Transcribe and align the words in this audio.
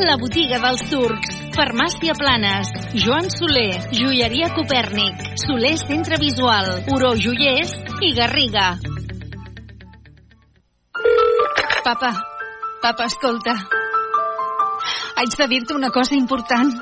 La 0.00 0.16
botiga 0.16 0.56
dels 0.62 0.80
turcs. 0.88 1.34
Farmàcia 1.52 2.14
Planes. 2.16 2.70
Joan 3.02 3.26
Soler. 3.28 3.82
Joieria 3.92 4.48
Copèrnic. 4.56 5.20
Soler 5.42 5.74
Centre 5.76 6.16
Visual. 6.16 6.70
Oro 6.94 7.10
Joiers 7.20 7.74
i 8.00 8.14
Garriga. 8.16 8.78
Papa, 11.84 12.14
papa, 12.80 13.04
escolta. 13.12 13.58
Haig 15.20 15.36
de 15.36 15.48
dir-te 15.52 15.76
una 15.76 15.92
cosa 15.92 16.16
important. 16.16 16.72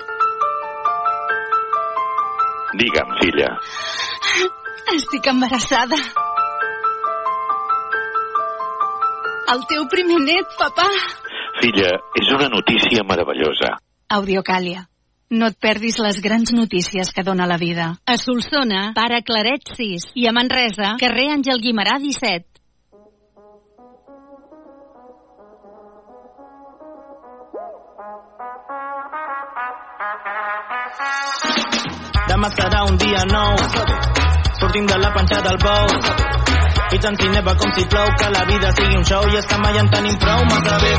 Digue'm, 2.78 3.14
filla. 3.18 3.54
Estic 4.94 5.26
embarassada. 5.26 5.98
El 9.48 9.64
teu 9.66 9.88
primer 9.90 10.22
net, 10.22 10.54
papà. 10.60 10.86
Filla, 11.58 11.90
és 12.20 12.28
una 12.34 12.48
notícia 12.52 13.02
meravellosa. 13.02 13.74
Audiocàlia. 14.14 14.84
No 15.30 15.48
et 15.50 15.56
perdis 15.60 15.98
les 16.00 16.20
grans 16.24 16.52
notícies 16.56 17.10
que 17.12 17.24
dona 17.26 17.48
la 17.50 17.58
vida. 17.60 17.88
A 18.06 18.16
Solsona, 18.16 18.92
pare 18.96 19.20
Claret 19.26 19.74
6. 19.76 20.12
I 20.16 20.28
a 20.30 20.32
Manresa, 20.32 20.94
carrer 21.02 21.28
Àngel 21.34 21.60
Guimarà 21.60 21.98
17. 22.00 22.46
Demà 32.28 32.48
serà 32.54 32.84
un 32.86 32.96
dia 33.02 33.26
nou. 33.28 33.56
Sortim 34.62 34.86
de 34.86 34.98
la 35.02 35.12
panxa 35.12 35.42
del 35.44 35.60
bou. 35.64 36.67
I 36.88 36.98
tant 37.04 37.16
si 37.20 37.28
neva 37.28 37.52
com 37.60 37.72
si 37.76 37.84
plou, 37.84 38.06
que 38.16 38.28
la 38.32 38.44
vida 38.48 38.70
sigui 38.72 38.96
un 38.96 39.04
show 39.04 39.24
i 39.28 39.36
és 39.36 39.46
que 39.46 39.58
mai 39.60 39.76
en 39.76 39.90
tenim 39.92 40.14
prou, 40.22 40.44
massa 40.48 40.78
bé. 40.80 40.92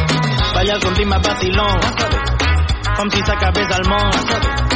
Ballar 0.54 0.80
con 0.84 0.96
ritme 0.96 1.18
vacilón, 1.26 1.80
com 2.98 3.10
si 3.10 3.24
s'acabés 3.26 3.74
el 3.80 3.90
món. 3.90 4.68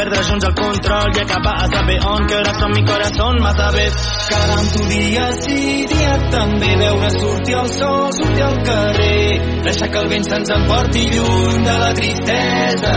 Perdre 0.00 0.20
junts 0.28 0.44
el 0.48 0.54
control 0.58 1.16
i 1.16 1.22
acabar 1.22 1.54
a 1.62 1.70
saber 1.72 1.96
on, 2.10 2.26
que 2.28 2.36
hores 2.36 2.60
són 2.60 2.74
mi 2.76 2.84
corazón, 2.84 3.40
massa 3.40 3.70
bé. 3.72 3.86
Cada 4.28 4.60
tu 4.74 4.84
dia 4.92 5.26
sí, 5.40 5.86
dia 5.94 6.14
també 6.36 6.70
veure 6.82 7.10
sortir 7.16 7.58
el 7.62 7.72
sol, 7.78 8.06
sortir 8.20 8.46
al 8.50 8.60
carrer. 8.68 9.40
Deixar 9.64 9.90
que 9.90 10.04
el 10.04 10.12
vent 10.12 10.28
se'ns 10.28 10.54
emporti 10.58 11.08
lluny 11.16 11.64
de 11.70 11.80
la 11.84 11.90
tristesa. 12.02 12.94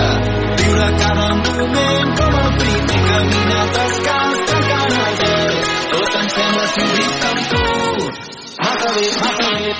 Viure 0.61 0.93
cada 0.99 1.31
moment 1.41 2.15
com 2.21 2.39
el 2.43 2.55
primer 2.61 3.03
tancant 3.09 3.83
el 3.87 3.99
gel. 4.03 4.32
Tot 5.93 6.15
em 6.19 6.29
sembla 6.33 6.63
si 6.73 6.81
ho 6.81 6.93
visc 6.97 7.25
amb 7.29 7.41
tu. 7.49 7.59
Massa 8.63 8.89
bé, 8.95 9.03
massa 9.21 9.47
bé. 9.57 9.73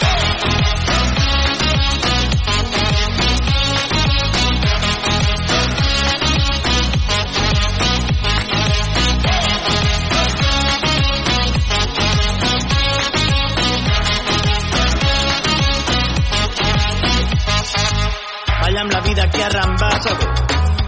Balla 18.61 18.81
amb 18.81 18.91
la 18.93 19.01
vida 19.07 19.29
que 19.29 19.43
ha 19.43 19.49
rambat. 19.57 20.03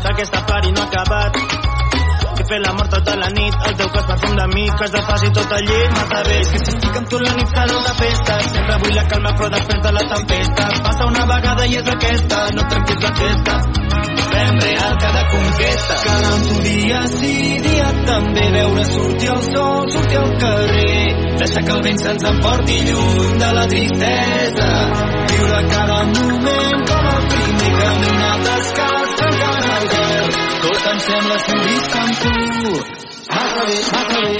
D'aquesta 0.05 0.45
pari 0.45 0.71
no 0.71 0.81
ha 0.81 0.85
acabat. 0.85 1.74
He 2.45 2.47
fet 2.47 2.61
l'amor 2.61 2.87
tota 2.93 3.13
la 3.17 3.27
nit, 3.33 3.55
el 3.67 3.73
teu 3.73 3.87
cos 3.89 4.03
perfum 4.05 4.35
de 4.37 4.43
mi, 4.51 4.65
que 4.77 4.85
es 4.85 4.91
desfaci 4.93 5.29
tot 5.33 5.53
el 5.57 5.63
llit, 5.65 5.93
massa 5.95 6.19
bé. 6.27 6.35
Que 6.51 6.59
s'estic 6.61 6.97
amb 6.99 7.07
tu 7.09 7.21
la 7.23 7.31
nit 7.39 7.53
serà 7.55 7.77
una 7.79 7.93
festa, 7.97 8.35
sempre 8.45 8.75
vull 8.83 8.93
la 8.93 9.05
calma 9.13 9.31
però 9.39 9.47
després 9.55 9.79
de 9.85 9.93
la 9.95 10.03
tempesta. 10.11 10.67
Passa 10.85 11.07
una 11.09 11.23
vegada 11.31 11.65
i 11.65 11.79
és 11.79 11.89
aquesta, 11.93 12.43
no 12.53 12.67
trenquis 12.69 13.01
la 13.01 13.11
festa. 13.21 13.55
Fem 14.35 14.61
real 14.65 14.93
cada 15.05 15.23
conquesta. 15.31 15.97
Cada 16.03 16.35
tu 16.43 16.59
dia 16.67 17.01
sí, 17.15 17.33
dia 17.65 17.89
també 18.11 18.45
veure 18.59 18.85
sortir 18.91 19.33
el 19.37 19.41
sol, 19.47 19.89
sortir 19.95 20.21
al 20.21 20.37
carrer. 20.45 21.01
Deixar 21.41 21.65
que 21.65 21.75
el 21.79 21.83
vent 21.89 22.05
se'ns 22.05 22.29
emporti 22.35 22.77
lluny 22.91 23.39
de 23.41 23.49
la 23.57 23.65
tristesa. 23.73 24.69
Viure 25.33 25.65
cada 25.73 25.97
moment 26.13 26.87
com 26.93 27.11
el 27.15 27.27
primer 27.33 27.75
caminar 27.81 28.37
descalç, 28.51 29.19
tancant 29.23 29.67
el 29.79 29.91
gel. 29.95 30.24
Tot 30.65 30.85
em 30.89 30.99
sembla 31.05 31.35
visc 31.63 31.95
amb 32.01 32.21
tu. 32.21 32.29
Massa 33.29 33.65
bé, 33.67 33.75
massa 33.93 34.19
bé. 34.25 34.33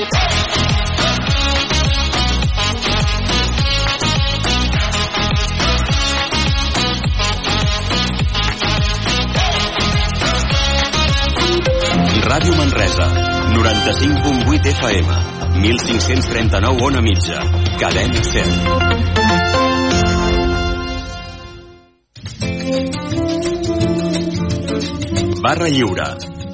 Ràdio 12.26 12.54
Manresa, 12.58 13.08
95.8 13.54 14.74
FM, 14.74 15.10
1539 15.62 16.84
on 16.90 16.96
a 16.96 17.02
mitja, 17.06 17.38
cadena 17.78 18.24
100. 18.34 19.75
Barra 25.46 25.68
Lliure, 25.70 26.06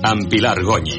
amb 0.04 0.26
Pilar 0.28 0.58
Gonyi. 0.68 0.98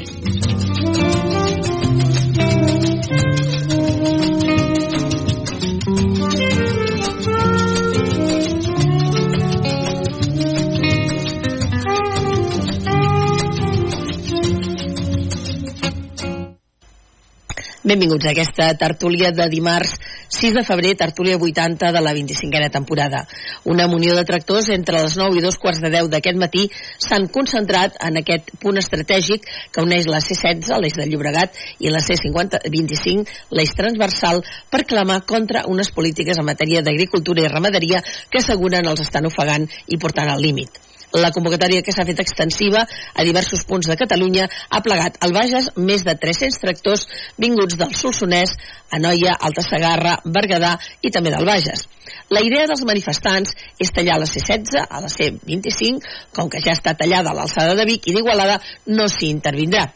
Benvinguts 17.84 18.24
a 18.24 18.32
aquesta 18.32 18.70
tertúlia 18.80 19.34
de 19.36 19.50
dimarts 19.52 19.98
6 20.42 20.54
de 20.54 20.64
febrer, 20.66 20.96
tertúlia 20.96 21.36
80 21.38 21.92
de 21.94 22.00
la 22.02 22.12
25a 22.12 22.68
temporada. 22.68 23.28
Una 23.62 23.86
munió 23.86 24.16
de 24.16 24.24
tractors 24.24 24.70
entre 24.74 24.98
les 24.98 25.14
9 25.16 25.38
i 25.38 25.44
dos 25.44 25.54
quarts 25.54 25.78
de 25.78 25.90
10 25.94 26.10
d'aquest 26.10 26.40
matí 26.42 26.64
s'han 26.98 27.28
concentrat 27.30 27.94
en 28.02 28.18
aquest 28.18 28.50
punt 28.58 28.80
estratègic 28.82 29.46
que 29.70 29.86
uneix 29.86 30.10
la 30.10 30.18
C-16, 30.18 30.74
l'eix 30.82 30.98
de 30.98 31.06
Llobregat, 31.06 31.54
i 31.78 31.94
la 31.94 32.02
C-25, 32.02 33.22
l'eix 33.54 33.76
transversal, 33.78 34.42
per 34.68 34.82
clamar 34.82 35.22
contra 35.30 35.68
unes 35.70 35.94
polítiques 35.94 36.42
en 36.42 36.50
matèria 36.50 36.82
d'agricultura 36.82 37.46
i 37.46 37.52
ramaderia 37.52 38.02
que 38.02 38.42
asseguren 38.42 38.90
els 38.90 39.06
estan 39.06 39.30
ofegant 39.30 39.70
i 39.86 40.02
portant 40.02 40.34
al 40.34 40.42
límit. 40.42 40.82
La 41.12 41.28
convocatòria 41.30 41.82
que 41.84 41.92
s'ha 41.92 42.06
fet 42.08 42.20
extensiva 42.22 42.86
a 42.88 43.24
diversos 43.26 43.66
punts 43.68 43.88
de 43.90 43.98
Catalunya 44.00 44.46
ha 44.48 44.80
plegat 44.80 45.18
al 45.20 45.34
Bages 45.36 45.68
més 45.76 46.06
de 46.06 46.14
300 46.16 46.60
tractors 46.62 47.04
vinguts 47.36 47.76
del 47.76 47.92
Solsonès, 47.98 48.56
Anoia, 48.96 49.36
Alta 49.36 49.64
Segarra, 49.66 50.16
Berguedà 50.24 50.78
i 51.02 51.12
també 51.12 51.34
del 51.34 51.44
Bages. 51.48 51.84
La 52.32 52.40
idea 52.40 52.64
dels 52.68 52.84
manifestants 52.88 53.52
és 53.78 53.92
tallar 53.92 54.18
la 54.22 54.28
C-16 54.30 54.86
a 54.88 55.02
la 55.04 55.10
C-25, 55.12 56.00
com 56.32 56.48
que 56.48 56.64
ja 56.64 56.72
està 56.72 56.96
tallada 56.96 57.32
a 57.32 57.36
l'alçada 57.36 57.76
de 57.76 57.88
Vic 57.88 58.08
i 58.08 58.16
d'Igualada, 58.16 58.56
no 58.88 59.08
s'hi 59.12 59.28
intervindrà. 59.36 59.90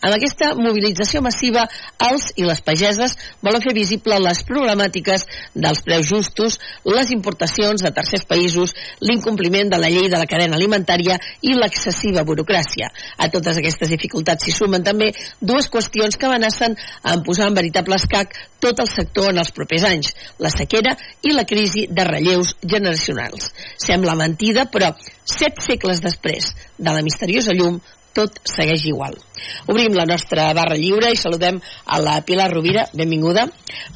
Amb 0.00 0.14
aquesta 0.16 0.54
mobilització 0.56 1.20
massiva, 1.20 1.66
els 2.06 2.30
i 2.40 2.46
les 2.48 2.62
pageses 2.64 3.16
volen 3.44 3.60
fer 3.60 3.74
visible 3.76 4.16
les 4.24 4.40
problemàtiques 4.48 5.26
dels 5.52 5.82
preus 5.84 6.08
justos, 6.08 6.56
les 6.88 7.10
importacions 7.12 7.84
de 7.84 7.92
tercers 7.92 8.24
països, 8.30 8.72
l'incompliment 9.04 9.68
de 9.68 9.80
la 9.82 9.90
llei 9.92 10.08
de 10.08 10.20
la 10.22 10.28
cadena 10.30 10.56
alimentària 10.56 11.18
i 11.44 11.52
l'excessiva 11.52 12.24
burocràcia. 12.24 12.88
A 13.20 13.28
totes 13.28 13.60
aquestes 13.60 13.92
dificultats 13.92 14.48
s'hi 14.48 14.56
sumen 14.56 14.86
també 14.88 15.10
dues 15.40 15.68
qüestions 15.68 16.16
que 16.16 16.30
amenacen 16.30 16.78
en 16.80 17.26
posar 17.26 17.50
en 17.50 17.60
veritable 17.60 18.00
escac 18.00 18.32
tot 18.60 18.80
el 18.80 18.88
sector 18.88 19.28
en 19.34 19.44
els 19.44 19.52
propers 19.52 19.84
anys, 19.84 20.14
la 20.40 20.52
sequera 20.52 20.96
i 21.28 21.36
la 21.36 21.44
crisi 21.44 21.86
de 21.92 22.08
relleus 22.08 22.56
generacionals. 22.64 23.52
Sembla 23.76 24.16
mentida, 24.16 24.64
però 24.72 24.94
set 25.28 25.60
segles 25.60 26.00
després 26.00 26.54
de 26.78 26.88
la 26.88 27.04
misteriosa 27.04 27.52
llum 27.52 27.80
tot 28.16 28.40
segueix 28.48 28.84
igual. 28.90 29.16
Obrim 29.70 29.94
la 29.96 30.06
nostra 30.08 30.48
barra 30.56 30.76
lliure 30.76 31.12
i 31.12 31.18
saludem 31.18 31.60
a 31.86 32.00
la 32.02 32.18
Pilar 32.26 32.50
Rovira, 32.52 32.84
benvinguda, 32.96 33.46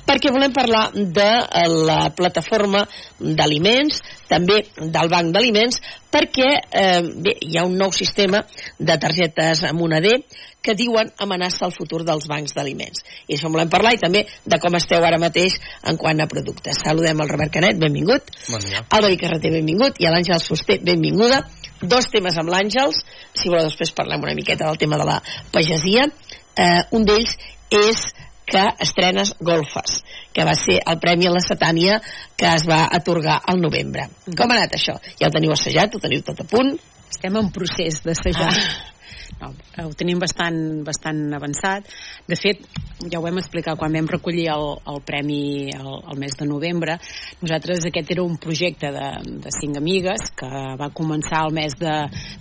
perquè 0.06 0.32
volem 0.32 0.54
parlar 0.54 0.86
de 0.94 1.28
eh, 1.28 1.66
la 1.88 1.98
plataforma 2.16 2.84
d'aliments, 3.18 4.00
també 4.30 4.62
del 4.78 5.12
banc 5.12 5.34
d'aliments, 5.34 5.80
perquè 6.14 6.48
eh, 6.70 7.02
bé, 7.02 7.36
hi 7.42 7.58
ha 7.58 7.66
un 7.66 7.76
nou 7.80 7.92
sistema 7.92 8.44
de 8.78 8.98
targetes 9.02 9.64
Moneder 9.74 10.18
que 10.64 10.74
diuen 10.78 11.10
amenaça 11.20 11.66
el 11.68 11.74
futur 11.76 12.00
dels 12.08 12.24
bancs 12.30 12.54
d'aliments. 12.56 13.04
I 13.28 13.36
això 13.36 13.50
en 13.50 13.56
volem 13.58 13.72
parlar 13.72 13.92
i 13.94 14.00
també 14.00 14.24
de 14.24 14.58
com 14.62 14.78
esteu 14.78 15.04
ara 15.04 15.20
mateix 15.20 15.58
en 15.84 16.00
quant 16.00 16.24
a 16.24 16.28
productes. 16.30 16.80
Saludem 16.86 17.20
el 17.20 17.28
Robert 17.28 17.52
Canet, 17.52 17.76
benvingut. 17.82 18.32
Bon 18.48 18.64
dia. 18.64 18.80
David 18.88 19.20
Carreter, 19.20 19.52
benvingut. 19.58 20.00
I 20.00 20.08
a 20.08 20.14
l'Àngels 20.14 20.48
Fuster, 20.48 20.80
benvinguda. 20.80 21.42
Dos 21.90 22.08
temes 22.12 22.36
amb 22.40 22.52
l'Àngels, 22.52 23.00
si 23.36 23.50
voleu 23.50 23.68
després 23.68 23.92
parlem 23.96 24.24
una 24.24 24.36
miqueta 24.36 24.68
del 24.68 24.80
tema 24.80 24.98
de 25.00 25.08
la 25.08 25.18
pagesia. 25.52 26.06
Eh, 26.54 26.82
un 26.96 27.04
d'ells 27.04 27.36
és 27.74 28.06
que 28.46 28.62
estrenes 28.84 29.34
golfes, 29.40 30.00
que 30.32 30.44
va 30.44 30.54
ser 30.58 30.78
el 30.84 30.98
Premi 31.00 31.28
a 31.28 31.34
la 31.34 31.42
Satània 31.44 32.00
que 32.36 32.50
es 32.50 32.66
va 32.68 32.84
atorgar 32.92 33.40
al 33.50 33.60
novembre. 33.60 34.08
Com 34.36 34.50
ha 34.50 34.58
anat 34.58 34.76
això? 34.76 34.98
Ja 35.18 35.30
el 35.30 35.36
teniu 35.36 35.54
assajat, 35.54 35.96
ho 35.96 36.02
teniu 36.02 36.24
tot 36.26 36.44
a 36.44 36.48
punt? 36.48 36.74
Estem 37.10 37.38
en 37.40 37.50
procés 37.54 38.02
d'assajar. 38.04 38.50
Ah. 38.50 38.93
No, 39.40 39.50
ho 39.84 39.92
tenim 39.98 40.20
bastant, 40.22 40.58
bastant 40.86 41.22
avançat. 41.36 41.88
De 42.28 42.36
fet, 42.38 42.62
ja 43.10 43.18
ho 43.18 43.24
vam 43.24 43.38
explicar 43.40 43.76
quan 43.78 43.92
vam 43.92 44.08
recollir 44.08 44.46
el, 44.52 44.66
el 44.90 45.00
premi 45.06 45.70
el, 45.74 45.90
el 46.12 46.20
mes 46.20 46.36
de 46.38 46.46
novembre. 46.48 46.96
Nosaltres 47.42 47.88
aquest 47.88 48.12
era 48.14 48.24
un 48.24 48.36
projecte 48.40 48.90
de, 48.94 49.08
de 49.44 49.52
cinc 49.54 49.78
amigues 49.80 50.30
que 50.38 50.48
va 50.80 50.90
començar 50.94 51.44
el 51.48 51.54
mes 51.56 51.76
de, 51.80 51.94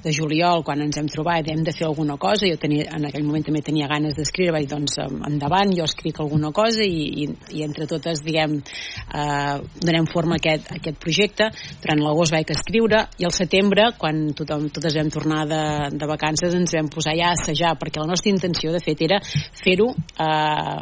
de 0.03 0.13
juliol 0.15 0.63
quan 0.65 0.83
ens 0.85 0.99
hem 0.99 1.09
trobat 1.11 1.49
hem 1.49 1.63
de 1.65 1.73
fer 1.75 1.87
alguna 1.87 2.17
cosa. 2.21 2.47
Jo 2.47 2.59
tenia, 2.61 2.87
en 2.95 3.07
aquell 3.09 3.25
moment 3.27 3.45
també 3.47 3.63
tenia 3.65 3.89
ganes 3.91 4.15
d'escriure, 4.17 4.53
vaig 4.55 4.69
doncs 4.71 4.99
endavant, 5.03 5.73
jo 5.75 5.87
escric 5.87 6.21
alguna 6.23 6.53
cosa 6.55 6.85
i, 6.85 7.25
i, 7.25 7.29
i 7.57 7.65
entre 7.65 7.87
totes, 7.89 8.23
diguem, 8.25 8.59
eh, 8.59 9.57
donem 9.83 10.07
forma 10.11 10.37
a 10.37 10.41
aquest, 10.41 10.71
a 10.71 10.79
aquest 10.79 10.99
projecte. 11.01 11.49
Durant 11.83 12.03
l'agost 12.03 12.35
vaig 12.35 12.53
escriure 12.55 13.03
i 13.19 13.27
al 13.27 13.35
setembre, 13.35 13.89
quan 13.99 14.25
tothom, 14.37 14.69
totes 14.73 14.97
vam 14.99 15.11
tornar 15.13 15.43
de, 15.49 15.63
de 15.97 16.09
vacances, 16.09 16.55
ens 16.57 16.72
vam 16.75 16.89
posar 16.93 17.15
ja 17.19 17.31
a 17.31 17.37
assajar, 17.37 17.75
perquè 17.79 18.01
la 18.01 18.09
nostra 18.09 18.31
intenció, 18.33 18.73
de 18.73 18.81
fet, 18.83 19.01
era 19.05 19.21
fer-ho 19.63 19.91
eh, 19.93 20.81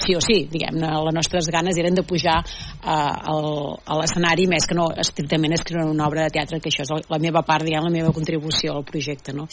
sí 0.00 0.16
o 0.16 0.20
sí, 0.22 0.44
diguem-ne, 0.50 0.90
les 1.06 1.16
nostres 1.16 1.48
ganes 1.52 1.78
eren 1.80 1.94
de 1.94 2.04
pujar 2.06 2.40
uh, 2.40 2.88
al, 3.34 3.48
a 3.86 3.98
l'escenari 4.00 4.46
més 4.50 4.66
que 4.68 4.76
no 4.76 4.88
estrictament 4.98 5.54
escriure 5.56 5.86
una 5.90 6.08
obra 6.08 6.26
de 6.26 6.34
teatre, 6.34 6.60
que 6.60 6.72
això 6.72 6.86
és 6.86 7.10
la 7.10 7.20
meva 7.22 7.44
part, 7.46 7.66
diguem, 7.66 7.86
la 7.86 7.94
meva 7.94 8.14
contribució 8.14 8.74
al 8.74 8.86
projecte, 8.88 9.34
no? 9.36 9.46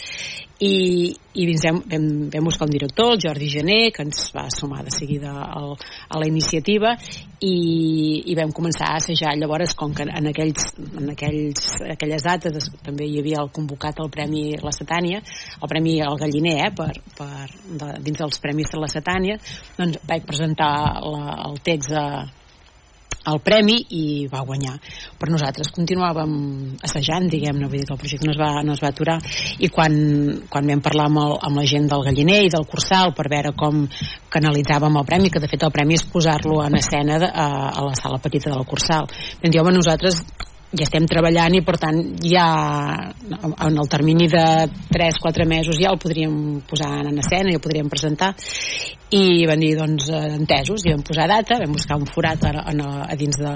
I, 0.61 1.11
i 1.33 1.47
vam, 1.63 1.81
vam, 1.89 2.07
vam 2.33 2.47
buscar 2.49 2.67
un 2.69 2.75
director, 2.75 3.13
el 3.15 3.21
Jordi 3.23 3.49
Gené, 3.49 3.79
que 3.95 4.05
ens 4.05 4.29
va 4.35 4.47
sumar 4.53 4.83
de 4.85 4.93
seguida 4.93 5.33
al, 5.33 5.75
a 6.09 6.21
la 6.21 6.29
iniciativa 6.29 6.95
i, 7.41 7.55
i 8.29 8.35
vam 8.37 8.51
començar 8.53 8.91
a 8.91 8.99
assajar. 8.99 9.33
Llavors, 9.39 9.73
com 9.77 9.95
que 9.97 10.05
en, 10.05 10.29
aquells, 10.29 10.67
en 11.01 11.09
aquells, 11.13 11.71
aquelles 11.95 12.25
dates 12.27 12.69
també 12.85 13.07
hi 13.09 13.17
havia 13.21 13.41
el 13.41 13.49
convocat 13.53 14.01
al 14.01 14.11
Premi 14.13 14.51
La 14.61 14.73
Setània, 14.75 15.21
el 15.57 15.71
Premi 15.71 15.97
al 16.05 16.19
Galliner, 16.21 16.57
eh, 16.67 16.71
per, 16.77 16.91
per, 17.17 17.47
de, 17.65 17.89
dins 18.05 18.21
dels 18.21 18.41
Premis 18.43 18.69
de 18.73 18.81
la 18.81 18.91
Setània, 18.91 19.39
doncs 19.79 20.01
vaig 20.07 20.27
presentar 20.31 20.71
la, 21.03 21.41
el 21.49 21.59
text 21.65 21.91
a, 21.91 22.05
el 23.29 23.39
premi 23.45 23.75
i 23.93 24.03
va 24.31 24.41
guanyar. 24.45 24.73
Però 25.19 25.33
nosaltres 25.33 25.69
continuàvem 25.75 26.33
assajant 26.81 27.27
diguem-ne, 27.29 27.67
vull 27.69 27.81
dir 27.81 27.87
que 27.89 27.95
el 27.95 28.01
projecte 28.01 28.27
no 28.27 28.33
es 28.33 28.39
va, 28.41 28.51
no 28.65 28.73
es 28.73 28.81
va 28.81 28.91
aturar. 28.93 29.17
I 29.61 29.69
quan, 29.73 29.93
quan 30.49 30.69
vam 30.71 30.83
parlar 30.83 31.07
amb, 31.09 31.21
el, 31.23 31.35
amb 31.49 31.61
la 31.61 31.65
gent 31.69 31.89
del 31.91 32.05
Galliner 32.07 32.41
i 32.47 32.53
del 32.53 32.67
Cursal 32.69 33.13
per 33.17 33.27
veure 33.31 33.53
com 33.57 33.83
canalitzàvem 34.33 35.01
el 35.01 35.09
premi 35.09 35.33
que 35.33 35.43
de 35.43 35.49
fet 35.51 35.67
el 35.67 35.73
premi 35.75 35.99
és 35.99 36.07
posar-lo 36.09 36.61
en 36.65 36.79
escena 36.79 37.19
de, 37.21 37.29
a, 37.29 37.49
a 37.69 37.89
la 37.89 37.97
sala 37.99 38.21
petita 38.23 38.53
del 38.53 38.65
Cursal 38.65 39.09
vam 39.11 39.51
dir, 39.51 39.61
home, 39.61 39.75
nosaltres 39.75 40.23
ja 40.71 40.85
estem 40.85 41.07
treballant 41.09 41.55
i 41.57 41.61
per 41.67 41.75
tant 41.81 41.99
ja 42.23 42.45
en 43.51 43.79
el 43.81 43.89
termini 43.91 44.27
de 44.31 44.43
3-4 44.93 45.47
mesos 45.47 45.79
ja 45.79 45.91
el 45.91 45.99
podríem 45.99 46.61
posar 46.67 46.93
en 47.09 47.19
escena 47.19 47.51
i 47.51 47.57
el 47.57 47.63
podríem 47.63 47.89
presentar 47.91 48.31
i 49.11 49.43
van 49.49 49.59
dir 49.59 49.73
doncs 49.75 50.07
entesos 50.11 50.85
i 50.85 50.93
vam 50.93 51.03
posar 51.03 51.27
data, 51.27 51.59
vam 51.59 51.75
buscar 51.75 51.99
un 51.99 52.07
forat 52.07 52.45
a, 52.47 52.53
a, 52.63 52.91
a 53.03 53.17
dins 53.19 53.35
de, 53.41 53.55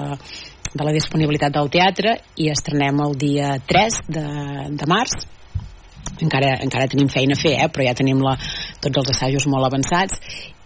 de 0.74 0.84
la 0.84 0.92
disponibilitat 0.92 1.56
del 1.56 1.72
teatre 1.72 2.18
i 2.36 2.50
estrenem 2.52 3.00
el 3.06 3.16
dia 3.16 3.54
3 3.64 4.02
de, 4.12 4.26
de 4.76 4.90
març 4.90 5.16
encara, 6.20 6.58
encara 6.64 6.88
tenim 6.92 7.08
feina 7.12 7.36
a 7.36 7.40
fer, 7.40 7.56
eh? 7.60 7.70
però 7.72 7.88
ja 7.88 7.96
tenim 7.96 8.20
la, 8.24 8.36
tots 8.80 9.02
els 9.02 9.16
assajos 9.16 9.48
molt 9.52 9.68
avançats 9.68 10.20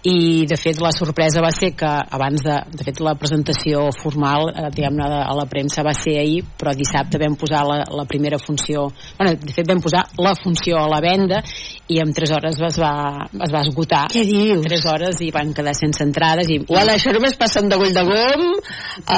i 0.08 0.46
de 0.48 0.56
fet 0.56 0.78
la 0.80 0.92
sorpresa 0.96 1.42
va 1.44 1.50
ser 1.52 1.74
que 1.76 1.88
abans 1.88 2.40
de, 2.40 2.56
de 2.72 2.84
fet 2.86 3.00
la 3.04 3.12
presentació 3.20 3.82
formal 3.92 4.48
eh, 4.48 4.68
diguem-ne 4.72 5.04
a 5.20 5.34
la 5.36 5.44
premsa 5.50 5.84
va 5.84 5.92
ser 5.92 6.14
ahir 6.22 6.40
però 6.56 6.72
dissabte 6.76 7.20
vam 7.20 7.36
posar 7.36 7.66
la, 7.68 7.82
la 7.84 8.06
primera 8.08 8.38
funció 8.40 8.86
bueno, 9.18 9.34
de 9.36 9.52
fet 9.52 9.68
vam 9.68 9.82
posar 9.84 10.06
la 10.16 10.32
funció 10.38 10.78
a 10.80 10.88
la 10.88 11.02
venda 11.04 11.42
i 11.92 12.00
en 12.00 12.14
3 12.16 12.32
hores 12.32 12.56
es 12.70 12.78
va, 12.80 12.92
es 13.28 13.52
va 13.52 13.60
esgotar 13.66 14.06
què 14.14 14.24
dius? 14.24 14.62
3 14.64 14.86
hores 14.88 15.20
i 15.20 15.28
van 15.34 15.52
quedar 15.52 15.76
sense 15.76 16.00
entrades 16.06 16.48
i, 16.48 16.60
Uala, 16.70 16.96
això 16.96 17.12
només 17.12 17.36
passa 17.36 17.60
amb 17.60 17.68
Degoll 17.72 17.92
de 17.92 18.06
Gom 18.08 18.46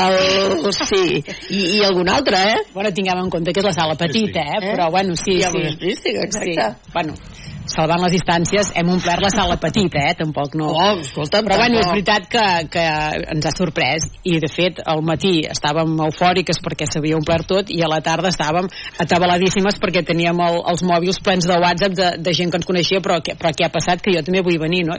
el... 0.00 0.66
sí, 0.74 1.22
I, 1.52 1.60
i 1.78 1.84
algun 1.86 2.10
altre, 2.10 2.42
eh? 2.56 2.58
bueno, 2.74 2.90
tinguem 2.90 3.22
en 3.22 3.30
compte 3.30 3.54
que 3.54 3.62
és 3.62 3.70
la 3.70 3.76
sala 3.76 3.94
petita 4.00 4.42
eh? 4.42 4.60
però 4.72 4.90
bueno, 4.90 5.14
sí, 5.14 5.38
Hi 5.38 5.46
ha 5.46 5.52
sí, 5.52 6.16
exacte. 6.18 6.58
sí. 6.58 6.90
bueno, 6.92 7.14
salvant 7.74 8.02
les 8.04 8.14
distàncies, 8.16 8.72
hem 8.78 8.90
omplert 8.92 9.24
la 9.24 9.30
sala 9.32 9.56
petita, 9.60 10.02
eh? 10.10 10.14
Tampoc 10.18 10.56
no... 10.58 10.70
Oh, 10.72 10.94
escolta, 11.02 11.42
però 11.46 11.58
bueno, 11.60 11.80
és 11.80 11.88
veritat 11.90 12.28
que, 12.32 12.44
que 12.72 12.84
ens 13.34 13.48
ha 13.48 13.54
sorprès 13.56 14.08
i 14.28 14.38
de 14.42 14.50
fet 14.52 14.82
al 14.88 15.02
matí 15.06 15.40
estàvem 15.48 15.94
eufòriques 16.06 16.60
perquè 16.64 16.88
s'havia 16.88 17.18
omplert 17.18 17.48
tot 17.48 17.72
i 17.72 17.80
a 17.82 17.90
la 17.90 18.02
tarda 18.04 18.32
estàvem 18.32 18.68
atabaladíssimes 19.02 19.80
perquè 19.82 20.04
teníem 20.06 20.40
el, 20.44 20.60
els 20.72 20.84
mòbils 20.86 21.22
plens 21.24 21.48
de 21.48 21.58
WhatsApp 21.62 21.96
de, 21.98 22.10
de 22.22 22.36
gent 22.36 22.52
que 22.52 22.60
ens 22.60 22.68
coneixia 22.68 23.02
però, 23.04 23.20
que, 23.24 23.36
però 23.38 23.54
què 23.56 23.66
ha 23.66 23.72
passat 23.72 24.04
que 24.04 24.14
jo 24.14 24.24
també 24.26 24.44
vull 24.44 24.60
venir, 24.62 24.84
no? 24.88 24.98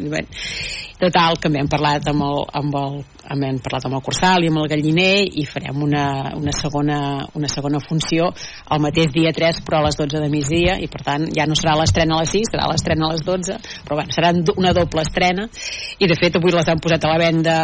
Total, 1.03 1.35
que 1.35 1.50
hem 1.51 1.67
parlat 1.67 2.05
amb 2.07 2.23
el, 2.23 2.38
amb 2.55 2.75
el, 2.79 2.94
hem 3.33 3.57
parlat 3.65 3.88
amb 3.89 3.97
el 3.97 4.03
Cursal 4.05 4.45
i 4.45 4.50
amb 4.51 4.61
el 4.61 4.69
Galliner 4.71 5.25
i 5.35 5.44
farem 5.44 5.81
una, 5.83 6.05
una, 6.38 6.53
segona, 6.55 7.00
una 7.35 7.50
segona 7.51 7.81
funció 7.83 8.29
el 8.71 8.83
mateix 8.85 9.11
dia 9.11 9.33
3 9.35 9.59
però 9.67 9.81
a 9.81 9.88
les 9.89 9.97
12 10.00 10.21
de 10.23 10.29
migdia 10.31 10.77
i 10.79 10.88
per 10.91 11.01
tant 11.03 11.25
ja 11.35 11.47
no 11.50 11.57
serà 11.59 11.73
l'estrena 11.75 12.15
a 12.15 12.21
les 12.23 12.31
6 12.38 12.53
serà 12.53 12.69
l'estrena 12.71 13.09
a 13.09 13.17
les 13.17 13.25
12 13.27 13.57
però 13.83 14.00
bueno, 14.00 14.15
serà 14.15 14.31
una 14.55 14.71
doble 14.71 15.03
estrena. 15.03 15.50
I 16.00 16.07
de 16.07 16.17
fet 16.19 16.39
avui 16.39 16.55
les 16.55 16.71
han 16.71 16.79
posat 16.79 17.03
a 17.03 17.11
la 17.11 17.19
venda 17.19 17.57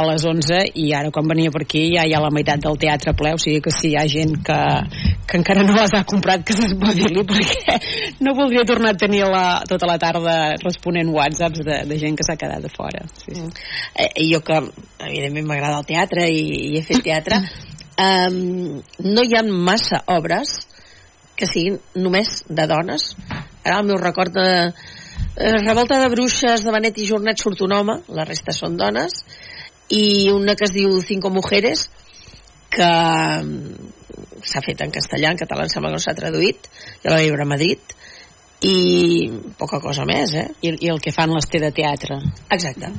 a 0.00 0.06
les 0.06 0.24
11 0.24 0.60
i 0.80 0.90
ara 0.96 1.10
quan 1.14 1.28
venia 1.28 1.52
per 1.54 1.62
aquí 1.64 1.82
ja 1.94 2.06
hi 2.08 2.14
ha 2.14 2.22
la 2.22 2.32
meitat 2.34 2.62
del 2.64 2.78
teatre 2.80 3.14
ple, 3.14 3.34
o 3.36 3.40
sigui 3.42 3.60
que 3.64 3.72
si 3.74 3.92
hi 3.92 3.96
ha 3.98 4.06
gent 4.08 4.36
que, 4.46 4.58
que 5.28 5.38
encara 5.38 5.64
no 5.66 5.76
les 5.76 5.94
ha 5.94 6.02
comprat 6.08 6.44
que 6.46 6.56
s'espavili 6.56 7.24
perquè 7.28 7.78
no 8.24 8.34
voldria 8.38 8.64
tornar 8.68 8.94
a 8.94 9.00
tenir 9.00 9.24
la, 9.28 9.60
tota 9.68 9.90
la 9.90 9.98
tarda 10.00 10.36
responent 10.64 11.10
whatsapps 11.14 11.64
de, 11.66 11.82
de 11.90 12.00
gent 12.00 12.16
que 12.16 12.26
s'ha 12.26 12.38
quedat 12.40 12.64
de 12.64 12.72
fora. 12.80 13.04
Sí, 13.20 13.36
sí. 13.36 13.46
Eh, 13.94 14.26
jo 14.32 14.40
que 14.46 14.58
evidentment 15.10 15.48
m'agrada 15.48 15.80
el 15.82 15.88
teatre 15.88 16.26
i, 16.32 16.42
i 16.70 16.78
he 16.78 16.82
fet 16.86 17.04
teatre 17.06 17.40
um, 18.06 18.80
no 19.06 19.24
hi 19.26 19.36
ha 19.36 19.44
massa 19.70 20.02
obres 20.16 20.56
que 21.36 21.48
siguin 21.48 21.78
només 21.96 22.42
de 22.48 22.66
dones. 22.68 23.14
Ara 23.64 23.78
el 23.80 23.88
meu 23.88 24.00
record 24.00 24.34
de 24.36 24.48
eh, 24.68 25.56
Revolta 25.64 26.00
de 26.00 26.10
Bruixes 26.12 26.64
de 26.66 26.74
Benet 26.74 27.00
i 27.00 27.08
Jornet 27.08 27.40
surt 27.40 27.64
un 27.64 27.76
home, 27.76 28.00
la 28.16 28.26
resta 28.28 28.56
són 28.56 28.76
dones 28.80 29.22
i 29.90 30.30
una 30.32 30.54
que 30.54 30.68
es 30.68 30.74
diu 30.76 31.00
Cinco 31.02 31.32
Mujeres 31.34 31.88
que 32.70 32.86
mm, 32.86 33.88
s'ha 34.46 34.62
fet 34.64 34.84
en 34.84 34.92
castellà, 34.94 35.32
en 35.32 35.40
català 35.40 35.66
em 35.66 35.72
sembla 35.72 35.90
que 35.90 35.98
no 35.98 36.04
s'ha 36.04 36.14
traduït, 36.18 36.68
ja 37.02 37.10
la 37.10 37.18
vaig 37.18 37.32
veure 37.32 37.48
a 37.48 37.52
Madrid 37.54 37.96
i 38.66 39.30
poca 39.58 39.80
cosa 39.80 40.04
més, 40.08 40.34
eh? 40.36 40.48
I, 40.60 40.74
i 40.86 40.90
el 40.92 41.00
que 41.00 41.14
fan 41.14 41.32
les 41.32 41.48
té 41.48 41.60
de 41.62 41.72
teatre. 41.72 42.20
Exacte. 42.50 42.92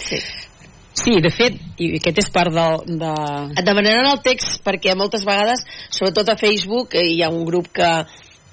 Sí. 0.00 0.20
Sí, 0.96 1.18
de 1.20 1.28
fet, 1.28 1.56
i 1.84 1.90
aquest 1.98 2.22
és 2.22 2.30
part 2.32 2.52
del, 2.52 2.78
de... 3.00 3.10
Et 3.60 3.66
demanaran 3.66 4.08
el 4.14 4.22
text 4.24 4.62
perquè 4.64 4.94
moltes 4.96 5.26
vegades, 5.28 5.60
sobretot 5.92 6.32
a 6.32 6.38
Facebook, 6.40 6.96
eh, 6.96 7.04
hi 7.12 7.20
ha 7.24 7.28
un 7.28 7.44
grup 7.48 7.68
que 7.76 7.90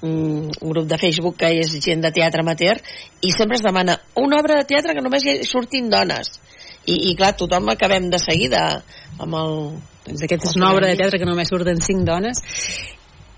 un, 0.04 0.50
un 0.60 0.74
grup 0.74 0.86
de 0.90 0.98
Facebook 1.00 1.38
que 1.40 1.48
és 1.62 1.72
gent 1.80 2.04
de 2.04 2.12
teatre 2.12 2.44
amateur 2.44 2.76
i 3.24 3.32
sempre 3.32 3.56
es 3.56 3.64
demana 3.64 3.96
una 4.20 4.42
obra 4.42 4.58
de 4.60 4.68
teatre 4.68 4.92
que 4.92 5.04
només 5.04 5.24
hi 5.24 5.38
surtin 5.48 5.88
dones 5.88 6.34
i, 6.84 6.98
i 7.08 7.14
clar, 7.16 7.32
tothom 7.40 7.72
acabem 7.72 8.10
de 8.12 8.20
seguida 8.20 8.64
amb 9.18 9.40
el... 9.40 9.58
Doncs 10.04 10.26
aquesta 10.26 10.50
és 10.50 10.56
una 10.58 10.68
obra 10.74 10.90
de 10.90 10.98
teatre 11.00 11.16
que 11.16 11.24
només 11.24 11.48
surten 11.48 11.78
cinc 11.80 12.04
dones 12.04 12.42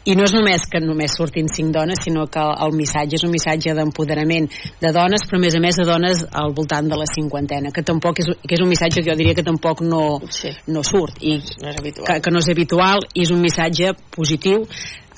i 0.06 0.14
no 0.14 0.26
és 0.26 0.34
només 0.34 0.64
que 0.70 0.80
només 0.82 1.16
surtin 1.18 1.48
cinc 1.50 1.72
dones, 1.74 2.02
sinó 2.04 2.26
que 2.30 2.42
el 2.42 2.74
missatge 2.78 3.18
és 3.18 3.24
un 3.26 3.32
missatge 3.34 3.74
d'empoderament 3.74 4.48
de 4.82 4.92
dones, 4.94 5.26
però 5.26 5.40
a 5.40 5.44
més 5.44 5.56
a 5.58 5.62
més 5.62 5.78
de 5.80 5.86
dones 5.88 6.22
al 6.30 6.54
voltant 6.54 6.90
de 6.90 6.98
la 6.98 7.08
cinquantena, 7.10 7.72
que 7.74 7.82
tampoc 7.86 8.22
és, 8.22 8.30
que 8.42 8.54
és 8.58 8.62
un 8.62 8.70
missatge 8.70 9.02
que 9.02 9.10
jo 9.10 9.18
diria 9.18 9.34
que 9.34 9.46
tampoc 9.46 9.82
no, 9.82 10.04
sí. 10.30 10.52
no 10.70 10.84
surt, 10.86 11.18
i 11.22 11.40
no 11.62 11.72
és 11.72 11.80
habitual. 11.80 12.06
que, 12.06 12.20
que 12.22 12.34
no 12.34 12.42
és 12.44 12.50
habitual, 12.54 13.02
i 13.14 13.26
és 13.26 13.34
un 13.34 13.42
missatge 13.42 13.96
positiu 14.14 14.62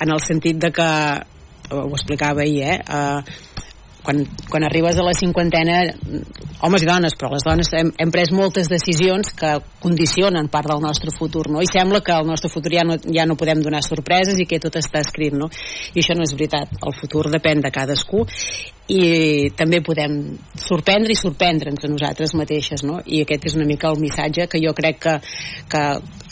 en 0.01 0.15
el 0.15 0.25
sentit 0.25 0.61
de 0.63 0.73
que 0.73 0.89
ho 1.69 1.89
explicava 1.93 2.47
ahir, 2.47 2.63
eh? 2.65 2.79
Uh, 2.89 3.67
quan, 4.09 4.25
quan 4.49 4.65
arribes 4.65 4.97
a 4.97 5.05
la 5.05 5.13
cinquantena 5.13 5.83
homes 6.65 6.83
i 6.83 6.89
dones, 6.89 7.13
però 7.19 7.29
les 7.35 7.45
dones 7.45 7.69
hem, 7.77 7.91
hem 8.01 8.13
pres 8.15 8.33
moltes 8.33 8.71
decisions 8.73 9.35
que 9.37 9.51
condicionen 9.83 10.49
part 10.49 10.71
del 10.73 10.81
nostre 10.81 11.13
futur, 11.13 11.45
no? 11.53 11.61
I 11.61 11.69
sembla 11.69 12.01
que 12.01 12.17
el 12.17 12.25
nostre 12.27 12.49
futur 12.49 12.73
ja 12.73 12.87
no, 12.89 12.97
ja 13.05 13.27
no 13.29 13.37
podem 13.37 13.61
donar 13.61 13.83
sorpreses 13.85 14.41
i 14.41 14.49
que 14.49 14.63
tot 14.65 14.81
està 14.81 15.05
escrit, 15.05 15.37
no? 15.37 15.51
I 15.93 16.01
això 16.01 16.17
no 16.17 16.25
és 16.25 16.33
veritat. 16.33 16.73
El 16.81 16.97
futur 16.97 17.29
depèn 17.29 17.61
de 17.61 17.75
cadascú 17.75 18.25
i 18.89 19.51
també 19.53 19.83
podem 19.85 20.15
sorprendre 20.57 21.13
i 21.13 21.19
sorprendre'ns 21.19 21.85
a 21.85 21.91
nosaltres 21.93 22.33
mateixes 22.41 22.87
no? 22.89 23.03
i 23.05 23.21
aquest 23.21 23.51
és 23.51 23.57
una 23.59 23.67
mica 23.69 23.91
el 23.93 24.01
missatge 24.01 24.47
que 24.49 24.63
jo 24.65 24.73
crec 24.73 25.03
que, 25.05 25.15
que 25.69 25.83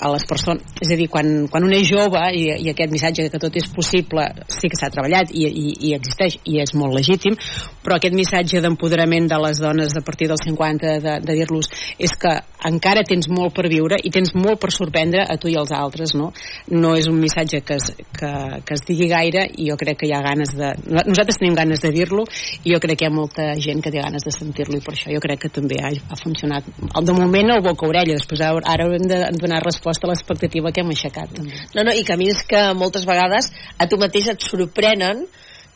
a 0.00 0.11
les 0.12 0.26
persones 0.29 0.76
és 0.83 0.91
a 0.93 0.99
dir, 0.99 1.09
quan, 1.12 1.47
quan 1.50 1.65
un 1.65 1.73
és 1.76 1.87
jove 1.88 2.21
i, 2.37 2.45
i 2.67 2.71
aquest 2.73 2.93
missatge 2.93 3.29
que 3.33 3.41
tot 3.41 3.57
és 3.57 3.69
possible 3.73 4.26
sí 4.53 4.69
que 4.71 4.79
s'ha 4.79 4.91
treballat 4.93 5.33
i, 5.33 5.47
i, 5.47 5.67
i 5.88 5.95
existeix 5.97 6.38
i 6.45 6.59
és 6.62 6.75
molt 6.76 6.95
legítim 6.97 7.37
però 7.85 7.97
aquest 7.97 8.17
missatge 8.19 8.61
d'empoderament 8.61 9.29
de 9.31 9.38
les 9.41 9.61
dones 9.62 9.97
a 9.97 10.03
partir 10.05 10.29
dels 10.29 10.45
50 10.45 10.99
de, 11.05 11.17
de 11.25 11.38
dir-los 11.41 11.71
és 12.03 12.17
que 12.21 12.35
encara 12.67 13.05
tens 13.09 13.31
molt 13.33 13.55
per 13.57 13.69
viure 13.73 13.99
i 14.03 14.12
tens 14.12 14.35
molt 14.37 14.61
per 14.61 14.73
sorprendre 14.75 15.25
a 15.25 15.38
tu 15.41 15.49
i 15.49 15.57
als 15.57 15.73
altres 15.73 16.15
no, 16.19 16.33
no 16.75 16.95
és 16.99 17.09
un 17.09 17.19
missatge 17.21 17.62
que 17.65 17.79
es, 17.81 17.88
que, 18.19 18.33
que 18.67 18.76
es 18.76 18.85
digui 18.88 19.09
gaire 19.11 19.47
i 19.57 19.71
jo 19.71 19.79
crec 19.81 20.03
que 20.03 20.11
hi 20.11 20.15
ha 20.17 20.23
ganes 20.25 20.53
de 20.57 20.75
nosaltres 21.07 21.41
tenim 21.41 21.57
ganes 21.57 21.81
de 21.85 21.93
dir-lo 21.95 22.26
i 22.65 22.75
jo 22.75 22.83
crec 22.83 23.00
que 23.00 23.07
hi 23.07 23.11
ha 23.11 23.15
molta 23.15 23.49
gent 23.62 23.81
que 23.85 23.95
té 23.95 24.03
ganes 24.03 24.26
de 24.26 24.35
sentir-lo 24.35 24.76
i 24.76 24.85
per 24.85 24.97
això 24.97 25.15
jo 25.15 25.23
crec 25.23 25.47
que 25.47 25.53
també 25.53 25.79
ha, 25.81 25.93
ha 25.93 26.19
funcionat. 26.21 26.67
De 27.07 27.15
moment 27.17 27.55
el 27.55 27.65
boca-orella 27.65 28.17
després 28.17 28.43
ara 28.45 28.85
haurem 28.85 29.07
de 29.09 29.21
donar 29.38 29.62
resposta 29.65 29.86
a 29.87 30.11
l'expectativa 30.11 30.73
que 30.73 30.83
hem 30.83 30.93
aixecat. 30.95 31.33
També. 31.37 31.61
No, 31.75 31.85
no, 31.87 31.95
i 31.95 32.05
que 32.07 32.14
a 32.16 32.21
mi 32.21 32.31
és 32.33 32.43
que 32.49 32.62
moltes 32.75 33.07
vegades 33.09 33.52
a 33.78 33.87
tu 33.90 33.99
mateix 34.00 34.33
et 34.35 34.43
sorprenen 34.43 35.26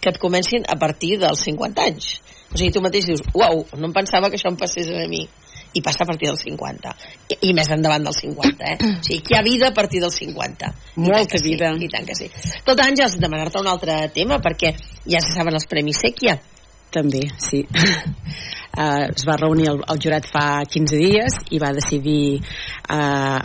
que 0.00 0.10
et 0.10 0.18
comencin 0.18 0.64
a 0.68 0.76
partir 0.80 1.18
dels 1.20 1.44
50 1.44 1.84
anys. 1.84 2.16
O 2.50 2.58
sigui, 2.58 2.72
tu 2.74 2.82
mateix 2.82 3.06
dius, 3.06 3.22
uau, 3.36 3.62
no 3.76 3.90
em 3.90 3.94
pensava 3.94 4.30
que 4.30 4.40
això 4.40 4.50
em 4.50 4.58
passés 4.58 4.90
a 4.90 5.06
mi. 5.10 5.22
I 5.70 5.82
passa 5.86 6.02
a 6.02 6.08
partir 6.08 6.26
dels 6.26 6.40
50 6.42 6.90
i, 7.30 7.36
i 7.46 7.50
més 7.54 7.68
endavant 7.70 8.02
dels 8.02 8.16
50 8.24 8.64
eh? 8.66 8.72
o 8.74 9.04
sigui, 9.06 9.20
que 9.22 9.36
hi 9.36 9.38
ha 9.38 9.42
vida 9.46 9.68
a 9.68 9.74
partir 9.76 10.00
dels 10.02 10.16
50 10.18 10.70
molta 10.98 11.38
vida 11.44 11.68
sí, 11.76 11.84
i 11.86 11.90
tant 11.92 12.08
que 12.08 12.16
sí. 12.18 12.26
Tot 12.66 12.82
Àngels, 12.82 13.14
demanar-te 13.22 13.62
un 13.62 13.70
altre 13.70 14.00
tema 14.10 14.40
perquè 14.42 14.72
ja 15.04 15.20
se 15.22 15.30
saben 15.30 15.54
els 15.54 15.68
Premis 15.70 16.02
Sèquia. 16.02 16.40
També, 16.90 17.22
sí. 17.38 17.62
Uh, 17.70 19.06
es 19.14 19.22
va 19.28 19.38
reunir 19.38 19.70
el, 19.70 19.78
el 19.94 20.02
jurat 20.02 20.26
fa 20.26 20.64
15 20.66 20.98
dies 20.98 21.38
i 21.54 21.62
va 21.62 21.70
decidir 21.76 22.40
uh, 22.90 23.38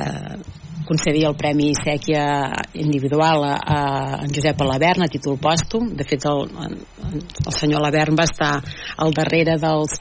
uh, 0.00 0.38
concedir 0.84 1.24
el 1.28 1.36
Premi 1.36 1.72
Sèquia 1.76 2.24
individual 2.76 3.44
a, 3.48 3.54
a 3.56 3.78
en 4.24 4.32
Josep 4.34 4.60
Alavern 4.60 5.04
a 5.04 5.10
títol 5.10 5.38
pòstum. 5.40 5.90
De 5.96 6.04
fet, 6.06 6.26
el, 6.28 6.44
el 7.46 7.54
senyor 7.56 7.80
Alavern 7.80 8.18
va 8.18 8.28
estar 8.28 8.52
al 9.00 9.14
darrere 9.16 9.56
dels, 9.60 9.96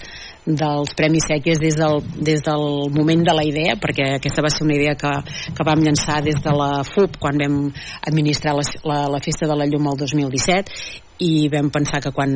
dels 0.46 0.92
Premis 0.98 1.28
Sèquies 1.30 1.62
des 1.62 1.78
del, 1.80 2.02
des 2.20 2.44
del 2.44 2.68
moment 2.92 3.24
de 3.24 3.36
la 3.36 3.46
idea, 3.48 3.78
perquè 3.80 4.16
aquesta 4.18 4.44
va 4.44 4.52
ser 4.52 4.66
una 4.68 4.76
idea 4.76 4.98
que, 5.00 5.14
que 5.56 5.68
vam 5.68 5.84
llançar 5.86 6.20
des 6.26 6.42
de 6.44 6.56
la 6.58 6.84
FUP 6.88 7.18
quan 7.20 7.40
vam 7.40 7.64
administrar 8.04 8.58
la, 8.60 8.68
la, 8.84 9.00
la 9.16 9.24
Festa 9.24 9.48
de 9.48 9.58
la 9.58 9.70
Llum 9.70 9.88
el 9.94 10.04
2017 10.04 11.04
i 11.24 11.48
vam 11.52 11.70
pensar 11.74 12.02
que 12.04 12.12
quan, 12.16 12.34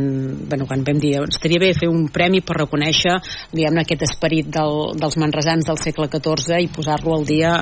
bueno, 0.49 0.67
quan 0.69 0.85
vam 0.87 0.99
dir 1.03 1.17
estaria 1.27 1.61
bé 1.61 1.73
fer 1.77 1.89
un 1.91 2.07
premi 2.13 2.41
per 2.45 2.59
reconèixer 2.61 3.17
diguem 3.51 3.81
aquest 3.83 4.07
esperit 4.07 4.51
del, 4.53 4.93
dels 4.99 5.17
manresans 5.19 5.67
del 5.67 5.81
segle 5.81 6.07
XIV 6.13 6.61
i 6.63 6.71
posar-lo 6.73 7.17
al 7.17 7.27
dia 7.27 7.55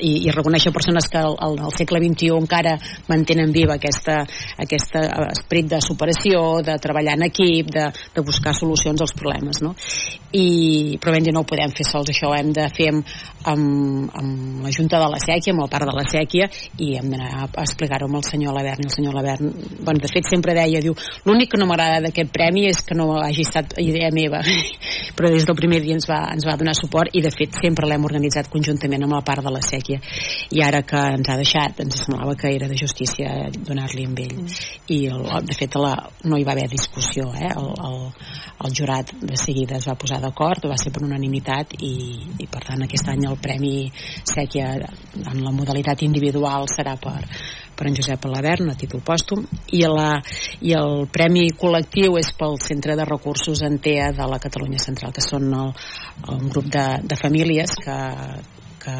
i, 0.00 0.26
i 0.26 0.32
reconèixer 0.34 0.72
persones 0.74 1.06
que 1.10 1.20
al, 1.20 1.36
al 1.38 1.72
segle 1.76 2.00
XXI 2.02 2.32
encara 2.34 2.74
mantenen 3.06 3.52
viva 3.54 3.76
aquesta, 3.78 4.22
aquesta 4.58 5.04
esperit 5.30 5.70
de 5.70 5.80
superació, 5.84 6.60
de 6.66 6.74
treballar 6.82 7.14
en 7.18 7.28
equip, 7.28 7.70
de, 7.74 7.86
de 8.14 8.24
buscar 8.26 8.54
solucions 8.58 9.00
als 9.04 9.14
problemes, 9.14 9.62
no? 9.62 9.74
I, 10.34 10.98
però 10.98 11.14
ben 11.14 11.28
no 11.30 11.44
ho 11.44 11.46
podem 11.46 11.70
fer 11.70 11.86
sols, 11.86 12.10
això 12.10 12.32
ho 12.32 12.34
hem 12.34 12.50
de 12.54 12.66
fer 12.74 12.88
amb, 12.90 13.12
amb, 13.46 14.10
amb 14.18 14.64
la 14.66 14.72
Junta 14.74 14.98
de 14.98 15.10
la 15.12 15.20
Sèquia, 15.22 15.54
amb 15.54 15.62
el 15.62 15.70
part 15.70 15.86
de 15.86 15.94
la 15.94 16.06
Sèquia, 16.10 16.48
i 16.82 16.96
hem 16.98 17.12
d'anar 17.12 17.44
a 17.44 17.62
explicar-ho 17.62 18.08
amb 18.10 18.18
el 18.18 18.26
senyor 18.26 18.56
Lavern, 18.56 18.82
i 18.82 18.90
el 18.90 18.94
senyor 18.96 19.14
Lavern, 19.14 19.52
bueno, 19.78 20.02
de 20.02 20.10
fet 20.10 20.26
sempre 20.26 20.56
deia, 20.58 20.82
diu, 20.82 20.96
l'únic 21.28 21.52
que 21.54 21.60
no 21.60 21.68
m'agrada 21.70 22.02
d'aquest 22.08 22.34
premi 22.34 22.66
és 22.66 22.82
que 22.82 22.98
no 22.98 23.12
hagi 23.20 23.46
estat 23.46 23.78
idea 23.78 24.10
meva, 24.14 24.42
però 25.16 25.30
des 25.30 25.46
del 25.46 25.58
primer 25.60 25.84
dia 25.86 25.94
ens 25.94 26.10
va, 26.10 26.24
ens 26.34 26.48
va 26.48 26.58
donar 26.58 26.74
suport 26.74 27.14
i 27.14 27.22
de 27.22 27.30
fet 27.30 27.54
sempre 27.62 27.86
l'hem 27.86 28.10
organitzat 28.10 28.50
conjuntament 28.50 29.06
amb 29.06 29.20
la 29.20 29.22
part 29.22 29.44
de 29.44 29.54
la 29.54 29.62
Sèquia 29.62 29.83
sèquia 29.84 30.00
i 30.50 30.62
ara 30.62 30.82
que 30.82 31.00
ens 31.16 31.28
ha 31.28 31.36
deixat 31.36 31.80
ens 31.80 32.00
semblava 32.04 32.34
que 32.34 32.52
era 32.54 32.68
de 32.68 32.76
justícia 32.76 33.50
donar-li 33.54 34.06
amb 34.06 34.18
ell 34.18 34.36
mm. 34.42 34.48
i 34.88 34.98
el, 35.08 35.24
de 35.44 35.54
fet 35.58 35.76
la, 35.76 35.94
no 36.24 36.38
hi 36.38 36.44
va 36.44 36.52
haver 36.52 36.68
discussió 36.70 37.30
eh? 37.34 37.50
el, 37.50 37.68
el, 37.88 37.98
el 38.64 38.74
jurat 38.74 39.12
de 39.20 39.36
seguida 39.36 39.76
es 39.76 39.88
va 39.88 39.96
posar 39.96 40.20
d'acord 40.20 40.66
va 40.70 40.78
ser 40.80 40.92
per 40.92 41.04
unanimitat 41.04 41.76
i, 41.80 41.94
i 42.38 42.46
per 42.46 42.64
tant 42.64 42.84
aquest 42.84 43.08
any 43.12 43.26
el 43.28 43.38
Premi 43.40 43.90
Sèquia 44.24 44.72
en 44.78 45.44
la 45.44 45.52
modalitat 45.52 46.02
individual 46.02 46.68
serà 46.70 46.96
per, 47.00 47.20
per 47.74 47.88
en 47.88 47.96
Josep 47.98 48.24
Alavern 48.28 48.70
a 48.70 48.78
títol 48.78 49.02
pòstum 49.04 49.44
i, 49.74 49.82
la, 49.90 50.20
i 50.62 50.74
el 50.78 51.06
premi 51.12 51.48
col·lectiu 51.58 52.18
és 52.20 52.30
pel 52.38 52.56
Centre 52.62 52.96
de 52.96 53.06
Recursos 53.08 53.62
Antea 53.66 54.12
de 54.16 54.28
la 54.30 54.40
Catalunya 54.42 54.80
Central 54.82 55.12
que 55.14 55.24
són 55.24 55.50
el, 55.52 55.72
un 56.36 56.48
grup 56.48 56.70
de, 56.72 56.86
de 57.04 57.18
famílies 57.20 57.74
que, 57.82 57.98
que, 58.84 58.96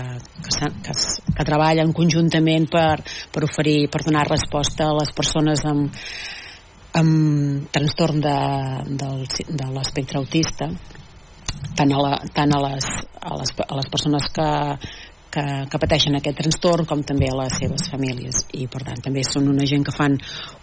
que, 0.48 0.70
que, 0.86 0.96
que 1.36 1.46
treballen 1.46 1.92
conjuntament 1.96 2.68
per, 2.72 3.02
per 3.32 3.44
oferir, 3.46 3.90
per 3.92 4.02
donar 4.06 4.26
resposta 4.30 4.88
a 4.88 4.96
les 4.98 5.12
persones 5.16 5.64
amb, 5.68 6.02
amb 7.00 7.70
trastorn 7.74 8.20
de, 8.24 8.36
del, 9.04 9.24
de 9.48 9.70
l'espectre 9.76 10.20
autista 10.22 10.70
tant 11.74 11.92
a, 11.92 12.00
la, 12.02 12.12
tant 12.34 12.52
a, 12.54 12.60
les, 12.68 12.86
a, 13.20 13.34
les, 13.40 13.52
a 13.64 13.78
les 13.78 13.88
persones 13.90 14.28
que, 14.34 14.48
que, 15.34 15.44
que 15.70 15.80
pateixen 15.82 16.16
aquest 16.18 16.38
trastorn 16.38 16.86
com 16.88 17.02
també 17.06 17.28
a 17.30 17.36
les 17.40 17.56
seves 17.58 17.88
famílies. 17.90 18.44
I 18.54 18.68
per 18.70 18.84
tant 18.86 19.02
també 19.04 19.24
són 19.26 19.48
una 19.50 19.66
gent 19.68 19.84
que 19.86 19.94
fan 19.94 20.16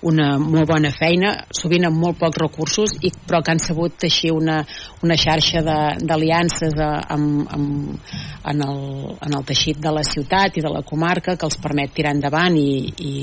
una 0.07 0.33
molt 0.41 0.69
bona 0.69 0.91
feina 0.95 1.33
sovint 1.61 1.87
amb 1.89 1.99
molt 2.01 2.19
pocs 2.21 2.39
recursos 2.41 2.95
i, 3.01 3.11
però 3.27 3.41
que 3.43 3.53
han 3.53 3.63
sabut 3.63 3.97
teixir 4.05 4.31
una, 4.35 4.61
una 5.03 5.17
xarxa 5.19 5.63
d'aliances 5.63 6.77
amb, 6.81 7.43
amb, 7.57 8.13
en, 8.51 8.63
el, 8.67 8.81
en 9.27 9.39
el 9.39 9.49
teixit 9.49 9.81
de 9.83 9.93
la 9.93 10.05
ciutat 10.07 10.57
i 10.57 10.63
de 10.63 10.71
la 10.71 10.85
comarca 10.87 11.35
que 11.35 11.49
els 11.49 11.59
permet 11.61 11.93
tirar 11.95 12.15
endavant 12.15 12.55
i, 12.57 12.71
i, 13.03 13.13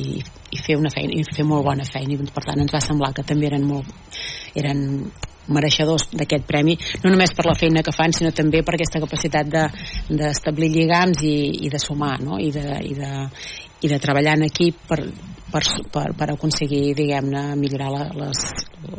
i 0.52 0.60
fer 0.60 0.76
una 0.78 0.92
feina 0.92 1.16
i 1.16 1.24
fer 1.32 1.46
molt 1.48 1.64
bona 1.66 1.88
feina. 1.88 2.14
I 2.14 2.30
per 2.34 2.44
tant 2.44 2.60
ens 2.60 2.74
va 2.74 2.84
semblar 2.84 3.14
que 3.16 3.26
també 3.26 3.48
eren 3.50 3.66
molt 3.68 3.88
eren 4.58 4.84
mereixedors 5.54 6.08
d'aquest 6.12 6.46
premi, 6.48 6.76
no 7.04 7.12
només 7.12 7.32
per 7.36 7.46
la 7.48 7.56
feina 7.58 7.84
que 7.84 7.94
fan, 7.94 8.12
sinó 8.12 8.32
també 8.36 8.62
per 8.64 8.76
aquesta 8.76 9.00
capacitat 9.04 9.48
d'establir 9.48 10.68
de, 10.72 10.76
lligams 10.78 11.24
i, 11.24 11.38
i 11.66 11.72
de 11.72 11.80
sumar, 11.82 12.18
no? 12.24 12.38
I 12.38 12.52
de, 12.54 12.66
i 12.84 12.94
de, 12.98 13.12
i 13.82 13.90
de 13.90 13.98
treballar 14.02 14.34
en 14.38 14.46
equip 14.48 14.80
per, 14.88 14.98
per, 15.52 15.62
per, 15.92 16.06
per 16.18 16.28
aconseguir, 16.32 16.94
diguem-ne, 16.98 17.42
millorar 17.60 17.90
la, 17.92 18.02
les, 18.18 18.42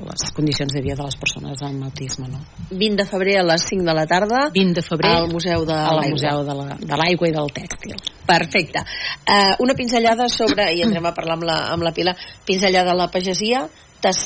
les 0.07 0.25
condicions 0.35 0.73
de 0.73 0.81
vida 0.83 0.97
de 0.99 1.07
les 1.07 1.17
persones 1.19 1.63
amb 1.65 1.85
autisme. 1.89 2.29
No? 2.31 2.41
20 2.71 2.99
de 3.01 3.05
febrer 3.09 3.37
a 3.41 3.45
les 3.51 3.67
5 3.69 3.85
de 3.85 3.95
la 3.95 4.05
tarda 4.09 4.45
20 4.55 4.79
de 4.79 4.85
febrer 4.85 5.13
al 5.17 5.29
Museu 5.31 5.65
de 5.67 5.77
l'Aigua 5.77 6.15
Museu 6.15 6.43
de 6.47 6.99
l'Aigua 7.03 7.29
i 7.29 7.35
del 7.35 7.53
Tèxtil. 7.55 7.97
Perfecte. 8.29 8.85
Uh, 9.25 9.55
una 9.65 9.75
pinzellada 9.75 10.29
sobre, 10.31 10.71
i 10.73 10.83
entrem 10.85 11.09
a 11.09 11.15
parlar 11.17 11.39
amb 11.39 11.49
la, 11.49 11.59
amb 11.75 11.85
la 11.85 11.93
Pilar, 11.95 12.15
pinzellada 12.47 12.93
de 12.93 13.01
la 13.03 13.09
pagesia. 13.11 13.65
T'has 13.99 14.19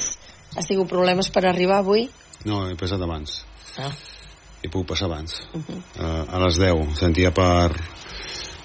Has 0.55 0.69
tingut 0.69 0.89
problemes 0.91 1.29
per 1.33 1.45
arribar 1.49 1.81
avui? 1.81 2.07
No, 2.45 2.65
he 2.69 2.77
passat 2.79 3.01
abans. 3.01 3.41
Ah. 3.79 3.91
He 4.63 4.69
pogut 4.69 4.93
passar 4.93 5.09
abans. 5.09 5.41
Uh 5.53 5.61
-huh. 5.61 5.79
uh, 5.99 6.35
a 6.35 6.39
les 6.45 6.57
10. 6.57 6.95
Sentia 6.99 7.31
per, 7.31 7.71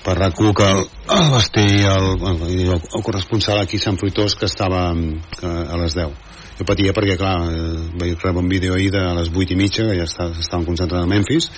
per 0.05 0.17
rac 0.17 0.35
que 0.35 0.71
el, 0.71 0.87
el 1.11 1.31
Bastí 1.31 1.67
el, 1.83 2.07
el, 2.31 2.71
el 2.73 3.03
corresponsal 3.03 3.61
aquí 3.61 3.77
a 3.77 3.81
Sant 3.81 3.99
Fruitós 3.99 4.35
que 4.35 4.47
estava 4.47 4.95
que, 4.95 5.47
a 5.47 5.77
les 5.77 5.95
10 5.95 6.29
jo 6.59 6.67
patia 6.67 6.95
perquè 6.95 7.17
clar 7.19 7.37
eh, 7.53 7.79
vaig 8.01 8.19
rebre 8.19 8.43
un 8.43 8.49
vídeo 8.49 8.75
ahir 8.75 8.91
de 8.91 9.03
les 9.21 9.31
8 9.31 9.55
i 9.55 9.57
mitja 9.57 9.87
que 9.87 9.97
ja 9.99 10.07
està, 10.09 10.31
estaven 10.35 10.67
concentrats 10.67 11.05
a 11.05 11.11
Memphis 11.11 11.51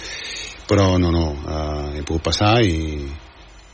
però 0.69 0.99
no, 0.99 1.11
no, 1.11 1.25
uh, 1.35 1.89
he 1.97 2.03
pogut 2.07 2.29
passar 2.29 2.61
i 2.63 3.09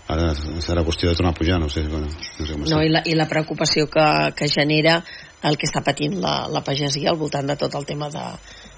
ara 0.09 0.31
serà 0.63 0.85
qüestió 0.87 1.11
de 1.11 1.17
tornar 1.19 1.35
a 1.35 1.39
pujar 1.39 1.59
no 1.61 1.69
sé, 1.69 1.83
no 1.91 2.07
sé 2.47 2.53
com 2.53 2.63
no, 2.63 2.81
i, 2.83 2.93
la, 2.93 3.03
i 3.05 3.17
la 3.19 3.27
preocupació 3.29 3.89
que, 3.91 4.07
que 4.39 4.49
genera 4.49 5.01
el 5.45 5.59
que 5.61 5.69
està 5.69 5.83
patint 5.85 6.17
la, 6.23 6.47
la 6.53 6.63
pagesia 6.65 7.11
al 7.13 7.21
voltant 7.21 7.47
de 7.47 7.57
tot 7.61 7.75
el 7.77 7.85
tema 7.89 8.09
de, 8.13 8.25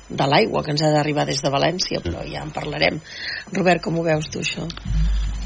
de 0.09 0.27
l'aigua 0.29 0.65
que 0.65 0.73
ens 0.75 0.83
ha 0.83 0.93
d'arribar 0.95 1.27
des 1.29 1.43
de 1.45 1.53
València, 1.53 2.01
però 2.05 2.25
ja 2.27 2.43
en 2.45 2.53
parlarem. 2.55 2.99
Robert, 3.53 3.83
com 3.85 3.99
ho 3.99 4.07
veus 4.07 4.31
tu, 4.33 4.43
això? 4.43 4.67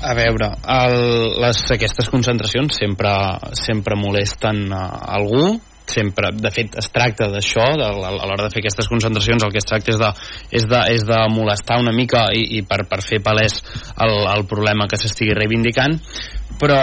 A 0.02 0.14
veure, 0.18 0.48
el, 0.66 0.96
les, 1.44 1.60
aquestes 1.76 2.08
concentracions 2.10 2.80
sempre, 2.80 3.12
sempre 3.58 3.98
molesten 3.98 4.64
a 4.74 4.86
algú, 5.18 5.60
sempre, 5.92 6.30
de 6.34 6.50
fet 6.54 6.76
es 6.80 6.88
tracta 6.94 7.28
d'això 7.30 7.64
a 7.74 7.90
l'hora 7.92 8.46
de 8.46 8.50
fer 8.54 8.62
aquestes 8.62 8.88
concentracions 8.90 9.44
el 9.44 9.52
que 9.52 9.60
es 9.60 9.68
tracta 9.68 9.92
és 9.92 10.00
de, 10.00 10.10
és 10.58 10.66
de, 10.70 10.80
és 10.94 11.04
de 11.06 11.18
molestar 11.34 11.80
una 11.82 11.92
mica 11.94 12.28
i, 12.32 12.44
i 12.58 12.62
per, 12.66 12.84
per 12.88 13.02
fer 13.04 13.20
palès 13.24 13.58
el, 13.92 14.14
el 14.32 14.46
problema 14.48 14.86
que 14.88 14.98
s'estigui 15.00 15.34
reivindicant 15.36 15.98
però 16.62 16.78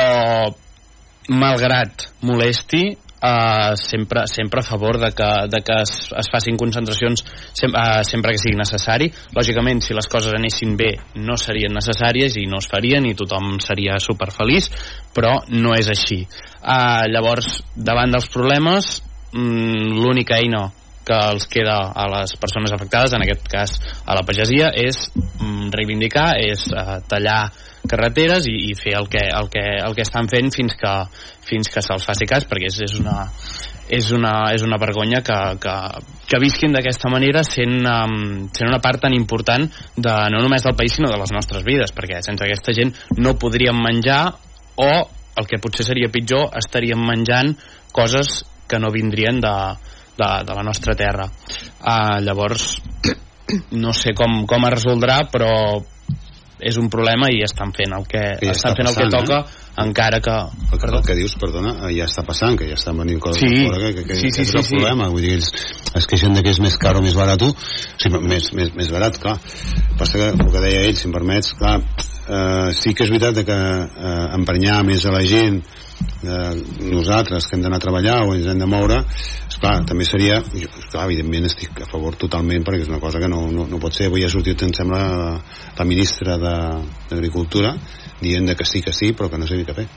malgrat 1.29 2.09
molesti 2.27 2.83
Uh, 3.19 3.75
sempre, 3.75 4.23
sempre 4.31 4.61
a 4.61 4.63
favor 4.63 4.97
de 4.97 5.11
que, 5.11 5.27
de 5.51 5.59
que 5.59 5.75
es, 5.81 5.91
es 6.15 6.29
facin 6.31 6.55
concentracions 6.55 7.25
sem 7.51 7.73
uh, 7.75 7.99
sempre 8.07 8.31
que 8.31 8.39
sigui 8.39 8.55
necessari. 8.55 9.09
Lògicament 9.35 9.83
si 9.83 9.97
les 9.97 10.07
coses 10.07 10.37
anessin 10.37 10.77
bé 10.79 10.93
no 11.19 11.35
serien 11.35 11.75
necessàries 11.75 12.39
i 12.39 12.47
no 12.47 12.61
es 12.63 12.69
farien 12.71 13.03
i 13.09 13.17
tothom 13.19 13.57
seria 13.59 13.99
superfeliç 13.99 14.71
però 15.11 15.35
no 15.51 15.75
és 15.75 15.91
així. 15.91 16.21
Uh, 16.63 17.09
llavors 17.11 17.59
davant 17.75 18.15
dels 18.15 18.31
problemes 18.31 19.01
mm, 19.33 19.99
l'única 19.99 20.39
eina 20.39 20.69
que 21.09 21.17
els 21.33 21.47
queda 21.49 21.77
a 21.95 22.05
les 22.11 22.35
persones 22.37 22.71
afectades, 22.75 23.15
en 23.17 23.25
aquest 23.25 23.47
cas 23.49 23.75
a 24.05 24.15
la 24.17 24.23
pagesia, 24.27 24.69
és 24.77 25.07
mm, 25.15 25.71
reivindicar, 25.73 26.35
és 26.37 26.67
eh, 26.69 26.99
tallar 27.09 27.41
carreteres 27.87 28.47
i, 28.49 28.55
i 28.69 28.75
fer 28.77 28.97
el 28.99 29.07
que, 29.11 29.23
el, 29.29 29.49
que, 29.53 29.65
el 29.85 29.95
que 29.95 30.05
estan 30.05 30.29
fent 30.31 30.51
fins 30.55 30.75
que, 30.79 30.93
fins 31.47 31.71
que 31.71 31.83
se'ls 31.85 32.05
faci 32.05 32.27
cas, 32.29 32.47
perquè 32.49 32.69
és, 32.71 32.79
és 32.85 32.97
una, 32.99 33.27
és 33.89 34.11
una, 34.13 34.33
és 34.53 34.63
una 34.65 34.77
vergonya 34.81 35.21
que, 35.25 35.37
que, 35.61 35.75
que 36.29 36.41
visquin 36.41 36.75
d'aquesta 36.75 37.09
manera 37.11 37.41
sent, 37.47 37.79
um, 37.89 38.49
sent 38.53 38.69
una 38.69 38.81
part 38.83 39.01
tan 39.05 39.15
important 39.17 39.65
de, 39.95 40.15
no 40.33 40.43
només 40.45 40.65
del 40.65 40.77
país 40.77 40.95
sinó 40.95 41.09
de 41.09 41.17
les 41.19 41.33
nostres 41.33 41.65
vides 41.65 41.93
perquè 41.95 42.21
sense 42.25 42.45
aquesta 42.45 42.75
gent 42.77 42.93
no 43.17 43.37
podríem 43.41 43.77
menjar 43.81 44.21
o 44.79 44.91
el 45.39 45.47
que 45.49 45.61
potser 45.61 45.87
seria 45.87 46.11
pitjor 46.13 46.53
estaríem 46.59 47.01
menjant 47.01 47.55
coses 47.95 48.43
que 48.69 48.77
no 48.77 48.93
vindrien 48.93 49.39
de, 49.41 49.55
de, 50.19 50.29
de 50.45 50.53
la 50.53 50.63
nostra 50.63 50.93
terra. 50.93 51.25
Uh, 51.81 52.19
llavors 52.21 52.75
no 53.81 53.95
sé 53.97 54.13
com, 54.13 54.43
com 54.45 54.67
es 54.69 54.75
resoldrà 54.77 55.23
però 55.33 55.49
és 56.59 56.77
un 56.77 56.89
problema 56.91 57.29
i 57.31 57.41
estan 57.45 57.71
fent 57.75 57.93
el 57.95 58.05
que, 58.09 58.21
ja 58.43 58.51
estan 58.51 58.75
fent 58.75 58.89
passant, 58.89 59.05
el 59.05 59.11
que 59.11 59.17
toca 59.17 59.39
eh? 59.39 59.83
encara 59.85 60.19
que... 60.19 60.33
El, 60.73 60.79
que- 60.79 60.89
el 60.97 61.05
que 61.07 61.15
dius, 61.15 61.35
perdona, 61.39 61.71
eh, 61.87 61.93
ja 61.95 62.07
està 62.09 62.25
passant, 62.27 62.57
que 62.59 62.67
ja 62.67 62.75
estan 62.75 62.97
venint 62.99 63.19
coses 63.23 63.39
Sí. 63.41 63.47
de 63.55 63.65
fora, 63.69 63.79
que, 63.79 63.93
que, 63.95 64.03
que, 64.09 64.15
Sí, 64.19 64.29
sí, 64.31 64.35
que 64.35 64.41
és 64.43 64.51
sí, 64.51 64.57
el 64.57 64.63
sí. 64.67 64.75
problema, 64.75 65.07
vull 65.09 65.23
dir, 65.23 65.37
ells 65.37 65.51
es 65.95 66.07
queixen 66.09 66.33
de 66.35 66.43
que 66.43 66.51
és 66.51 66.59
més 66.59 66.75
car 66.77 66.95
o 66.99 67.01
més 67.05 67.15
barat, 67.15 67.41
o 67.47 67.53
sigui, 67.97 68.19
més, 68.27 68.51
més, 68.53 68.73
més 68.75 68.91
barat, 68.91 69.17
clar. 69.23 69.37
Passa 69.97 70.19
que, 70.19 70.29
el 70.35 70.51
que 70.51 70.63
deia 70.65 70.83
ell, 70.89 70.95
si 70.99 71.07
em 71.07 71.15
permets, 71.15 71.53
clar, 71.59 71.77
eh, 71.79 72.71
sí 72.75 72.93
que 72.93 73.07
és 73.07 73.13
veritat 73.13 73.39
de 73.39 73.45
que 73.47 73.55
eh, 73.55 74.25
emprenyar 74.35 74.81
més 74.87 75.05
a 75.07 75.15
la 75.15 75.23
gent 75.25 75.61
eh, 75.63 76.53
nosaltres 76.91 77.47
que 77.47 77.55
hem 77.57 77.63
d'anar 77.63 77.79
a 77.79 77.85
treballar 77.87 78.19
o 78.27 78.35
ens 78.35 78.47
hem 78.51 78.59
de 78.59 78.67
moure 78.69 79.01
esclar, 79.59 79.83
també 79.85 80.05
seria 80.07 80.39
jo, 80.53 80.67
clar, 80.91 81.05
evidentment 81.09 81.45
estic 81.49 81.81
a 81.83 81.87
favor 81.91 82.15
totalment 82.15 82.63
perquè 82.63 82.85
és 82.85 82.89
una 82.91 82.99
cosa 83.03 83.19
que 83.19 83.27
no, 83.27 83.41
no, 83.51 83.65
no 83.67 83.79
pot 83.79 83.93
ser 83.93 84.07
avui 84.07 84.23
ha 84.23 84.29
sortit 84.31 84.61
em 84.63 84.71
sembla 84.73 84.99
la, 85.09 85.31
la 85.77 85.85
ministra 85.85 86.37
de- 86.39 86.85
d'Agricultura 87.09 87.73
dient 88.21 88.55
que 88.55 88.65
sí 88.65 88.81
que 88.81 88.93
sí 88.93 89.11
però 89.13 89.29
que 89.29 89.37
no 89.37 89.47
sabia 89.47 89.65
què 89.67 89.75
fer 89.75 89.87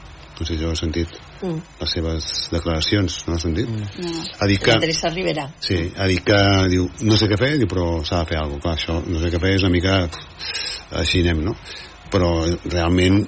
no 0.41 0.47
sé 0.47 0.57
si 0.59 0.65
heu 0.65 0.75
sentit 0.77 1.09
Mm. 1.43 1.59
les 1.81 1.91
seves 1.91 2.27
declaracions 2.53 3.17
no 3.27 3.35
heu 3.35 3.39
sentit? 3.43 3.67
Mm. 3.69 4.19
ha 4.39 4.47
dit 4.47 4.61
que 4.63 4.77
Teresa 4.79 5.09
Rivera. 5.11 5.49
Sí, 5.59 5.75
ha 5.99 6.07
dit 6.07 6.23
que 6.23 6.37
diu, 6.71 6.85
no 7.03 7.17
sé 7.19 7.27
què 7.27 7.35
fer, 7.37 7.57
diu, 7.59 7.67
però 7.67 8.05
s'ha 8.07 8.21
de 8.21 8.29
fer 8.31 8.39
alguna 8.39 8.61
cosa. 8.63 8.77
Clar, 8.77 8.77
això, 8.79 9.01
no 9.11 9.19
sé 9.19 9.31
què 9.33 9.41
fer, 9.43 9.51
és 9.57 9.65
una 9.67 9.73
mica 9.75 9.97
així 11.01 11.19
anem, 11.25 11.41
no? 11.49 11.57
Però 12.15 12.29
realment 12.71 13.25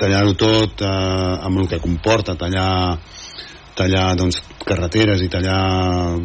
tallar-ho 0.00 0.32
tot 0.32 0.80
eh, 0.80 1.44
amb 1.44 1.60
el 1.60 1.68
que 1.68 1.78
comporta 1.84 2.38
tallar 2.40 2.96
tallar 3.76 4.16
doncs, 4.16 4.40
carreteres 4.68 5.22
i 5.24 5.30
tallar 5.32 6.18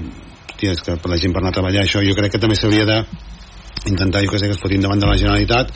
ties, 0.58 0.82
que 0.82 0.98
per 0.98 1.12
la 1.12 1.20
gent 1.22 1.34
per 1.34 1.42
anar 1.44 1.54
a 1.54 1.58
treballar 1.60 1.84
això 1.86 2.02
jo 2.06 2.16
crec 2.18 2.36
que 2.36 2.42
també 2.42 2.58
s'hauria 2.58 2.88
de 2.90 3.02
intentar 3.86 4.24
jo 4.26 4.32
que 4.32 4.40
sé 4.40 4.48
que 4.50 4.56
es 4.58 4.62
fotin 4.62 4.82
davant 4.82 5.00
de 5.00 5.08
la 5.10 5.18
Generalitat 5.18 5.72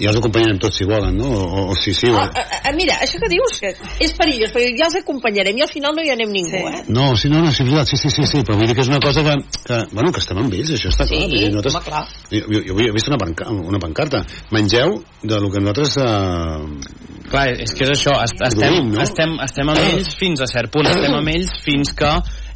i 0.00 0.06
els 0.08 0.16
acompanyarem 0.16 0.56
tots 0.62 0.78
si 0.80 0.86
volen 0.88 1.16
no? 1.18 1.26
o, 1.28 1.40
o, 1.44 1.64
o 1.72 1.74
sí, 1.76 1.92
sí, 1.92 2.08
Ah, 2.08 2.24
o... 2.24 2.38
ah, 2.40 2.60
ah, 2.70 2.72
mira, 2.72 2.94
això 3.04 3.18
que 3.20 3.28
dius 3.28 3.58
que 3.60 3.72
és 4.00 4.14
perillós, 4.16 4.52
perquè 4.54 4.70
ja 4.78 4.86
els 4.88 4.96
acompanyarem 5.02 5.58
i 5.58 5.64
al 5.66 5.68
final 5.68 5.92
no 5.96 6.04
hi 6.06 6.12
anem 6.14 6.32
ningú, 6.32 6.56
sí. 6.56 6.62
eh? 6.70 6.84
No, 6.88 7.10
sí, 7.20 7.28
no, 7.28 7.42
no, 7.44 7.52
sí, 7.52 7.66
veritat, 7.66 7.90
sí, 7.92 7.98
sí, 8.00 8.08
sí, 8.14 8.24
sí, 8.24 8.40
però 8.46 8.56
vull 8.56 8.70
dir 8.70 8.76
que 8.78 8.84
és 8.86 8.88
una 8.92 9.00
cosa 9.02 9.24
que, 9.26 9.34
que 9.66 9.80
bueno, 9.92 10.12
que 10.14 10.22
estem 10.24 10.40
amb 10.40 10.56
ells, 10.56 10.72
això 10.78 10.88
està 10.94 11.04
Sí, 11.10 11.18
clar. 11.18 11.28
vull 11.28 11.36
dir, 11.36 11.52
home, 11.60 11.84
clar. 11.84 12.04
Jo, 12.32 12.42
jo, 12.48 12.62
jo 12.70 12.78
he 12.86 12.92
vist 12.96 13.12
una, 13.12 13.18
panca, 13.20 13.50
una 13.52 13.82
pancarta. 13.82 14.24
Mengeu 14.56 15.02
de 15.22 15.40
lo 15.40 15.50
que 15.52 15.60
nosaltres... 15.60 15.96
Eh, 16.00 17.10
Clar, 17.30 17.46
és 17.62 17.70
que 17.78 17.84
és 17.86 17.92
això, 17.92 18.16
est 18.24 18.40
estem, 18.42 18.72
Produïm, 18.72 18.88
no? 18.90 19.02
estem, 19.04 19.36
estem 19.44 19.68
amb 19.70 19.78
ells 19.78 20.08
fins 20.18 20.40
a 20.42 20.48
cert 20.50 20.72
punt, 20.74 20.88
estem 20.90 21.12
amb 21.14 21.30
ells 21.30 21.52
fins 21.62 21.92
que 21.94 22.08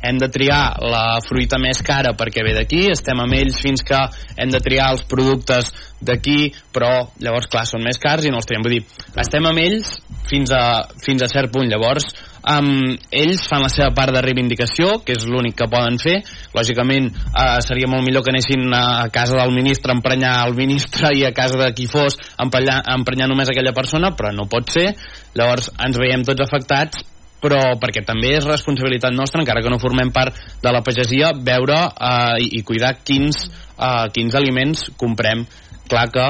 hem 0.04 0.20
de 0.20 0.28
triar 0.32 0.76
la 0.84 1.20
fruita 1.24 1.58
més 1.60 1.80
cara 1.84 2.14
perquè 2.18 2.44
ve 2.44 2.54
d'aquí, 2.58 2.84
estem 2.92 3.20
amb 3.22 3.36
ells 3.36 3.60
fins 3.64 3.84
que 3.86 4.00
hem 4.36 4.52
de 4.52 4.60
triar 4.62 4.92
els 4.94 5.04
productes 5.08 5.72
d'aquí, 6.04 6.52
però 6.74 7.08
llavors, 7.22 7.48
clar, 7.50 7.64
són 7.68 7.84
més 7.84 7.98
cars 8.02 8.26
i 8.26 8.32
no 8.32 8.40
els 8.40 8.48
triem. 8.48 8.64
Vull 8.64 8.76
dir, 8.76 8.84
estem 9.20 9.46
amb 9.48 9.62
ells 9.62 9.96
fins 10.28 10.52
a, 10.52 10.84
fins 11.00 11.24
a 11.24 11.30
cert 11.30 11.52
punt. 11.54 11.70
Llavors, 11.70 12.06
um, 12.50 12.92
ells 13.14 13.46
fan 13.48 13.64
la 13.64 13.70
seva 13.72 13.90
part 13.96 14.12
de 14.14 14.22
reivindicació, 14.24 14.98
que 15.06 15.16
és 15.16 15.24
l'únic 15.30 15.56
que 15.60 15.70
poden 15.72 15.96
fer. 16.02 16.18
Lògicament, 16.56 17.08
uh, 17.32 17.56
seria 17.64 17.88
molt 17.90 18.04
millor 18.06 18.26
que 18.26 18.34
anessin 18.34 18.68
a, 18.76 19.08
casa 19.14 19.38
del 19.40 19.54
ministre 19.56 19.94
a 19.94 19.98
emprenyar 19.98 20.36
el 20.44 20.56
ministre 20.58 21.14
i 21.16 21.24
a 21.24 21.32
casa 21.36 21.60
de 21.60 21.72
qui 21.76 21.88
fos 21.90 22.18
a 22.36 22.44
emprenyar, 22.44 22.82
a 22.84 22.98
emprenyar 23.00 23.30
només 23.30 23.50
aquella 23.50 23.76
persona, 23.76 24.12
però 24.16 24.34
no 24.36 24.48
pot 24.50 24.70
ser. 24.76 24.90
Llavors, 25.34 25.72
ens 25.80 26.00
veiem 26.00 26.26
tots 26.26 26.44
afectats 26.44 27.04
però 27.44 27.60
perquè 27.80 28.04
també 28.06 28.32
és 28.38 28.48
responsabilitat 28.48 29.12
nostra, 29.12 29.42
encara 29.42 29.60
que 29.64 29.72
no 29.72 29.82
formem 29.82 30.12
part 30.14 30.38
de 30.62 30.72
la 30.72 30.80
pagesia, 30.86 31.34
veure 31.36 31.76
eh, 31.92 32.40
i, 32.40 32.48
i 32.60 32.64
cuidar 32.64 32.94
quins, 33.04 33.44
eh, 33.76 34.08
quins 34.14 34.40
aliments 34.40 34.88
comprem. 35.00 35.44
Clar 35.84 36.08
que 36.14 36.26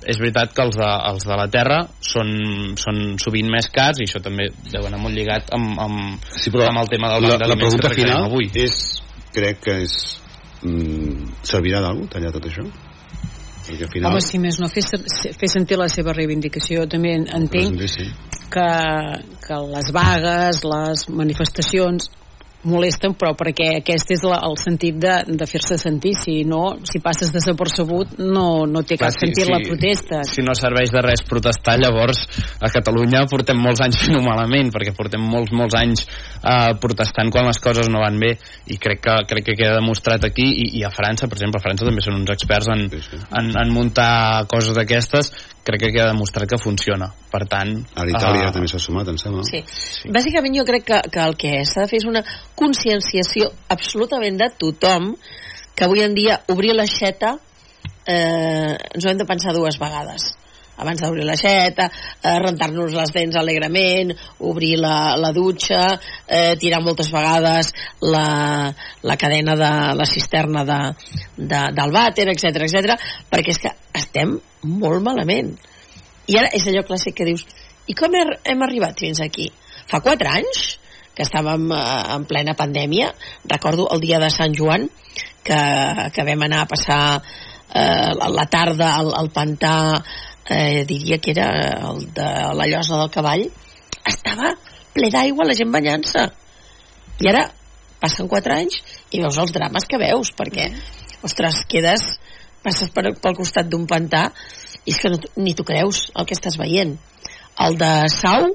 és 0.00 0.16
veritat 0.20 0.52
que 0.56 0.64
els 0.64 0.76
de, 0.80 0.90
els 1.10 1.24
de 1.28 1.36
la 1.36 1.46
terra 1.52 1.80
són, 2.04 2.30
són 2.80 3.00
sovint 3.20 3.50
més 3.52 3.68
cars 3.72 4.00
i 4.00 4.06
això 4.08 4.22
també 4.24 4.48
deu 4.70 4.86
anar 4.88 5.00
molt 5.02 5.16
lligat 5.16 5.50
amb, 5.56 5.74
amb, 5.80 6.28
sí, 6.32 6.52
però 6.52 6.70
amb 6.70 6.80
el 6.82 6.92
tema 6.92 7.12
del 7.12 7.26
la, 7.26 7.34
banc 7.34 7.42
la 7.42 7.50
d'aliments 7.50 7.76
que 7.76 7.82
tractarem 7.84 8.14
final 8.14 8.28
avui. 8.30 8.50
és, 8.64 8.80
crec 9.36 9.60
que 9.66 9.76
és... 9.84 9.98
Mm, 10.60 11.28
servirà 11.48 11.80
d'alguna 11.84 12.12
tallar 12.12 12.32
tot 12.36 12.48
això? 12.48 12.64
Perquè 13.66 13.86
al 13.86 13.92
final... 13.92 14.10
Home, 14.10 14.24
si 14.24 14.40
més 14.42 14.58
no, 14.60 14.68
fer, 14.72 14.84
fer 14.84 15.48
sentir 15.52 15.78
la 15.80 15.88
seva 15.92 16.12
reivindicació. 16.16 16.84
també 16.90 17.14
entenc 17.20 17.80
Sí, 17.84 17.88
sí. 17.94 18.08
Que, 18.52 18.68
que 19.46 19.60
les 19.74 19.92
vagues, 19.96 20.64
les 20.68 21.06
manifestacions 21.08 22.10
molesten, 22.60 23.14
però 23.16 23.30
perquè 23.38 23.70
aquest 23.78 24.10
és 24.12 24.20
la, 24.28 24.36
el 24.44 24.52
sentit 24.60 24.98
de, 25.00 25.12
de 25.32 25.46
fer-se 25.48 25.78
sentir. 25.80 26.12
Si 26.20 26.42
no, 26.44 26.74
si 26.84 27.00
passes 27.00 27.30
desapercebut, 27.32 28.18
no, 28.20 28.66
no 28.68 28.82
té 28.84 28.98
cap 29.00 29.14
si- 29.14 29.22
sentit 29.24 29.46
si- 29.46 29.52
la 29.52 29.60
protesta. 29.64 30.20
Si 30.28 30.44
no 30.44 30.52
serveix 30.58 30.92
de 30.92 31.00
res 31.06 31.22
protestar, 31.24 31.78
llavors 31.80 32.20
a 32.60 32.68
Catalunya 32.68 33.22
portem 33.30 33.56
molts 33.56 33.80
anys 33.86 34.02
fent-ho 34.02 34.20
malament, 34.26 34.68
perquè 34.74 34.92
portem 34.96 35.24
molts, 35.24 35.54
molts 35.56 35.78
anys 35.80 36.04
eh, 36.04 36.74
protestant 36.82 37.32
quan 37.32 37.48
les 37.48 37.60
coses 37.64 37.88
no 37.88 38.02
van 38.04 38.20
bé, 38.20 38.34
i 38.68 38.76
crec 38.76 39.00
que, 39.06 39.14
crec 39.30 39.48
que 39.48 39.56
queda 39.62 39.78
demostrat 39.78 40.28
aquí, 40.28 40.44
i, 40.44 40.66
i 40.82 40.84
a 40.84 40.92
França, 40.92 41.30
per 41.30 41.38
exemple, 41.40 41.62
a 41.62 41.64
França 41.64 41.88
també 41.88 42.04
són 42.04 42.20
uns 42.20 42.34
experts 42.36 42.68
en, 42.76 42.84
en, 43.40 43.50
en 43.56 43.72
muntar 43.72 44.44
coses 44.52 44.76
d'aquestes, 44.76 45.32
crec 45.64 45.84
que 45.84 45.92
queda 45.92 46.08
demostrat 46.12 46.48
que 46.48 46.58
funciona. 46.58 47.10
Per 47.30 47.42
tant... 47.50 47.74
A 47.94 48.06
Itàlia 48.08 48.48
eh, 48.48 48.54
també 48.54 48.70
s'ha 48.70 48.80
sumat, 48.82 49.10
em 49.12 49.18
sembla. 49.20 49.44
Sí. 49.48 49.62
Bàsicament 50.12 50.56
jo 50.56 50.64
crec 50.68 50.88
que, 50.88 51.02
que 51.12 51.22
el 51.26 51.36
que 51.40 51.54
s'ha 51.68 51.84
de 51.84 51.92
fer 51.92 52.00
és 52.00 52.08
una 52.08 52.24
conscienciació 52.58 53.52
absolutament 53.68 54.40
de 54.40 54.50
tothom 54.60 55.14
que 55.76 55.86
avui 55.86 56.04
en 56.04 56.16
dia 56.16 56.40
obrir 56.52 56.74
l'aixeta 56.74 57.36
eh, 58.06 58.76
ens 58.76 59.04
ho 59.04 59.10
hem 59.12 59.20
de 59.20 59.28
pensar 59.28 59.54
dues 59.56 59.78
vegades 59.80 60.34
abans 60.80 61.00
d'obrir 61.02 61.26
l'aixeta, 61.28 61.88
eh, 62.22 62.36
rentar-nos 62.42 62.96
les 62.96 63.14
dents 63.14 63.38
alegrement, 63.40 64.12
obrir 64.50 64.76
la, 64.80 65.14
la 65.20 65.32
dutxa, 65.36 65.82
eh, 66.26 66.56
tirar 66.60 66.82
moltes 66.84 67.12
vegades 67.12 67.72
la, 68.00 68.72
la 69.02 69.16
cadena 69.20 69.56
de 69.60 69.72
la 70.00 70.08
cisterna 70.08 70.64
de, 70.64 70.80
de, 71.36 71.64
del 71.76 71.96
vàter, 71.96 72.28
etc 72.32 72.64
etc, 72.66 73.10
perquè 73.30 73.54
és 73.56 73.64
que 73.64 73.74
estem 74.00 74.38
molt 74.62 75.04
malament. 75.04 75.54
I 76.30 76.38
ara 76.38 76.52
és 76.54 76.66
allò 76.68 76.84
clàssic 76.86 77.16
que 77.18 77.26
dius 77.28 77.44
i 77.90 77.96
com 77.98 78.14
he, 78.14 78.22
hem 78.52 78.62
arribat 78.62 79.00
fins 79.02 79.20
aquí? 79.24 79.48
Fa 79.90 80.02
quatre 80.04 80.30
anys 80.30 80.76
que 81.16 81.24
estàvem 81.26 81.70
eh, 81.74 81.82
en 82.16 82.26
plena 82.30 82.56
pandèmia, 82.58 83.10
recordo 83.50 83.88
el 83.94 84.02
dia 84.04 84.20
de 84.22 84.30
Sant 84.30 84.54
Joan 84.56 84.86
que, 85.42 85.60
que 86.14 86.26
vam 86.28 86.44
anar 86.46 86.64
a 86.64 86.70
passar 86.70 87.02
eh, 87.18 88.12
la 88.14 88.46
tarda 88.52 88.94
al, 89.00 89.10
al 89.16 89.30
pantà 89.34 89.74
eh, 90.48 90.84
diria 90.88 91.18
que 91.18 91.32
era 91.34 91.48
el 91.90 92.06
de 92.14 92.28
la 92.56 92.66
llosa 92.66 92.98
del 93.00 93.12
cavall. 93.12 93.46
Estava 94.06 94.54
ple 94.94 95.10
d'aigua 95.12 95.46
la 95.46 95.56
gent 95.56 95.72
banyant-se. 95.72 96.26
I 97.20 97.30
ara 97.30 97.44
passen 98.00 98.28
quatre 98.30 98.56
anys 98.56 98.80
i 99.12 99.20
veus 99.20 99.38
els 99.38 99.52
drames 99.52 99.86
que 99.86 100.00
veus 100.00 100.32
perquè, 100.36 100.70
ostres, 101.26 101.62
quedes 101.68 102.16
passes 102.64 102.90
per, 102.92 103.10
pel 103.20 103.36
costat 103.36 103.68
d'un 103.68 103.86
pantà 103.88 104.28
i 104.84 104.94
és 104.94 104.98
que 105.00 105.12
no, 105.12 105.20
ni 105.36 105.54
t'ho 105.54 105.66
creus 105.68 106.08
el 106.14 106.26
que 106.28 106.36
estàs 106.36 106.56
veient. 106.60 106.96
El 107.60 107.76
de 107.80 107.92
Sau 108.12 108.48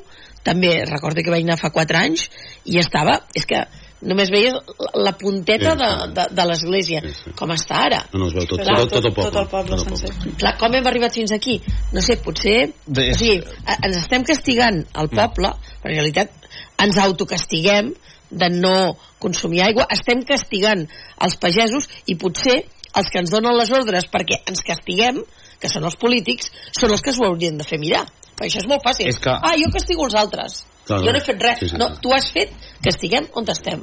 també 0.45 0.77
recordo 0.85 1.23
que 1.25 1.33
vaig 1.33 1.45
anar 1.45 1.57
fa 1.61 1.71
4 1.73 1.99
anys 1.99 2.27
i 2.69 2.79
estava, 2.81 3.19
és 3.37 3.45
que 3.49 3.63
només 4.05 4.29
veies 4.31 4.53
la, 4.93 5.11
punteta 5.17 5.73
Sí, 5.73 5.77
de, 5.81 5.89
sí. 5.89 6.13
de, 6.17 6.25
de 6.37 6.45
l'església 6.49 7.01
com 7.39 7.51
està 7.55 7.81
ara 7.87 7.99
No, 8.13 8.19
no 8.21 8.27
es 8.29 8.35
veu 8.37 8.45
tot, 8.47 8.61
Clar, 8.61 8.75
tot, 8.83 8.93
tot, 8.93 9.05
el 9.09 9.13
poble. 9.13 9.31
tot 9.31 9.41
el 9.41 9.47
poble 9.51 9.77
tot 9.77 9.87
el 9.91 9.97
sencer. 9.97 10.35
Clar, 10.41 10.53
com 10.61 10.75
hem 10.77 10.87
arribat 10.91 11.13
fins 11.17 11.31
aquí? 11.35 11.57
No 11.93 12.01
sé, 12.05 12.17
potser... 12.21 12.71
De- 12.85 13.09
O 13.11 13.17
sigui, 13.17 13.39
ens 13.75 13.97
estem 13.97 14.23
castigant 14.27 14.83
al 14.93 15.09
poble, 15.09 15.51
però 15.81 15.91
en 15.91 15.97
realitat 15.97 16.31
ens 16.83 16.97
autocastiguem 17.01 17.93
de 18.29 18.49
no 18.49 18.75
consumir 19.21 19.61
aigua, 19.63 19.85
estem 19.93 20.23
castigant 20.27 20.85
els 21.23 21.35
pagesos 21.41 21.87
i 22.09 22.15
potser 22.19 22.61
els 22.95 23.09
que 23.11 23.19
ens 23.21 23.31
donen 23.31 23.55
les 23.57 23.71
ordres 23.75 24.05
perquè 24.11 24.41
ens 24.49 24.61
castiguem, 24.65 25.21
que 25.59 25.69
són 25.71 25.83
els 25.87 25.95
polítics, 25.99 26.49
són 26.77 26.91
els 26.95 27.01
que 27.03 27.11
s'ho 27.15 27.25
haurien 27.27 27.57
de 27.57 27.63
fer 27.67 27.79
mirar. 27.79 28.05
Perquè 28.35 28.49
això 28.51 28.61
és 28.63 28.67
molt 28.67 28.83
fàcil. 28.83 29.07
És 29.07 29.19
que- 29.19 29.31
Ah, 29.31 29.53
jo 29.57 29.69
castigo 29.71 30.05
els 30.05 30.15
altres. 30.15 30.65
Clar, 30.85 31.01
jo 31.01 31.13
no 31.13 31.19
he 31.19 31.25
fet 31.25 31.41
res. 31.41 31.59
sí, 31.63 31.69
sí, 31.71 31.79
no, 31.81 31.89
tu 32.01 32.13
has 32.13 32.29
fet 32.33 32.53
que 32.81 32.91
estiguem 32.93 33.29
on 33.33 33.47
estem. 33.49 33.81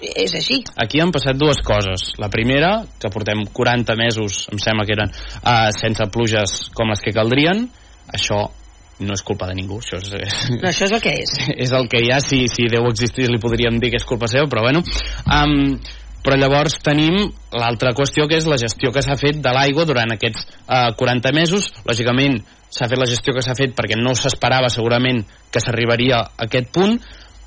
És 0.00 0.32
així. 0.34 0.62
Aquí 0.80 1.00
han 1.02 1.12
passat 1.12 1.36
dues 1.36 1.60
coses. 1.64 2.06
La 2.18 2.30
primera, 2.32 2.70
que 2.98 3.10
portem 3.12 3.44
40 3.52 3.96
mesos, 4.00 4.46
em 4.52 4.62
sembla 4.62 4.86
que 4.88 4.96
eren, 4.96 5.12
uh, 5.42 5.68
sense 5.76 6.06
pluges 6.12 6.70
com 6.74 6.88
les 6.88 7.04
que 7.04 7.12
caldrien. 7.12 7.66
Això 8.16 8.46
no 9.00 9.16
és 9.16 9.22
culpa 9.24 9.48
de 9.48 9.56
ningú, 9.56 9.78
això 9.80 10.00
és, 10.00 10.10
és, 10.12 10.38
No, 10.56 10.68
això 10.68 10.88
és 10.88 10.94
el 10.96 11.02
que 11.04 11.12
és. 11.22 11.34
és 11.66 11.72
el 11.76 11.88
que 11.92 12.02
hi 12.04 12.12
ha, 12.12 12.20
si, 12.24 12.42
si 12.52 12.68
Déu 12.72 12.88
existís 12.90 13.30
li 13.32 13.40
podríem 13.40 13.80
dir 13.80 13.92
que 13.92 14.00
és 14.00 14.08
culpa 14.08 14.28
seva, 14.30 14.48
però 14.50 14.64
bueno. 14.66 14.82
Um, 15.24 15.76
però 16.24 16.36
llavors 16.36 16.78
tenim 16.84 17.16
l'altra 17.56 17.94
qüestió 17.96 18.26
que 18.28 18.38
és 18.40 18.48
la 18.48 18.58
gestió 18.60 18.92
que 18.92 19.02
s'ha 19.04 19.18
fet 19.20 19.40
de 19.42 19.52
l'aigua 19.54 19.86
durant 19.88 20.12
aquests 20.14 20.46
uh, 20.66 20.90
40 20.98 21.32
mesos. 21.36 21.70
Lògicament 21.88 22.40
s'ha 22.70 22.88
fet 22.90 23.00
la 23.00 23.08
gestió 23.10 23.34
que 23.34 23.42
s'ha 23.44 23.56
fet 23.58 23.74
perquè 23.76 23.98
no 23.98 24.14
s'esperava 24.14 24.70
segurament 24.70 25.24
que 25.50 25.62
s'arribaria 25.62 26.20
a 26.20 26.46
aquest 26.46 26.70
punt, 26.74 26.98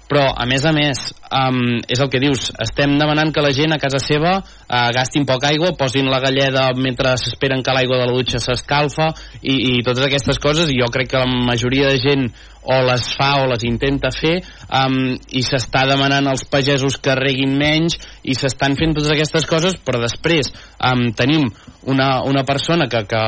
però 0.10 0.26
a 0.36 0.46
més 0.50 0.66
a 0.68 0.74
més 0.76 1.00
um, 1.32 1.80
és 1.89 2.02
el 2.04 2.10
que 2.12 2.22
dius, 2.22 2.50
estem 2.62 2.98
demanant 3.00 3.32
que 3.34 3.44
la 3.44 3.54
gent 3.56 3.74
a 3.74 3.80
casa 3.82 4.02
seva 4.04 4.36
uh, 4.39 4.89
gastin 4.96 5.26
poca 5.30 5.50
aigua 5.50 5.74
posin 5.80 6.10
la 6.12 6.22
galleda 6.24 6.70
mentre 6.78 7.16
s'esperen 7.20 7.63
que 7.63 7.76
l'aigua 7.76 8.02
de 8.02 8.08
la 8.10 8.16
dutxa 8.16 8.42
s'escalfa 8.44 9.12
i, 9.42 9.56
i 9.78 9.84
totes 9.86 10.06
aquestes 10.08 10.42
coses 10.44 10.70
i 10.70 10.80
jo 10.82 10.89
crec 10.94 11.13
que 11.13 11.24
la 11.24 11.46
majoria 11.52 11.89
de 11.92 12.02
gent 12.04 12.28
o 12.63 12.78
les 12.88 13.10
fa 13.18 13.32
o 13.42 13.48
les 13.52 13.66
intenta 13.68 14.12
fer 14.16 14.38
um, 14.70 15.16
i 15.36 15.44
s'està 15.44 15.84
demanant 15.89 16.30
als 16.32 16.46
pagesos 16.48 17.00
que 17.04 17.16
reguin 17.20 17.58
menys 17.60 17.98
i 18.24 18.38
s'estan 18.39 18.78
fent 18.80 18.96
totes 18.96 19.12
aquestes 19.16 19.48
coses 19.50 19.76
però 19.84 20.04
després 20.04 20.54
um, 20.80 21.10
tenim 21.16 21.50
una, 21.92 22.22
una 22.24 22.46
persona 22.48 22.88
que, 22.88 23.04
que 23.10 23.24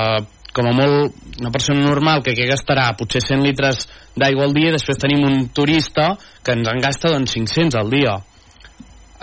com 0.55 0.69
a 0.69 0.75
molt 0.75 1.41
una 1.41 1.51
persona 1.51 1.83
normal 1.83 2.23
que, 2.23 2.33
que 2.37 2.47
gastarà 2.47 2.87
potser 2.95 3.21
100 3.23 3.43
litres 3.43 3.83
d'aigua 4.15 4.47
al 4.47 4.55
dia 4.55 4.71
i 4.71 4.77
després 4.77 5.01
tenim 5.01 5.25
un 5.27 5.49
turista 5.55 6.13
que 6.43 6.55
ens 6.55 6.71
en 6.71 6.79
gasta 6.83 7.11
doncs 7.11 7.35
500 7.35 7.77
al 7.81 7.91
dia. 7.91 8.15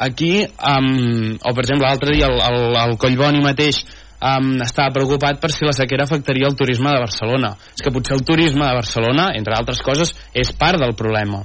Aquí 0.04 0.32
um, 0.44 1.32
o 1.40 1.54
per 1.54 1.64
exemple 1.64 1.88
l'altre 1.88 2.16
dia 2.16 2.28
el, 2.28 2.36
el, 2.36 2.76
el 2.82 2.94
Collboni 3.00 3.40
mateix 3.44 3.80
um, 4.20 4.54
estava 4.64 4.92
preocupat 4.92 5.40
per 5.40 5.52
si 5.54 5.64
la 5.68 5.76
sequera 5.76 6.04
afectaria 6.04 6.50
el 6.50 6.58
turisme 6.58 6.92
de 6.92 7.00
Barcelona. 7.00 7.54
És 7.72 7.84
que 7.84 7.94
potser 7.94 8.18
el 8.18 8.26
turisme 8.28 8.66
de 8.66 8.76
Barcelona 8.82 9.30
entre 9.38 9.56
altres 9.56 9.80
coses 9.84 10.12
és 10.36 10.52
part 10.52 10.80
del 10.82 10.96
problema 10.98 11.44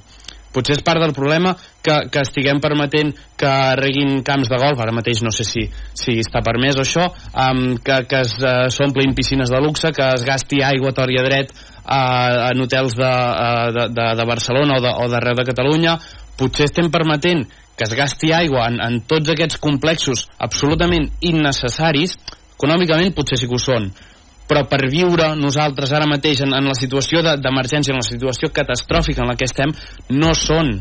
potser 0.57 0.79
és 0.79 0.83
part 0.85 1.01
del 1.03 1.13
problema 1.13 1.53
que, 1.85 1.99
que 2.09 2.23
estiguem 2.25 2.59
permetent 2.63 3.13
que 3.37 3.53
reguin 3.77 4.23
camps 4.25 4.49
de 4.49 4.57
golf, 4.57 4.81
ara 4.81 4.95
mateix 4.95 5.21
no 5.25 5.31
sé 5.33 5.45
si, 5.45 5.67
si 5.93 6.17
està 6.23 6.41
permès 6.45 6.79
o 6.79 6.85
això, 6.85 7.05
um, 7.45 7.77
que, 7.77 8.01
que 8.09 8.23
es 8.25 8.33
uh, 8.41 8.65
s'omplin 8.73 9.13
piscines 9.17 9.53
de 9.53 9.61
luxe, 9.61 9.93
que 9.93 10.09
es 10.17 10.25
gasti 10.25 10.63
aigua 10.65 10.91
a 10.91 10.97
tort 10.97 11.13
i 11.13 11.21
a 11.21 11.25
dret 11.27 11.53
uh, 11.53 12.49
en 12.49 12.65
hotels 12.65 12.97
de, 12.97 13.13
uh, 13.13 13.69
de, 13.77 13.87
de, 13.93 14.09
de 14.17 14.27
Barcelona 14.33 14.81
o 14.81 14.95
o 15.05 15.07
d'arreu 15.11 15.37
de, 15.37 15.43
de 15.43 15.49
Catalunya, 15.53 15.95
potser 16.37 16.67
estem 16.67 16.89
permetent 16.93 17.45
que 17.77 17.85
es 17.85 17.93
gasti 17.93 18.33
aigua 18.33 18.65
en, 18.71 18.81
en 18.81 19.01
tots 19.05 19.29
aquests 19.29 19.61
complexos 19.61 20.25
absolutament 20.41 21.05
innecessaris, 21.21 22.17
econòmicament 22.57 23.13
potser 23.13 23.37
sí 23.37 23.49
que 23.49 23.57
ho 23.57 23.61
són, 23.61 23.91
però 24.47 24.65
per 24.69 24.85
viure 24.91 25.33
nosaltres 25.39 25.91
ara 25.93 26.07
mateix 26.09 26.41
en, 26.45 26.53
en 26.55 26.69
la 26.71 26.75
situació 26.77 27.23
de- 27.25 27.37
d'emergència, 27.43 27.93
en 27.93 27.99
la 28.01 28.07
situació 28.09 28.51
catastròfica 28.55 29.23
en 29.25 29.33
la 29.33 29.35
que 29.39 29.47
estem, 29.49 29.73
no 30.15 30.33
són 30.37 30.77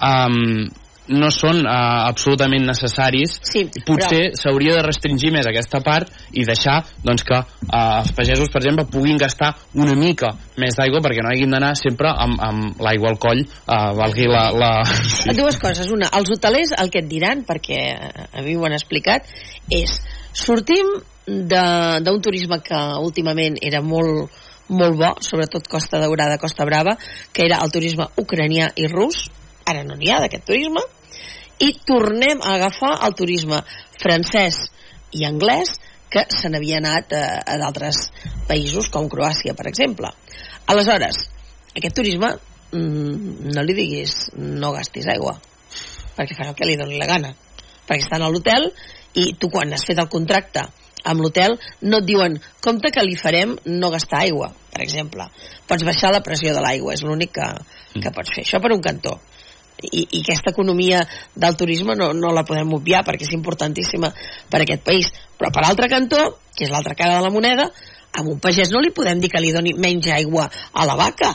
um, 0.00 0.68
no 1.12 1.28
són 1.34 1.64
uh, 1.66 2.06
absolutament 2.06 2.62
necessaris 2.62 3.32
sí, 3.42 3.64
potser 3.84 4.36
s'hauria 4.38 4.76
de 4.78 4.84
restringir 4.86 5.32
més 5.34 5.48
aquesta 5.50 5.80
part 5.82 6.08
i 6.38 6.44
deixar 6.46 6.76
doncs, 7.02 7.24
que 7.26 7.40
uh, 7.40 7.80
els 7.98 8.12
pagesos 8.14 8.52
per 8.54 8.62
exemple 8.62 8.86
puguin 8.86 9.18
gastar 9.18 9.50
una 9.74 9.96
mica 9.98 10.30
més 10.62 10.78
d'aigua 10.78 11.02
perquè 11.02 11.24
no 11.26 11.32
hagin 11.34 11.50
d'anar 11.56 11.72
sempre 11.76 12.12
amb, 12.14 12.38
amb 12.46 12.80
l'aigua 12.86 13.10
al 13.10 13.18
coll 13.18 13.42
uh, 13.42 13.90
valgui 13.98 14.28
la, 14.30 14.44
la... 14.54 14.70
Sí. 15.22 15.34
Dues 15.36 15.58
coses. 15.60 15.90
Una, 15.92 16.08
els 16.16 16.30
hotelers 16.32 16.70
el 16.78 16.88
que 16.94 17.02
et 17.02 17.10
diran, 17.10 17.42
perquè 17.50 17.82
a 18.32 18.46
mi 18.46 18.54
m'ho 18.56 18.70
han 18.70 18.78
explicat, 18.78 19.26
és 19.74 19.98
sortim 20.32 20.86
de- 20.94 21.11
d'un 21.26 22.20
turisme 22.22 22.58
que 22.64 22.78
últimament 23.02 23.58
era 23.62 23.82
molt, 23.82 24.32
molt 24.68 24.98
bo, 24.98 25.12
sobretot 25.22 25.68
Costa 25.70 26.00
Daurada, 26.02 26.38
Costa 26.38 26.66
Brava, 26.66 26.96
que 27.32 27.46
era 27.46 27.60
el 27.62 27.70
turisme 27.70 28.08
ucranià 28.18 28.72
i 28.76 28.88
rus, 28.90 29.28
ara 29.66 29.84
no 29.86 29.96
n'hi 29.98 30.10
ha 30.10 30.20
d'aquest 30.24 30.46
turisme, 30.48 30.82
i 31.62 31.72
tornem 31.86 32.42
a 32.42 32.56
agafar 32.56 32.96
el 33.06 33.14
turisme 33.14 33.60
francès 34.02 34.64
i 35.14 35.26
anglès 35.28 35.76
que 36.12 36.24
se 36.28 36.50
n'havia 36.50 36.80
anat 36.82 37.14
a, 37.16 37.24
a 37.46 37.58
d'altres 37.60 38.08
països 38.48 38.90
com 38.92 39.08
Croàcia, 39.08 39.54
per 39.54 39.68
exemple. 39.70 40.10
Aleshores, 40.72 41.22
aquest 41.76 41.96
turisme 41.96 42.34
mm, 42.72 43.54
no 43.54 43.64
li 43.64 43.78
diguis 43.78 44.32
no 44.36 44.74
gastis 44.74 45.08
aigua 45.08 45.38
perquè 46.16 46.36
farà 46.36 46.52
el 46.52 46.58
que 46.58 46.68
li 46.68 46.76
doni 46.76 46.98
la 47.00 47.08
gana. 47.08 47.32
Perquè 47.86 48.04
estan 48.04 48.24
a 48.24 48.30
l'hotel 48.30 48.68
i 49.18 49.32
tu 49.40 49.50
quan 49.52 49.72
has 49.72 49.84
fet 49.88 50.00
el 50.00 50.10
contracte 50.12 50.64
amb 51.04 51.20
l'hotel 51.20 51.58
no 51.82 52.02
et 52.02 52.08
diuen 52.08 52.38
compte 52.64 52.92
que 52.94 53.04
li 53.06 53.16
farem 53.18 53.56
no 53.66 53.90
gastar 53.90 54.22
aigua 54.26 54.52
per 54.72 54.80
exemple, 54.80 55.26
pots 55.68 55.84
baixar 55.84 56.10
la 56.14 56.22
pressió 56.24 56.54
de 56.56 56.62
l'aigua 56.64 56.94
és 56.96 57.02
l'únic 57.04 57.34
que, 57.36 57.48
que 58.00 58.12
pots 58.16 58.32
fer. 58.32 58.44
Això 58.46 58.60
per 58.64 58.72
un 58.72 58.80
cantó. 58.84 59.18
I, 59.82 60.04
i 60.04 60.20
aquesta 60.22 60.52
economia 60.52 61.02
del 61.44 61.56
turisme 61.60 61.96
no, 61.98 62.12
no 62.16 62.30
la 62.32 62.44
podem 62.48 62.70
obviar 62.76 63.02
perquè 63.04 63.26
és 63.26 63.34
importantíssima 63.36 64.12
per 64.48 64.60
a 64.60 64.64
aquest 64.64 64.86
país. 64.86 65.10
Però 65.36 65.50
per 65.52 65.66
l'altre 65.66 65.90
cantó, 65.92 66.22
que 66.56 66.64
és 66.64 66.72
l'altra 66.72 66.96
cara 66.96 67.18
de 67.18 67.26
la 67.26 67.34
moneda 67.34 67.68
a 68.12 68.24
un 68.24 68.40
pagès 68.40 68.72
no 68.72 68.80
li 68.80 68.94
podem 68.96 69.20
dir 69.20 69.32
que 69.32 69.44
li 69.44 69.52
doni 69.52 69.74
menys 69.76 70.08
aigua 70.14 70.48
a 70.48 70.88
la 70.88 70.96
vaca. 70.96 71.34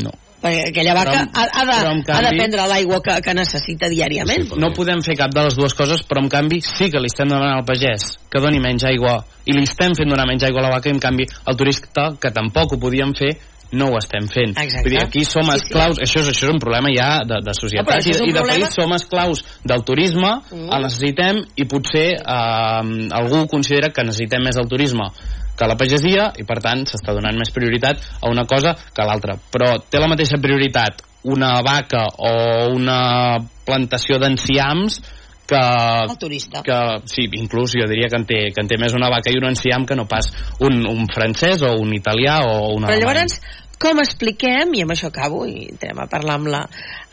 No 0.00 0.14
perquè 0.42 0.68
aquella 0.70 0.94
vaca 0.94 1.10
Però 1.26 1.42
ha, 1.42 1.46
ha, 1.50 1.64
de, 1.66 1.76
en 1.90 1.98
ha 1.98 2.02
de 2.02 2.28
canvi- 2.28 2.38
prendre 2.38 2.66
l'aigua 2.70 3.00
que, 3.02 3.16
que 3.24 3.34
necessita 3.34 3.88
diàriament. 3.90 4.52
No 4.56 4.70
podem 4.76 5.02
fer 5.02 5.16
cap 5.18 5.34
de 5.34 5.44
les 5.48 5.56
dues 5.58 5.74
coses 5.74 6.04
però 6.06 6.22
en 6.22 6.30
canvi 6.32 6.60
sí 6.64 6.90
que 6.92 7.02
li 7.02 7.10
estem 7.10 7.28
demanant 7.32 7.58
al 7.60 7.66
pagès 7.68 8.12
que 8.30 8.42
doni 8.44 8.60
menys 8.62 8.84
aigua 8.88 9.18
i 9.48 9.52
li 9.56 9.64
estem 9.66 9.94
fent 9.98 10.10
donar 10.10 10.26
menys 10.28 10.44
aigua 10.46 10.62
a 10.62 10.68
la 10.68 10.74
vaca 10.76 10.90
i 10.90 10.94
en 10.96 11.00
canvi 11.02 11.26
el 11.28 11.56
turista 11.56 12.12
que 12.20 12.30
tampoc 12.34 12.74
ho 12.76 12.80
podíem 12.80 13.14
fer 13.18 13.34
no 13.72 13.90
ho 13.92 13.98
estem 13.98 14.28
fent. 14.32 14.54
Exacte. 14.56 14.82
Vull 14.86 14.94
dir, 14.96 15.02
aquí 15.04 15.24
som 15.24 15.44
Sí, 15.44 15.50
sí. 15.50 15.56
esclaus, 15.64 15.98
això, 15.98 16.20
és, 16.22 16.28
això 16.32 16.46
és 16.48 16.52
un 16.54 16.58
problema 16.62 16.88
ja 16.94 17.08
de, 17.24 17.40
de 17.44 17.52
No, 17.52 17.58
societat 17.60 17.98
és 18.00 18.06
i, 18.06 18.10
i 18.28 18.32
de 18.32 18.40
problema- 18.40 18.64
país 18.68 18.74
som 18.74 18.92
esclaus 18.96 19.44
del 19.64 19.84
turisme, 19.84 20.30
Mm. 20.50 20.70
el 20.72 20.82
necessitem 20.82 21.42
i 21.56 21.64
potser 21.64 22.06
eh, 22.16 23.08
algú 23.12 23.46
considera 23.48 23.90
que 23.92 24.04
necessitem 24.04 24.42
més 24.44 24.56
el 24.56 24.68
turisme 24.68 25.10
que 25.58 25.66
la 25.66 25.74
pagesia 25.76 26.32
i 26.38 26.44
per 26.46 26.60
tant 26.62 26.84
s'està 26.86 27.12
donant 27.12 27.36
més 27.36 27.50
prioritat 27.50 27.98
a 28.22 28.30
una 28.30 28.44
cosa 28.46 28.76
que 28.94 29.02
a 29.02 29.06
l'altra. 29.06 29.34
Però 29.50 29.80
té 29.90 29.98
la 29.98 30.06
mateixa 30.06 30.38
prioritat 30.40 31.02
una 31.24 31.60
vaca 31.66 32.06
o 32.16 32.70
una 32.76 33.36
plantació 33.66 34.18
d'enciams 34.22 35.00
que, 35.48 35.60
el 36.04 36.18
turista 36.20 36.62
que 36.62 36.78
sí, 37.08 37.24
inclús 37.40 37.72
jo 37.78 37.86
diria 37.88 38.10
que 38.12 38.20
en, 38.20 38.26
té, 38.28 38.40
que 38.52 38.62
en 38.62 38.68
té 38.68 38.76
més 38.80 38.94
una 38.96 39.08
vaca 39.12 39.32
i 39.32 39.38
un 39.40 39.48
enciam 39.48 39.86
que 39.88 39.96
no 39.96 40.04
pas 40.10 40.28
un, 40.60 40.82
un 40.86 41.08
francès 41.08 41.64
o 41.64 41.72
un 41.80 41.94
italià 41.96 42.42
o 42.44 42.74
un 42.74 42.84
Però 42.84 42.92
alemany. 42.92 43.04
llavors, 43.04 43.40
com 43.80 44.02
expliquem, 44.02 44.74
i 44.76 44.84
amb 44.84 44.92
això 44.94 45.08
acabo, 45.08 45.44
i 45.48 45.70
entrem 45.72 46.02
a 46.02 46.08
parlar 46.10 46.36
amb 46.38 46.52
la, 46.52 46.62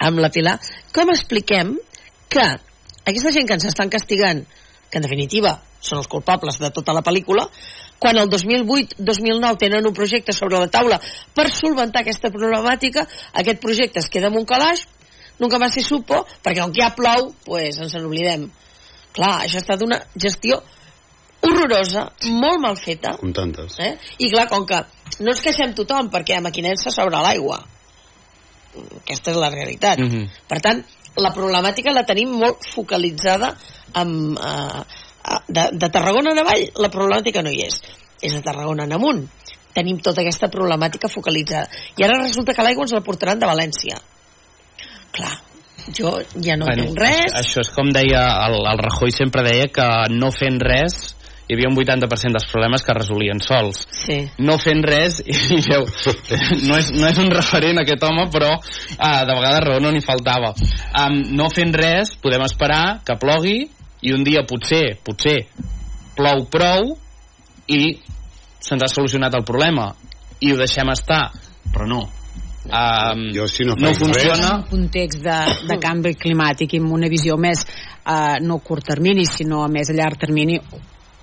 amb 0.09 0.19
la 0.19 0.31
Pilar, 0.35 0.57
com 0.95 1.13
expliquem 1.13 1.77
que 2.29 2.45
aquesta 3.05 3.31
gent 3.31 3.47
que 3.47 3.55
ens 3.55 3.69
estan 3.69 3.91
castigant, 3.93 4.43
que 4.89 4.99
en 4.99 5.07
definitiva 5.07 5.55
són 5.79 6.01
els 6.01 6.09
culpables 6.09 6.57
de 6.59 6.71
tota 6.73 6.93
la 6.97 7.03
pel·lícula, 7.05 7.45
quan 8.01 8.17
el 8.19 8.27
2008-2009 8.29 9.57
tenen 9.61 9.87
un 9.87 9.93
projecte 9.95 10.33
sobre 10.35 10.59
la 10.59 10.67
taula 10.67 10.97
per 11.33 11.47
solventar 11.53 12.01
aquesta 12.03 12.31
problemàtica, 12.33 13.05
aquest 13.39 13.61
projecte 13.63 14.01
es 14.01 14.09
queda 14.11 14.27
en 14.27 14.39
un 14.41 14.47
calaix, 14.49 14.83
nunca 15.39 15.59
más 15.59 15.73
se 15.73 15.81
supo, 15.81 16.25
perquè 16.43 16.61
com 16.61 16.71
que 16.71 16.81
ja 16.81 16.93
plou, 16.95 17.33
pues 17.45 17.79
ens 17.79 17.95
n'oblidem. 17.95 18.49
Clar, 19.15 19.35
això 19.45 19.59
ha 19.59 19.63
estat 19.63 19.83
una 19.85 20.01
gestió 20.15 20.61
horrorosa, 21.45 22.09
molt 22.33 22.59
mal 22.61 22.77
feta, 22.79 23.15
Com 23.19 23.33
tantes. 23.33 23.77
Eh? 23.79 23.93
I 24.19 24.29
clar, 24.31 24.47
com 24.49 24.65
que 24.67 24.81
no 25.19 25.31
ens 25.31 25.41
queixem 25.43 25.75
tothom 25.77 26.09
perquè 26.13 26.39
a 26.39 26.43
Maquinensa 26.43 26.93
s'obre 26.93 27.21
l'aigua. 27.23 27.59
Aquesta 29.03 29.31
és 29.31 29.39
la 29.39 29.49
realitat. 29.53 29.99
Mm 29.99 30.09
-hmm. 30.09 30.29
Per 30.47 30.59
tant, 30.61 30.83
la 31.15 31.31
problemàtica 31.33 31.93
la 31.93 32.05
tenim 32.05 32.33
molt 32.39 32.65
focalitzada 32.73 33.55
amb, 33.93 34.37
eh, 34.37 34.81
eh, 34.81 35.39
de, 35.47 35.69
de 35.71 35.89
Tarragona 35.89 36.31
en 36.31 36.39
avall, 36.39 36.71
la 36.75 36.89
problemàtica 36.89 37.43
no 37.43 37.49
hi 37.49 37.61
és. 37.61 37.81
És 38.21 38.33
de 38.33 38.41
Tarragona 38.41 38.83
en 38.83 38.93
amunt. 38.93 39.29
Tenim 39.73 39.99
tota 39.99 40.21
aquesta 40.21 40.47
problemàtica 40.47 41.09
focalitzada. 41.09 41.69
I 41.97 42.03
ara 42.03 42.21
resulta 42.21 42.53
que 42.53 42.63
l'aigua 42.63 42.83
ens 42.83 42.93
la 42.93 43.01
portaran 43.01 43.39
de 43.39 43.45
València. 43.45 44.01
Clar, 45.15 45.35
jo 45.95 46.15
ja 46.43 46.57
no 46.59 46.67
bueno, 46.67 46.89
entenc 46.89 47.03
res. 47.03 47.35
Això, 47.39 47.63
és 47.63 47.71
com 47.75 47.91
deia 47.95 48.23
el, 48.47 48.57
el 48.67 48.81
Rajoy 48.83 49.13
sempre 49.15 49.45
deia 49.47 49.69
que 49.71 49.87
no 50.15 50.31
fent 50.35 50.59
res 50.63 51.15
hi 51.45 51.53
havia 51.53 51.69
un 51.69 51.75
80% 51.77 52.33
dels 52.33 52.47
problemes 52.49 52.81
que 52.81 52.95
resolien 52.97 53.39
sols. 53.43 53.83
Sí. 53.93 54.17
No 54.41 54.57
fent 54.61 54.81
res, 54.85 55.19
i 55.21 55.59
veu, 55.67 55.85
no 56.65 56.79
és, 56.79 56.89
no 56.95 57.05
és 57.05 57.19
un 57.21 57.29
referent 57.33 57.81
aquest 57.81 58.03
home, 58.07 58.25
però 58.33 58.55
uh, 58.57 59.21
de 59.27 59.35
vegades 59.37 59.61
raó 59.67 59.83
no 59.83 59.93
n'hi 59.93 60.01
faltava. 60.05 60.55
Um, 61.03 61.21
no 61.37 61.51
fent 61.53 61.75
res, 61.77 62.15
podem 62.21 62.45
esperar 62.47 63.01
que 63.05 63.17
plogui 63.21 63.59
i 64.05 64.13
un 64.15 64.25
dia 64.25 64.45
potser, 64.49 64.97
potser 65.05 65.37
plou 66.17 66.45
prou 66.49 66.95
i 67.69 67.81
se'ns 68.65 68.81
ha 68.81 68.89
solucionat 68.89 69.37
el 69.37 69.45
problema 69.45 69.91
i 70.41 70.53
ho 70.53 70.57
deixem 70.57 70.89
estar, 70.93 71.27
però 71.69 71.85
no 71.89 72.05
um, 72.65 73.27
jo 73.33 73.47
si 73.47 73.65
no, 73.65 73.75
no 73.77 73.93
funciona. 73.93 74.47
En 74.47 74.55
un 74.55 74.63
context 74.69 75.21
de, 75.23 75.37
de 75.69 75.79
canvi 75.81 76.15
climàtic 76.19 76.75
i 76.75 76.81
amb 76.81 76.93
una 76.97 77.09
visió 77.11 77.37
més 77.37 77.65
eh, 77.65 78.37
no 78.41 78.59
a 78.59 78.65
curt 78.65 78.87
termini 78.93 79.25
sinó 79.29 79.63
a 79.63 79.69
més 79.71 79.89
a 79.89 79.97
llarg 79.97 80.19
termini 80.21 80.59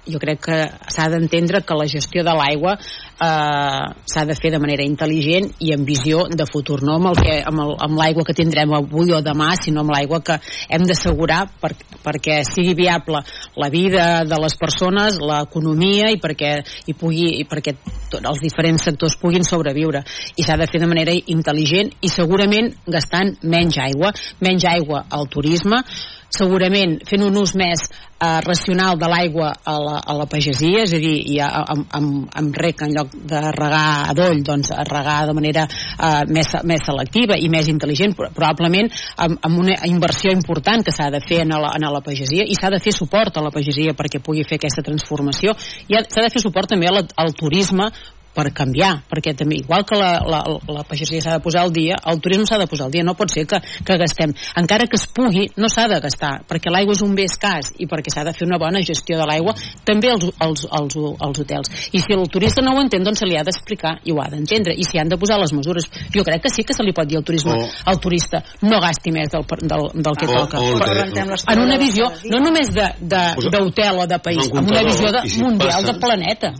jo 0.07 0.19
crec 0.19 0.41
que 0.43 0.59
s'ha 0.91 1.09
d'entendre 1.13 1.63
que 1.67 1.77
la 1.79 1.87
gestió 1.87 2.25
de 2.27 2.35
l'aigua 2.35 2.75
eh, 2.75 3.87
s'ha 4.13 4.25
de 4.27 4.37
fer 4.39 4.51
de 4.55 4.61
manera 4.63 4.87
intel·ligent 4.87 5.51
i 5.63 5.73
amb 5.77 5.87
visió 5.87 6.25
de 6.31 6.47
futur, 6.51 6.81
no 6.83 6.97
amb, 6.99 7.13
el 7.13 7.21
que, 7.21 7.37
amb, 7.47 7.63
el, 7.65 7.75
amb 7.87 7.99
l'aigua 7.99 8.27
que 8.27 8.37
tindrem 8.37 8.75
avui 8.75 9.13
o 9.15 9.23
demà, 9.23 9.53
sinó 9.61 9.85
amb 9.85 9.95
l'aigua 9.95 10.23
que 10.25 10.39
hem 10.69 10.87
d'assegurar 10.89 11.45
per, 11.61 11.75
perquè 12.03 12.41
sigui 12.49 12.75
viable 12.79 13.23
la 13.57 13.71
vida 13.71 14.07
de 14.27 14.41
les 14.43 14.57
persones, 14.59 15.21
l'economia 15.23 16.11
i 16.11 16.19
perquè, 16.23 16.55
i 16.91 16.97
pugui, 16.99 17.29
i 17.43 17.47
perquè 17.49 17.77
tot, 18.11 18.23
els 18.23 18.43
diferents 18.43 18.83
sectors 18.89 19.17
puguin 19.21 19.47
sobreviure. 19.47 20.03
I 20.37 20.43
s'ha 20.47 20.59
de 20.59 20.67
fer 20.71 20.83
de 20.83 20.91
manera 20.91 21.15
intel·ligent 21.15 21.93
i 22.03 22.11
segurament 22.11 22.73
gastant 22.91 23.37
menys 23.43 23.79
aigua 23.83 24.13
menys 24.43 24.67
aigua 24.69 25.05
al 25.11 25.29
turisme 25.31 25.83
segurament 26.33 26.99
fent 27.09 27.25
un 27.27 27.37
ús 27.37 27.53
més 27.59 27.85
eh, 27.87 28.41
racional 28.47 28.99
de 29.01 29.09
l'aigua 29.11 29.51
a, 29.53 29.75
la, 29.83 29.97
a 30.01 30.17
la 30.17 30.27
pagesia, 30.31 30.85
és 30.87 30.95
a 30.97 31.01
dir, 31.03 31.15
ja, 31.35 31.49
amb, 31.75 31.87
amb, 31.99 32.31
amb 32.41 32.57
rec 32.63 32.85
en 32.87 32.95
lloc 32.97 33.13
de 33.29 33.43
regar 33.57 33.85
a 34.09 34.15
doll, 34.17 34.41
doncs 34.47 34.73
a 34.73 34.87
regar 34.89 35.19
de 35.29 35.37
manera 35.37 35.67
eh, 35.69 36.23
més, 36.33 36.55
més 36.69 36.87
selectiva 36.87 37.37
i 37.37 37.51
més 37.53 37.69
intel·ligent, 37.73 38.17
probablement 38.17 38.89
amb, 39.27 39.39
amb 39.45 39.63
una 39.65 39.77
inversió 39.91 40.33
important 40.33 40.85
que 40.87 40.95
s'ha 40.95 41.11
de 41.13 41.21
fer 41.27 41.43
en 41.45 41.55
la, 41.57 41.75
en 41.77 41.89
la 41.93 42.05
pagesia 42.05 42.47
i 42.49 42.57
s'ha 42.59 42.73
de 42.73 42.81
fer 42.83 42.95
suport 42.97 43.37
a 43.37 43.45
la 43.45 43.53
pagesia 43.55 43.97
perquè 43.99 44.23
pugui 44.25 44.47
fer 44.49 44.61
aquesta 44.61 44.85
transformació. 44.87 45.57
I 45.89 46.01
s'ha 46.09 46.25
de 46.25 46.33
fer 46.33 46.43
suport 46.43 46.73
també 46.73 46.89
al, 46.89 47.05
al 47.17 47.37
turisme 47.37 47.91
per 48.35 48.49
canviar, 48.57 49.03
perquè 49.11 49.35
també, 49.37 49.57
igual 49.61 49.85
que 49.85 49.97
la, 49.99 50.21
la, 50.25 50.39
la 50.73 50.83
pagesia 50.89 51.21
s'ha 51.21 51.35
de 51.37 51.43
posar 51.45 51.63
al 51.67 51.73
dia, 51.73 51.97
el 52.09 52.21
turisme 52.21 52.47
s'ha 52.49 52.57
de 52.59 52.67
posar 52.67 52.87
al 52.87 52.93
dia, 52.95 53.03
no 53.05 53.15
pot 53.15 53.31
ser 53.31 53.47
que, 53.47 53.59
que 53.85 53.97
gastem. 54.01 54.33
Encara 54.57 54.87
que 54.89 54.97
es 54.97 55.07
pugui, 55.07 55.49
no 55.57 55.69
s'ha 55.69 55.85
de 55.89 55.99
gastar, 56.01 56.43
perquè 56.49 56.73
l'aigua 56.73 56.95
és 56.97 57.03
un 57.05 57.15
bé 57.15 57.27
escàs 57.29 57.73
i 57.79 57.87
perquè 57.87 58.09
s'ha 58.15 58.25
de 58.25 58.33
fer 58.33 58.47
una 58.49 58.59
bona 58.59 58.81
gestió 58.81 59.19
de 59.21 59.27
l'aigua, 59.29 59.53
també 59.85 60.11
als, 60.15 60.31
als, 60.41 60.65
als, 60.71 60.97
als 61.21 61.43
hotels. 61.45 61.69
I 61.93 62.01
si 62.01 62.13
el 62.17 62.25
turista 62.33 62.63
no 62.65 62.73
ho 62.77 62.81
entén, 62.81 63.05
doncs 63.05 63.21
se 63.21 63.27
li 63.29 63.37
ha 63.37 63.45
d'explicar 63.45 63.99
i 64.05 64.13
ho 64.17 64.21
ha 64.23 64.29
d'entendre, 64.33 64.73
i 64.75 64.85
s'hi 64.85 64.99
han 65.03 65.13
de 65.13 65.19
posar 65.21 65.39
les 65.43 65.53
mesures. 65.53 65.91
Jo 66.15 66.25
crec 66.25 66.43
que 66.47 66.51
sí 66.55 66.65
que 66.65 66.73
se 66.75 66.83
li 66.83 66.93
pot 66.97 67.07
dir 67.09 67.19
al 67.21 67.25
turisme, 67.25 67.53
O- 67.53 67.69
al 67.93 68.01
turista, 68.01 68.43
no 68.63 68.81
gasti 68.81 69.13
més 69.13 69.29
del, 69.31 69.45
del, 69.61 69.89
del 70.03 70.17
que 70.17 70.27
O- 70.27 70.33
toca. 70.41 70.59
o 70.61 70.73
el 70.73 70.81
que- 70.81 70.91
Rebentem 70.93 71.29
les 71.31 71.45
en 71.49 71.59
una 71.61 71.77
visió, 71.79 72.09
no 72.31 72.41
només 72.41 72.73
de- 72.73 72.95
de- 73.01 73.35
Posa- 73.37 73.51
d'hotel 73.59 73.99
o 73.99 74.07
de 74.07 74.19
país, 74.19 74.49
amb 74.57 74.71
una 74.71 74.83
visió 74.83 75.13
de, 75.13 75.29
si 75.29 75.43
mundial 75.43 75.69
passa- 75.83 75.93
de 75.93 75.99
planeta. 76.01 76.53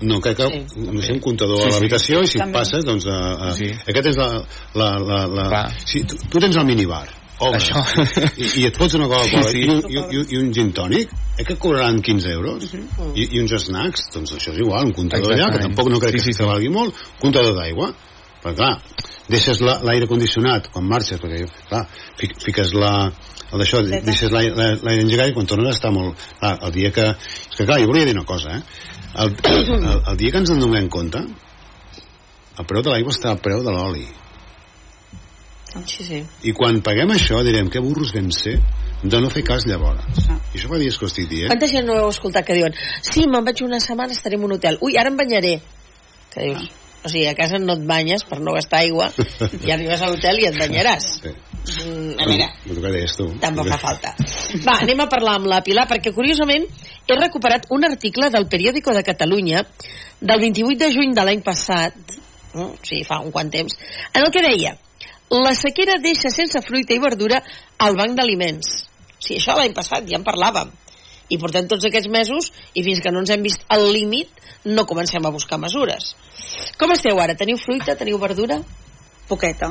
No, 0.00 0.20
crec 0.20 0.36
que 0.36 0.48
Sí. 1.09 1.09
Sé, 1.10 1.16
un 1.18 1.22
comptador 1.24 1.60
Sí, 1.60 1.68
a 1.68 1.70
sí. 1.70 1.76
l'habitació 1.78 2.22
i 2.24 2.30
si 2.30 2.38
et 2.38 2.44
També. 2.46 2.58
passes, 2.58 2.84
doncs... 2.86 3.06
A, 3.10 3.18
a, 3.50 3.54
Sí. 3.58 3.70
Aquest 3.92 4.12
és 4.14 4.20
la... 4.20 4.28
la, 4.78 4.90
la, 4.98 5.24
la 5.36 5.64
si, 5.84 6.04
tu, 6.06 6.16
tu 6.30 6.40
tens 6.42 6.56
el 6.56 6.66
minibar, 6.70 7.02
obres, 7.40 7.70
Això. 7.70 7.82
i, 8.36 8.48
i 8.62 8.66
et 8.68 8.76
fots 8.76 8.94
una 8.98 9.06
Coca-Cola 9.08 9.48
Sí, 9.50 9.62
sí. 9.62 9.64
i, 9.64 9.70
un, 9.72 9.80
i, 10.12 10.24
i 10.36 10.40
un 10.42 10.50
gin 10.56 10.70
tònic, 10.76 11.10
eh, 11.38 11.44
que 11.48 11.56
cobraran 11.60 12.00
15 12.04 12.34
euros? 12.36 12.68
I, 13.14 13.26
I 13.36 13.40
uns 13.42 13.54
snacks, 13.64 14.10
doncs 14.14 14.34
això 14.36 14.52
és 14.54 14.60
igual, 14.60 14.86
un 14.90 14.92
comptador 14.96 15.32
allà, 15.36 15.48
que 15.54 15.62
tampoc 15.66 15.88
no 15.92 15.98
crec 16.02 16.18
Sí, 16.20 16.30
que 16.30 16.36
sí, 16.36 16.44
valgui 16.46 16.68
molt, 16.72 16.94
un 17.16 17.20
comptador 17.26 17.56
d'aigua, 17.56 17.90
perquè 18.44 18.56
clar, 18.60 18.74
deixes 19.30 19.60
la- 19.64 19.80
l'aire 19.84 20.06
condicionat 20.08 20.68
quan 20.72 20.84
marxes, 20.88 21.20
perquè 21.20 21.42
clar, 21.68 21.82
fi- 22.20 22.30
fiques 22.44 22.72
la, 22.76 22.92
el 23.52 23.58
d'això, 23.60 23.80
deixes 23.88 24.30
l'aire 24.32 25.00
engegat 25.00 25.32
i 25.32 25.34
quan 25.36 25.46
tornes 25.48 25.76
està 25.76 25.90
molt... 25.92 26.16
Clar, 26.40 26.54
el 26.68 26.72
dia 26.76 26.90
que... 26.94 27.08
És 27.16 27.56
que 27.58 27.66
clar, 27.68 27.80
jo 27.82 27.88
volia 27.90 28.04
dir 28.08 28.14
una 28.16 28.24
cosa, 28.28 28.56
eh? 28.56 28.62
El, 29.14 29.34
el, 29.42 30.02
el 30.06 30.16
dia 30.16 30.30
que 30.30 30.42
ens 30.42 30.52
en 30.54 30.60
donem 30.62 30.88
compte, 30.92 31.22
el 32.60 32.66
preu 32.68 32.84
de 32.84 32.92
l'aigua 32.92 33.14
està 33.14 33.32
al 33.32 33.40
preu 33.42 33.62
de 33.66 33.74
l'oli. 33.74 34.06
Sí, 35.86 36.04
sí. 36.04 36.20
I 36.46 36.52
quan 36.56 36.80
paguem 36.82 37.12
això 37.14 37.40
direm 37.46 37.70
que 37.70 37.82
burros 37.82 38.12
vam 38.14 38.30
ser 38.34 38.56
de 39.02 39.20
no 39.22 39.30
fer 39.32 39.44
cas 39.46 39.66
llavors. 39.70 40.26
I 40.26 40.58
això 40.58 40.70
fa 40.70 40.80
dies 40.80 40.98
que 40.98 41.06
ho 41.06 41.10
estic 41.10 41.28
dient. 41.30 41.52
Quanta 41.52 41.70
gent 41.70 41.86
no 41.88 41.96
heu 41.96 42.10
escoltat 42.10 42.46
que 42.46 42.58
diuen 42.58 42.74
sí, 43.06 43.26
me'n 43.30 43.46
vaig 43.46 43.62
una 43.64 43.80
setmana, 43.82 44.16
estaré 44.16 44.36
en 44.38 44.44
un 44.48 44.58
hotel. 44.58 44.78
Ui, 44.84 44.98
ara 45.00 45.12
em 45.12 45.18
banyaré. 45.18 45.54
Que 46.34 46.48
dius, 46.48 46.66
o 47.04 47.08
sigui, 47.08 47.24
a 47.30 47.36
casa 47.38 47.58
no 47.62 47.78
et 47.78 47.86
banyes 47.86 48.26
per 48.28 48.40
no 48.44 48.52
gastar 48.56 48.82
aigua 48.84 49.08
i 49.66 49.72
arribes 49.72 50.02
a 50.02 50.10
l'hotel 50.10 50.42
i 50.42 50.50
et 50.50 50.58
banyaràs. 50.58 51.08
Sí. 51.22 51.32
Mm, 51.86 52.12
a 52.18 52.26
veure, 52.26 52.48
que 52.66 52.92
deies 52.92 53.16
tu. 53.16 53.26
tampoc 53.40 53.70
fa 53.70 53.78
falta. 53.80 54.14
Va, 54.66 54.80
anem 54.80 55.04
a 55.04 55.08
parlar 55.12 55.38
amb 55.38 55.48
la 55.50 55.62
Pilar, 55.64 55.86
perquè 55.88 56.12
curiosament 56.16 56.66
he 57.14 57.20
recuperat 57.20 57.66
un 57.70 57.84
article 57.84 58.30
del 58.30 58.48
Periódico 58.48 58.94
de 58.94 59.02
Catalunya 59.06 59.64
del 60.20 60.40
28 60.40 60.84
de 60.84 60.92
juny 60.94 61.14
de 61.16 61.24
l'any 61.24 61.42
passat, 61.42 61.96
no? 62.54 62.70
o 62.74 62.78
sigui, 62.82 63.04
fa 63.08 63.20
un 63.24 63.32
quant 63.34 63.50
temps, 63.50 63.76
en 64.12 64.24
el 64.24 64.32
que 64.34 64.44
deia 64.44 64.76
la 65.30 65.54
sequera 65.54 66.00
deixa 66.02 66.30
sense 66.34 66.58
fruita 66.66 66.90
i 66.90 66.98
verdura 66.98 67.38
al 67.78 67.94
banc 67.94 68.16
d'aliments. 68.18 68.70
O 69.14 69.22
sigui, 69.22 69.38
això 69.38 69.54
l'any 69.54 69.74
passat 69.76 70.08
ja 70.10 70.18
en 70.18 70.26
parlàvem. 70.26 70.72
I 71.30 71.38
portem 71.38 71.68
tots 71.70 71.86
aquests 71.86 72.10
mesos 72.10 72.48
i 72.74 72.82
fins 72.82 72.98
que 73.04 73.12
no 73.14 73.22
ens 73.22 73.30
hem 73.30 73.44
vist 73.46 73.62
al 73.70 73.86
límit 73.94 74.42
no 74.66 74.88
comencem 74.90 75.22
a 75.24 75.30
buscar 75.30 75.60
mesures. 75.62 76.16
Com 76.80 76.90
esteu 76.96 77.20
ara? 77.22 77.38
Teniu 77.38 77.60
fruita? 77.62 77.94
Teniu 77.94 78.18
verdura? 78.18 78.58
Poqueta. 79.30 79.70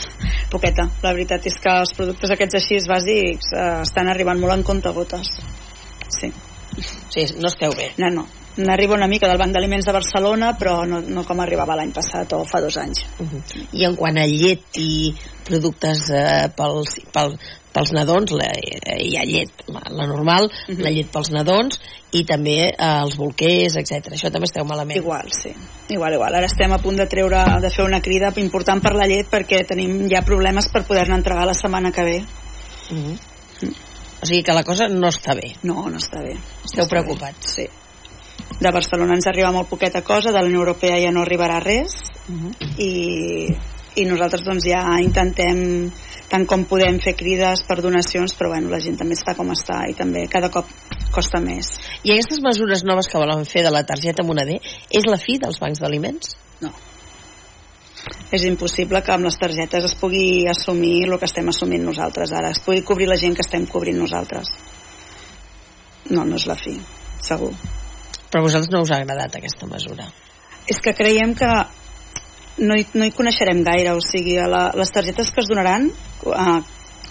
Poqueta. 0.54 0.88
La 1.04 1.12
veritat 1.12 1.44
és 1.52 1.60
que 1.60 1.76
els 1.82 1.92
productes 1.92 2.32
aquests 2.32 2.56
així 2.62 2.80
bàsics 2.88 3.52
eh, 3.52 3.68
estan 3.84 4.08
arribant 4.08 4.40
molt 4.40 4.56
en 4.56 4.64
comptagotes. 4.64 5.36
Sí. 6.16 6.32
Sí, 6.82 7.26
no 7.38 7.48
esteu 7.48 7.74
bé. 7.76 7.92
No, 7.98 8.10
no. 8.10 8.26
N'arriba 8.56 8.94
una 8.94 9.08
mica 9.10 9.26
del 9.26 9.38
Banc 9.38 9.50
d'Aliments 9.54 9.86
de 9.88 9.92
Barcelona, 9.92 10.52
però 10.58 10.84
no, 10.86 11.00
no 11.02 11.24
com 11.26 11.40
arribava 11.42 11.74
l'any 11.74 11.90
passat 11.94 12.36
o 12.36 12.44
fa 12.46 12.60
dos 12.62 12.76
anys. 12.78 13.02
Uh 13.18 13.26
-huh. 13.26 13.66
I 13.72 13.84
en 13.84 13.96
quant 13.96 14.16
a 14.18 14.26
llet 14.26 14.78
i 14.78 15.14
productes 15.44 16.10
eh, 16.10 16.48
pels, 16.54 17.00
pel, 17.12 17.34
pels 17.72 17.92
nadons, 17.92 18.30
la, 18.30 18.46
eh, 18.46 19.02
hi 19.02 19.16
ha 19.16 19.24
llet, 19.24 19.50
la, 19.66 19.82
la 19.90 20.06
normal, 20.06 20.44
uh 20.44 20.74
-huh. 20.74 20.82
la 20.82 20.90
llet 20.90 21.10
pels 21.10 21.30
nadons 21.30 21.80
i 22.12 22.24
també 22.24 22.70
eh, 22.70 23.02
els 23.02 23.16
bolquers, 23.16 23.76
etc. 23.76 24.12
Això 24.12 24.30
també 24.30 24.46
esteu 24.46 24.64
malament. 24.64 24.96
Igual, 24.96 25.32
sí. 25.32 25.52
Igual, 25.88 26.14
igual. 26.14 26.34
Ara 26.34 26.46
estem 26.46 26.72
a 26.72 26.78
punt 26.78 26.96
de 26.96 27.06
treure, 27.06 27.60
de 27.60 27.70
fer 27.70 27.84
una 27.84 28.00
crida 28.00 28.32
important 28.36 28.80
per 28.80 28.94
la 28.94 29.06
llet 29.06 29.26
perquè 29.30 29.66
tenim 29.66 30.08
ja 30.08 30.22
problemes 30.22 30.68
per 30.68 30.84
poder-ne 30.84 31.14
entregar 31.14 31.46
la 31.46 31.54
setmana 31.54 31.90
que 31.90 32.04
ve. 32.04 32.24
Uh 32.90 32.96
-huh. 32.96 33.18
O 34.24 34.26
sigui 34.26 34.40
que 34.42 34.54
la 34.56 34.64
cosa 34.64 34.86
no 34.88 35.10
està 35.12 35.34
bé. 35.36 35.50
No, 35.68 35.82
no 35.92 35.98
està 36.00 36.22
bé. 36.24 36.38
Esteu 36.64 36.86
No 36.86 36.90
preocupats. 36.90 37.56
Bé. 37.58 37.66
Sí. 37.68 38.54
De 38.56 38.70
Barcelona 38.72 39.18
ens 39.18 39.26
arriba 39.28 39.50
molt 39.52 39.68
poqueta 39.68 40.00
cosa, 40.00 40.32
de 40.32 40.38
la 40.38 40.48
Unió 40.48 40.62
Europea 40.62 40.96
ja 41.02 41.12
no 41.12 41.20
arribarà 41.26 41.60
res 41.60 42.00
Uh 42.24 42.32
-huh. 42.32 42.52
i, 42.80 43.52
i 44.00 44.04
nosaltres 44.06 44.44
doncs 44.46 44.64
ja 44.64 44.80
intentem 44.98 45.90
tant 46.30 46.46
com 46.46 46.64
podem 46.64 46.98
fer 46.98 47.14
crides 47.14 47.62
per 47.68 47.82
donacions 47.82 48.32
però 48.38 48.48
bueno, 48.48 48.70
la 48.70 48.80
gent 48.80 48.96
també 48.96 49.14
està 49.14 49.34
com 49.36 49.50
està 49.50 49.84
i 49.90 49.92
també 49.92 50.26
cada 50.26 50.48
cop 50.48 50.64
costa 51.12 51.38
més 51.38 51.78
I 52.02 52.12
aquestes 52.12 52.40
mesures 52.40 52.82
noves 52.82 53.08
que 53.08 53.18
volen 53.18 53.44
fer 53.44 53.62
de 53.62 53.70
la 53.70 53.84
targeta 53.84 54.24
moneder 54.24 54.58
és 54.90 55.04
la 55.04 55.18
fi 55.18 55.38
dels 55.38 55.60
bancs 55.60 55.80
d'aliments? 55.80 56.36
no 56.60 56.72
és 58.34 58.44
impossible 58.48 59.02
que 59.04 59.14
amb 59.14 59.28
les 59.28 59.38
targetes 59.40 59.86
es 59.88 59.94
pugui 60.00 60.46
assumir 60.50 61.04
el 61.08 61.18
que 61.18 61.28
estem 61.28 61.48
assumint 61.52 61.84
nosaltres 61.86 62.32
ara, 62.32 62.50
es 62.50 62.60
pugui 62.64 62.82
cobrir 62.82 63.08
la 63.10 63.20
gent 63.20 63.36
que 63.36 63.44
estem 63.46 63.66
cobrint 63.70 63.98
nosaltres 64.00 64.52
no, 66.10 66.24
no 66.24 66.36
és 66.36 66.46
la 66.50 66.58
fi 66.60 66.76
segur 67.24 67.54
Però 68.34 68.42
a 68.42 68.48
vosaltres 68.48 68.72
no 68.74 68.82
us 68.82 68.90
ha 68.90 68.96
agradat 68.98 69.36
aquesta 69.38 69.66
mesura. 69.70 70.08
és 70.66 70.80
que 70.82 70.94
creiem 70.98 71.34
que 71.38 71.50
no 72.58 72.74
hi, 72.78 72.86
no 72.94 73.06
hi 73.06 73.12
coneixerem 73.14 73.62
gaire, 73.66 73.92
o 73.94 74.00
sigui, 74.02 74.34
la, 74.50 74.64
les 74.74 74.90
targetes 74.94 75.30
que 75.30 75.42
es 75.42 75.50
donaran 75.50 75.86
eh, 75.90 76.58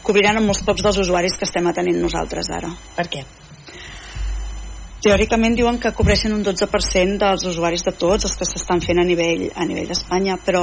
cobriran 0.03 0.39
amb 0.39 0.51
molts 0.51 0.63
pocs 0.67 0.83
dels 0.83 0.99
usuaris 1.05 1.37
que 1.39 1.47
estem 1.47 1.67
atenent 1.71 2.01
nosaltres 2.03 2.51
ara. 2.51 2.71
Per 2.97 3.07
què? 3.11 3.23
Teòricament 5.03 5.57
diuen 5.59 5.81
que 5.83 5.89
cobreixen 5.91 6.31
un 6.31 6.45
12% 6.47 7.17
dels 7.19 7.41
usuaris 7.49 7.81
de 7.83 7.91
tots 7.91 8.23
els 8.23 8.35
que 8.39 8.45
s'estan 8.47 8.79
fent 8.79 9.01
a 9.01 9.03
nivell, 9.03 9.49
a 9.51 9.65
nivell 9.67 9.89
d'Espanya, 9.89 10.37
però 10.39 10.61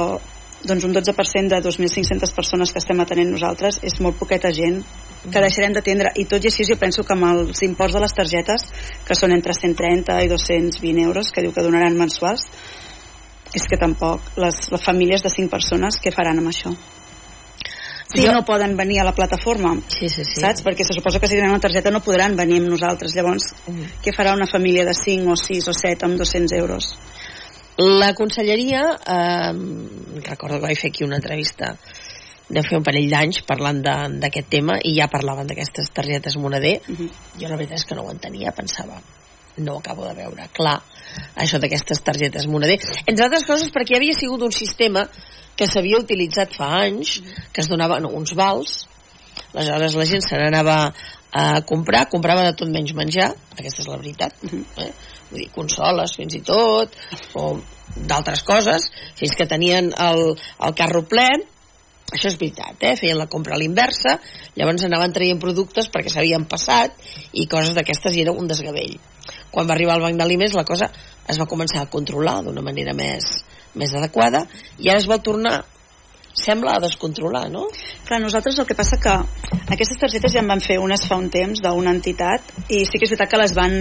doncs 0.65 0.85
un 0.87 0.95
12% 0.95 1.51
de 1.51 1.59
2.500 1.61 2.33
persones 2.33 2.71
que 2.73 2.81
estem 2.81 3.03
atenent 3.03 3.29
nosaltres 3.35 3.77
és 3.85 3.99
molt 4.01 4.17
poqueta 4.17 4.49
gent 4.57 4.79
que 5.27 5.43
deixarem 5.43 5.75
d'atendre 5.77 6.13
i 6.17 6.25
tot 6.31 6.41
i 6.41 6.49
així 6.49 6.65
jo 6.65 6.79
penso 6.81 7.05
que 7.05 7.13
amb 7.13 7.27
els 7.29 7.61
imports 7.67 7.93
de 7.93 8.01
les 8.01 8.17
targetes 8.17 8.65
que 9.05 9.17
són 9.19 9.35
entre 9.35 9.53
130 9.53 10.17
i 10.25 10.31
220 10.33 11.05
euros 11.05 11.29
que 11.29 11.45
diu 11.45 11.53
que 11.53 11.65
donaran 11.65 11.97
mensuals 12.01 12.47
és 13.53 13.69
que 13.69 13.77
tampoc 13.77 14.33
les, 14.41 14.63
les 14.73 14.89
famílies 14.89 15.21
de 15.21 15.33
5 15.37 15.53
persones 15.53 16.01
què 16.01 16.13
faran 16.17 16.41
amb 16.41 16.49
això? 16.49 16.73
Si 18.13 18.25
Jo- 18.25 18.33
no 18.33 18.43
poden 18.43 18.75
venir 18.75 18.99
a 18.99 19.03
la 19.05 19.13
plataforma 19.15 19.75
Sí, 19.87 20.09
sí, 20.09 20.23
sí. 20.25 20.41
saps? 20.41 20.63
Perquè 20.63 20.83
se 20.83 20.93
suposa 20.93 21.19
que 21.19 21.27
si 21.27 21.35
tenen 21.35 21.49
una 21.51 21.59
targeta 21.59 21.91
no 21.91 22.01
podran 22.03 22.35
venir 22.35 22.59
amb 22.59 22.69
nosaltres. 22.69 23.13
Llavors, 23.15 23.53
Mhm. 23.67 24.01
què 24.03 24.13
farà 24.13 24.33
una 24.33 24.47
família 24.47 24.83
de 24.85 24.93
5 24.93 25.31
o 25.31 25.35
6 25.35 25.67
o 25.67 25.73
7 25.73 26.05
amb 26.05 26.17
200 26.17 26.51
euros? 26.51 26.95
La 27.77 28.13
conselleria, 28.13 28.99
eh, 29.07 29.53
recordo 30.27 30.55
que 30.59 30.67
vaig 30.67 30.77
fer 30.77 30.89
aquí 30.91 31.03
una 31.03 31.15
entrevista 31.15 31.77
de 32.49 32.61
fer 32.63 32.77
un 32.77 32.83
parell 32.83 33.09
d'anys 33.09 33.41
parlant 33.47 33.81
de- 33.81 34.19
d'aquest 34.19 34.49
tema 34.49 34.73
i 34.83 34.97
ja 34.99 35.07
parlaven 35.07 35.47
d'aquestes 35.47 35.89
targetes 35.91 36.35
moneder. 36.37 36.81
Mhm. 36.87 37.09
Jo 37.39 37.47
la 37.47 37.55
veritat 37.55 37.77
és 37.77 37.85
que 37.85 37.95
no 37.95 38.01
ho 38.03 38.11
entenia, 38.11 38.51
pensava 38.51 38.99
no 39.57 39.77
acabo 39.79 40.05
de 40.07 40.15
veure. 40.17 40.47
Clar 40.53 40.79
això 41.35 41.59
d'aquestes 41.59 42.01
targetes 42.05 42.47
moneder. 42.47 42.79
Entre 43.05 43.25
altres 43.25 43.45
coses 43.47 43.71
perquè 43.73 43.97
havia 43.97 44.15
sigut 44.17 44.43
un 44.45 44.55
sistema 44.55 45.07
que 45.57 45.67
s'havia 45.67 45.99
utilitzat 45.99 46.55
fa 46.57 46.69
anys 46.85 47.19
que 47.51 47.63
es 47.63 47.69
donaven 47.69 48.07
uns 48.07 48.35
vals. 48.37 48.85
Aleshores 49.53 49.97
la 49.99 50.07
gent 50.07 50.23
se 50.25 50.39
n'anava 50.39 50.77
a 51.31 51.61
comprar, 51.67 52.07
comprava 52.11 52.43
de 52.47 52.55
tot 52.59 52.71
menys 52.71 52.91
menjar 52.95 53.29
aquesta 53.55 53.83
és 53.83 53.87
la 53.87 53.95
veritat 54.01 54.33
eh? 54.43 54.89
vull 55.29 55.39
dir, 55.39 55.47
consoles 55.55 56.15
fins 56.17 56.35
i 56.35 56.41
tot 56.43 56.91
o 57.39 57.53
d'altres 57.95 58.43
coses 58.43 58.89
fins 59.15 59.37
que 59.39 59.47
tenien 59.47 59.93
el, 59.95 60.33
el 60.35 60.75
carro 60.75 61.05
ple. 61.07 61.27
Això 62.11 62.27
és 62.27 62.35
veritat, 62.35 62.75
eh? 62.83 62.97
feien 62.99 63.15
la 63.15 63.29
compra 63.31 63.55
a 63.55 63.61
l'inversa 63.61 64.17
llavors 64.57 64.83
anaven 64.83 65.15
traient 65.15 65.39
productes 65.39 65.87
perquè 65.93 66.11
s'havien 66.11 66.43
passat 66.51 66.99
i 67.31 67.47
coses 67.47 67.71
d'aquestes 67.77 68.17
i 68.17 68.25
era 68.25 68.35
un 68.35 68.51
desgavell 68.51 68.97
quan 69.51 69.67
va 69.67 69.75
arribar 69.75 69.97
al 69.97 70.05
banc 70.05 70.19
d'aliments 70.19 70.55
la 70.57 70.65
cosa 70.67 70.89
es 71.27 71.39
va 71.39 71.49
començar 71.49 71.83
a 71.83 71.91
controlar 71.91 72.41
d'una 72.45 72.63
manera 72.65 72.95
més, 72.97 73.27
més 73.75 73.93
adequada 73.93 74.45
i 74.79 74.89
ara 74.89 74.99
es 75.03 75.07
vol 75.11 75.21
tornar 75.23 75.59
sembla 76.33 76.77
a 76.77 76.79
descontrolar, 76.79 77.49
no? 77.51 77.65
Clar, 78.07 78.21
nosaltres 78.23 78.57
el 78.59 78.65
que 78.65 78.75
passa 78.75 78.99
que 79.03 79.11
aquestes 79.75 79.99
targetes 79.99 80.31
ja 80.31 80.39
en 80.39 80.47
van 80.47 80.63
fer 80.63 80.79
unes 80.79 81.03
fa 81.07 81.19
un 81.19 81.29
temps 81.29 81.59
d'una 81.63 81.91
entitat 81.91 82.53
i 82.69 82.85
sí 82.87 82.99
que 82.99 83.07
és 83.07 83.11
veritat 83.11 83.33
que 83.33 83.41
les 83.41 83.55
van 83.57 83.75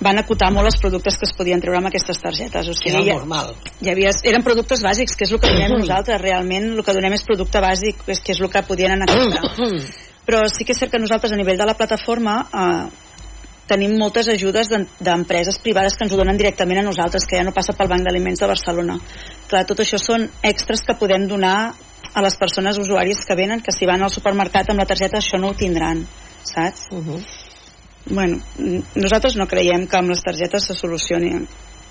van 0.00 0.18
acotar 0.20 0.50
molt 0.52 0.68
els 0.68 0.78
productes 0.80 1.16
que 1.16 1.24
es 1.24 1.32
podien 1.36 1.60
treure 1.62 1.78
amb 1.78 1.88
aquestes 1.88 2.18
targetes. 2.20 2.68
O 2.68 2.74
sigui, 2.76 2.98
Era 2.98 3.04
hi, 3.04 3.14
normal. 3.14 3.54
hi 3.80 3.88
havia, 3.88 4.10
eren 4.28 4.44
productes 4.44 4.82
bàsics, 4.84 5.16
que 5.16 5.24
és 5.24 5.32
el 5.32 5.40
que 5.40 5.52
donem 5.54 5.72
nosaltres. 5.72 6.20
Realment 6.20 6.74
el 6.74 6.82
que 6.84 6.96
donem 6.98 7.16
és 7.16 7.24
producte 7.24 7.62
bàsic, 7.64 8.04
és 8.12 8.20
que 8.20 8.34
és 8.34 8.42
el 8.42 8.50
que 8.52 8.62
podien 8.68 8.92
anar 8.92 9.08
a 9.08 9.16
comprar. 9.16 9.72
Però 10.26 10.42
sí 10.52 10.66
que 10.66 10.74
és 10.74 10.82
cert 10.82 10.92
que 10.92 11.00
nosaltres 11.00 11.32
a 11.32 11.38
nivell 11.38 11.56
de 11.56 11.68
la 11.68 11.76
plataforma 11.78 12.36
eh, 12.50 13.05
tenim 13.66 13.96
moltes 13.98 14.28
ajudes 14.28 14.68
d'em- 14.70 14.86
d'empreses 15.00 15.58
privades 15.58 15.96
que 15.96 16.04
ens 16.04 16.12
ho 16.12 16.16
donen 16.20 16.36
directament 16.38 16.80
a 16.80 16.86
nosaltres, 16.86 17.26
que 17.26 17.36
ja 17.36 17.44
no 17.44 17.52
passa 17.52 17.74
pel 17.74 17.88
Banc 17.88 18.06
d'Aliments 18.06 18.40
de 18.40 18.46
Barcelona. 18.46 18.98
Clar, 19.48 19.64
tot 19.66 19.80
això 19.82 19.98
són 19.98 20.28
extras 20.42 20.84
que 20.86 20.94
podem 20.94 21.26
donar 21.26 21.74
a 22.14 22.22
les 22.22 22.36
persones 22.36 22.78
usuàries 22.78 23.24
que 23.26 23.36
venen, 23.36 23.60
que 23.60 23.74
si 23.74 23.86
van 23.86 24.02
al 24.02 24.10
supermercat 24.10 24.70
amb 24.70 24.80
la 24.80 24.86
targeta 24.86 25.18
això 25.18 25.40
no 25.40 25.50
ho 25.50 25.54
tindran, 25.54 26.06
saps? 26.42 26.86
Uh 26.90 27.02
-huh. 27.02 27.20
Bueno, 28.08 28.38
nosaltres 28.94 29.36
no 29.36 29.48
creiem 29.48 29.86
que 29.86 29.96
amb 29.96 30.08
les 30.10 30.22
targetes 30.22 30.64
se 30.64 30.74
solucioni. 30.74 31.46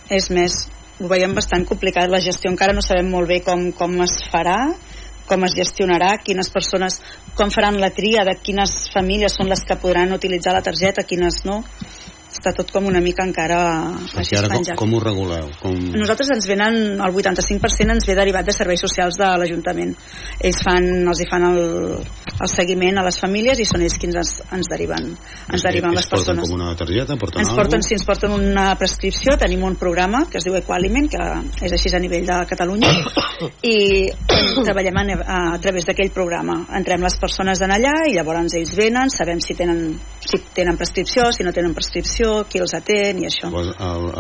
És 0.09 0.29
més, 0.31 0.69
ho 0.99 1.07
veiem 1.07 1.33
bastant 1.35 1.65
complicat. 1.65 2.09
La 2.09 2.21
gestió 2.21 2.49
encara 2.49 2.73
no 2.73 2.81
sabem 2.81 3.09
molt 3.09 3.27
bé 3.27 3.41
com, 3.41 3.71
com 3.71 4.01
es 4.01 4.23
farà, 4.31 4.73
com 5.27 5.43
es 5.47 5.55
gestionarà, 5.57 6.15
quines 6.23 6.49
persones, 6.53 6.99
com 7.35 7.51
faran 7.53 7.79
la 7.81 7.91
tria 7.93 8.25
de 8.27 8.37
quines 8.41 8.75
famílies 8.93 9.37
són 9.37 9.49
les 9.51 9.63
que 9.65 9.77
podran 9.81 10.13
utilitzar 10.15 10.53
la 10.55 10.63
targeta, 10.65 11.05
quines 11.07 11.43
no. 11.45 11.63
Està 12.35 12.51
tot 12.51 12.71
com 12.73 12.89
una 12.89 12.99
mica 12.99 13.23
encara 13.23 13.57
així 14.19 14.35
ara 14.35 14.49
com, 14.51 14.65
com 14.81 14.95
ho 14.97 14.99
reguleu? 14.99 15.47
Com... 15.61 15.77
Nosaltres 15.95 16.33
ens 16.35 16.47
venen, 16.49 16.99
el 16.99 17.15
85% 17.15 17.95
ens 17.95 18.07
ve 18.09 18.15
derivat 18.17 18.47
de 18.47 18.55
serveis 18.55 18.83
socials 18.83 19.15
de 19.21 19.29
l'Ajuntament. 19.39 19.93
Ells 20.43 20.59
fan, 20.65 20.89
els 21.07 21.21
hi 21.23 21.27
fan 21.29 21.45
el, 21.47 21.61
el 22.35 22.51
seguiment 22.51 22.99
a 22.99 23.05
les 23.07 23.19
famílies 23.21 23.61
i 23.63 23.67
són 23.69 23.85
ells 23.85 23.95
qui 24.01 24.09
ens, 24.11 24.33
ens 24.57 24.71
deriven, 24.71 25.07
ens 25.47 25.65
deriven 25.65 25.93
Ells 25.93 26.01
les 26.01 26.11
porten 26.11 26.41
persones. 26.41 26.51
com 26.51 26.59
una 26.59 26.75
targeta? 26.75 27.17
Porten 27.21 27.45
Ens 27.45 27.53
porten, 27.55 27.85
si 27.87 27.95
ens 27.95 28.05
porten 28.07 28.35
una 28.35 28.67
prescripció, 28.79 29.37
tenim 29.39 29.63
un 29.63 29.79
programa 29.79 30.25
que 30.29 30.41
es 30.41 30.47
diu 30.47 30.57
Equaliment, 30.59 31.07
que 31.11 31.23
és 31.65 31.75
així 31.77 31.93
a 31.95 32.03
nivell 32.03 32.27
de 32.27 32.41
Catalunya, 32.49 32.91
i 33.63 33.77
treballem 34.67 34.99
a, 34.99 35.05
a 35.55 35.59
través 35.63 35.87
d'aquell 35.87 36.11
programa. 36.15 36.59
Entrem 36.75 37.03
les 37.05 37.15
persones 37.21 37.63
en 37.63 37.73
allà 37.75 37.95
i 38.09 38.15
llavors 38.17 38.55
ells 38.59 38.75
venen, 38.75 39.11
sabem 39.13 39.39
si 39.43 39.55
tenen, 39.55 39.95
si 40.25 40.39
tenen 40.57 40.77
prescripció, 40.77 41.29
si 41.33 41.45
no 41.45 41.53
tenen 41.53 41.73
prescripció, 41.77 42.43
qui 42.49 42.61
els 42.63 42.73
atén 42.77 43.21
i 43.21 43.27
això. 43.29 43.51
El, 43.53 43.73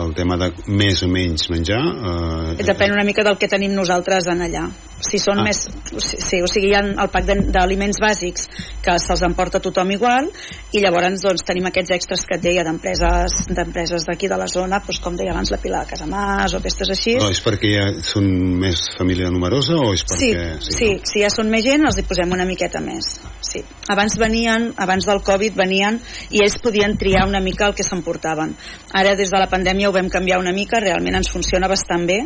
el 0.03 0.13
tema 0.17 0.37
de 0.41 0.51
més 0.67 1.01
o 1.05 1.09
menys 1.11 1.49
menjar... 1.53 1.81
Eh, 1.81 2.65
Depèn 2.65 2.93
una 2.93 3.05
mica 3.07 3.25
del 3.25 3.39
que 3.41 3.49
tenim 3.51 3.73
nosaltres 3.77 4.29
en 4.31 4.45
allà. 4.45 4.67
Si 5.01 5.19
són 5.19 5.39
Ah. 5.39 5.43
més... 5.43 5.67
Sí, 5.99 6.39
o 6.41 6.47
sigui, 6.47 6.69
hi 6.71 6.75
ha 6.75 6.81
el 6.81 7.09
pack 7.11 7.27
d'aliments 7.51 7.99
bàsics 8.01 8.47
que 8.81 8.95
se'ls 8.99 9.23
emporta 9.27 9.59
tothom 9.59 9.91
igual 9.91 10.29
i 10.71 10.81
llavors 10.83 11.21
doncs, 11.21 11.43
tenim 11.45 11.67
aquests 11.67 11.91
extras 11.91 12.25
que 12.25 12.37
et 12.37 12.43
deia 12.43 12.63
d'empreses 12.63 13.47
d'empreses 13.49 14.05
d'aquí 14.07 14.29
de 14.31 14.37
la 14.39 14.47
zona, 14.47 14.79
doncs, 14.79 14.99
com 15.03 15.15
deia 15.15 15.31
abans 15.33 15.51
la 15.51 15.59
Pilar 15.61 15.83
de 15.85 15.91
Casamàs 15.91 16.55
o 16.55 16.61
aquestes 16.61 16.89
així. 16.95 17.17
Però 17.19 17.29
és 17.31 17.41
perquè 17.43 17.71
ja 17.73 17.85
són 18.07 18.29
més 18.61 18.85
família 18.97 19.29
numerosa 19.29 19.75
o 19.75 19.93
és 19.93 20.05
Sí, 20.07 20.31
perquè... 20.31 20.61
sí, 20.61 20.89
si 21.03 21.23
ja 21.23 21.29
són 21.33 21.51
més 21.51 21.65
gent 21.65 21.85
els 21.85 21.99
hi 21.99 22.05
posem 22.07 22.31
una 22.31 22.47
miqueta 22.47 22.79
més. 22.79 23.19
Sí. 23.41 23.63
Abans 23.91 24.17
venien, 24.17 24.71
abans 24.77 25.05
del 25.05 25.21
Covid 25.25 25.55
venien 25.59 25.99
i 26.31 26.41
ells 26.45 26.57
podien 26.63 26.97
triar 26.97 27.27
una 27.27 27.41
mica 27.43 27.67
el 27.67 27.75
que 27.75 27.83
s'emportaven. 27.83 28.55
Ara 28.93 29.15
des 29.15 29.29
de 29.29 29.39
la 29.39 29.49
pandèmia 29.51 29.89
ho 29.89 29.93
vam 29.95 30.09
canviar 30.09 30.39
una 30.39 30.53
mica, 30.55 30.79
realment 30.79 31.19
ens 31.19 31.29
funciona 31.31 31.67
bastant 31.71 32.07
bé. 32.07 32.23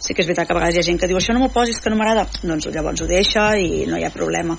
Sí 0.00 0.14
que 0.16 0.24
és 0.24 0.28
veritat 0.30 0.48
que 0.48 0.54
a 0.54 0.58
vegades 0.58 0.78
hi 0.78 0.80
ha 0.80 0.86
gent 0.86 1.00
que 1.00 1.08
diu 1.10 1.18
això 1.20 1.34
no 1.36 1.42
m'ho 1.42 1.50
posis, 1.52 1.80
que 1.82 1.92
no 1.92 1.98
m'agrada. 2.00 2.24
Doncs 2.40 2.70
llavors 2.72 3.02
ho 3.04 3.08
deixa 3.10 3.50
i 3.60 3.84
no 3.90 3.98
hi 4.00 4.06
ha 4.06 4.12
problema. 4.14 4.56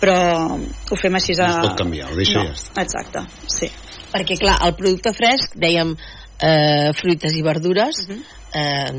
Però 0.00 0.16
ho 0.56 0.98
fem 0.98 1.18
així 1.18 1.36
a... 1.36 1.50
No 1.50 1.58
es 1.58 1.68
pot 1.68 1.82
canviar, 1.82 2.08
ho 2.12 2.16
deixa 2.16 2.40
no, 2.40 2.46
i 2.48 2.54
ja. 2.54 2.72
Exacte, 2.84 3.26
sí. 3.52 3.68
perquè 4.12 4.38
clar, 4.40 4.56
el 4.64 4.74
producte 4.78 5.12
fresc 5.12 5.58
dèiem 5.60 5.92
eh, 6.40 6.92
fruites 6.94 7.34
i 7.34 7.42
verdures 7.42 8.06
Mhm. 8.08 8.22
eh, 8.54 8.92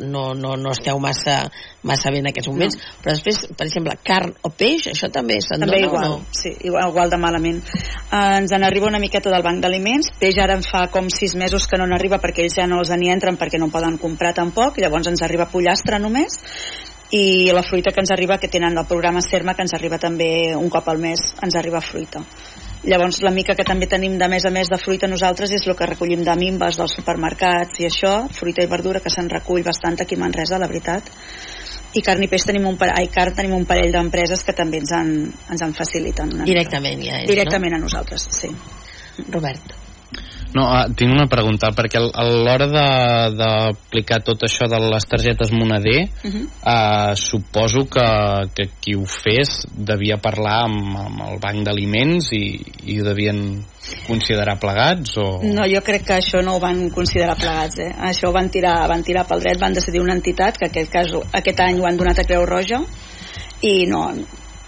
no, 0.00 0.34
no, 0.34 0.56
no 0.56 0.70
esteu 0.70 0.98
massa, 0.98 1.50
massa 1.82 2.10
bé 2.10 2.20
en 2.22 2.28
aquests 2.30 2.48
moments 2.48 2.78
però 3.02 3.12
després, 3.12 3.42
per 3.56 3.66
exemple, 3.66 3.92
carn 4.02 4.32
o 4.42 4.50
peix 4.50 4.86
això 4.92 5.10
també 5.12 5.40
se'n 5.40 5.60
dona 5.60 5.78
igual, 5.78 6.04
o 6.04 6.08
no? 6.08 6.24
sí, 6.30 6.54
igual, 6.62 6.88
igual 6.88 7.10
de 7.10 7.18
malament. 7.18 7.62
Eh, 8.10 8.38
ens 8.38 8.52
en 8.52 8.64
arriba 8.64 8.86
una 8.86 9.02
miqueta 9.02 9.30
del 9.30 9.42
banc 9.42 9.60
d'aliments, 9.62 10.12
peix 10.18 10.38
ara 10.38 10.54
en 10.54 10.62
fa 10.62 10.86
com 10.88 11.10
sis 11.10 11.34
mesos 11.34 11.66
que 11.66 11.76
no 11.76 11.86
n'arriba 11.86 12.20
perquè 12.22 12.46
ells 12.46 12.56
ja 12.56 12.66
no 12.66 12.80
els 12.80 12.90
n'hi 12.90 13.10
entren 13.12 13.36
perquè 13.36 13.58
no 13.58 13.68
poden 13.68 13.98
comprar 13.98 14.32
tampoc, 14.34 14.78
llavors 14.78 15.08
ens 15.08 15.22
arriba 15.22 15.50
pollastre 15.50 15.98
només, 15.98 16.40
i 17.10 17.52
la 17.52 17.62
fruita 17.62 17.92
que 17.92 18.00
ens 18.00 18.10
arriba, 18.10 18.38
que 18.38 18.48
tenen 18.48 18.76
el 18.76 18.86
programa 18.86 19.20
Serma, 19.22 19.54
que 19.54 19.62
ens 19.62 19.74
arriba 19.74 19.98
també 19.98 20.56
un 20.56 20.68
cop 20.70 20.88
al 20.88 20.98
mes, 20.98 21.22
ens 21.42 21.54
arriba 21.54 21.80
fruita. 21.80 22.24
Llavors 22.86 23.18
la 23.26 23.32
mica 23.34 23.56
que 23.58 23.64
també 23.66 23.88
tenim 23.90 24.14
de 24.18 24.28
més 24.30 24.44
a 24.46 24.50
més 24.54 24.68
de 24.70 24.78
fruita 24.78 25.08
nosaltres 25.10 25.50
és 25.56 25.64
el 25.66 25.74
que 25.78 25.88
recollim 25.90 26.22
de 26.26 26.36
mimbes 26.38 26.78
dels 26.78 26.94
supermercats 26.94 27.80
i 27.82 27.88
això, 27.88 28.12
fruita 28.32 28.62
i 28.62 28.70
verdura 28.70 29.00
que 29.02 29.10
se'n 29.10 29.30
recull 29.32 29.64
bastant 29.66 29.98
aquí 30.02 30.14
a 30.14 30.22
Manresa, 30.22 30.60
la 30.62 30.68
veritat 30.70 31.10
i 31.96 32.02
carn 32.04 32.22
i 32.22 32.28
peix 32.28 32.44
tenim 32.46 32.66
un, 32.68 32.76
par- 32.78 32.92
ai, 32.94 33.08
carn 33.12 33.34
tenim 33.34 33.56
un 33.56 33.64
parell 33.66 33.90
d'empreses 33.94 34.44
que 34.44 34.54
també 34.54 34.82
ens 34.84 34.92
en, 34.92 35.10
ens 35.50 35.62
en 35.66 35.74
faciliten 35.74 36.30
una 36.34 36.44
mica. 36.44 36.52
directament 36.52 37.02
ja 37.02 37.22
és, 37.22 37.28
directament 37.30 37.74
a 37.74 37.82
nosaltres, 37.82 38.28
sí 38.38 38.52
no? 38.52 39.26
Robert 39.32 39.85
No, 40.56 40.64
ah, 40.72 40.86
tinc 40.88 41.12
una 41.12 41.26
pregunta, 41.28 41.68
perquè 41.76 42.00
a 42.00 42.24
l'hora 42.24 42.66
de- 42.70 43.36
d'aplicar 43.36 44.22
tot 44.24 44.46
això 44.46 44.68
de 44.70 44.78
les 44.80 45.04
targetes 45.04 45.52
moneder, 45.52 46.08
uh 46.24 46.30
-huh. 46.30 46.46
eh, 46.64 47.16
suposo 47.16 47.84
que, 47.88 48.08
que 48.54 48.70
qui 48.80 48.94
ho 48.94 49.04
fes 49.04 49.66
devia 49.76 50.16
parlar 50.16 50.64
amb, 50.64 50.96
amb 50.96 51.20
el 51.28 51.38
banc 51.38 51.64
d'aliments 51.66 52.32
i, 52.32 52.44
i 52.86 53.00
ho 53.00 53.04
devien 53.04 53.64
considerar 54.06 54.58
plegats 54.58 55.16
o... 55.18 55.40
No, 55.42 55.66
jo 55.68 55.80
crec 55.82 56.04
que 56.06 56.14
això 56.14 56.42
no 56.42 56.56
ho 56.56 56.60
van 56.60 56.90
considerar 56.90 57.36
plegats, 57.36 57.78
eh? 57.78 57.92
Això 58.00 58.28
ho 58.28 58.32
van 58.32 58.48
tirar, 58.50 58.88
van 58.88 59.02
tirar 59.02 59.26
pel 59.26 59.40
dret, 59.40 59.60
van 59.60 59.74
decidir 59.74 60.00
una 60.00 60.14
entitat, 60.14 60.56
que 60.58 60.66
en 60.66 60.70
aquest, 60.70 60.90
cas, 60.90 61.12
aquest 61.32 61.60
any 61.60 61.80
ho 61.80 61.86
han 61.86 61.96
donat 61.96 62.18
a 62.18 62.24
Creu 62.24 62.46
Roja, 62.46 62.80
i 63.60 63.86
no, 63.86 64.12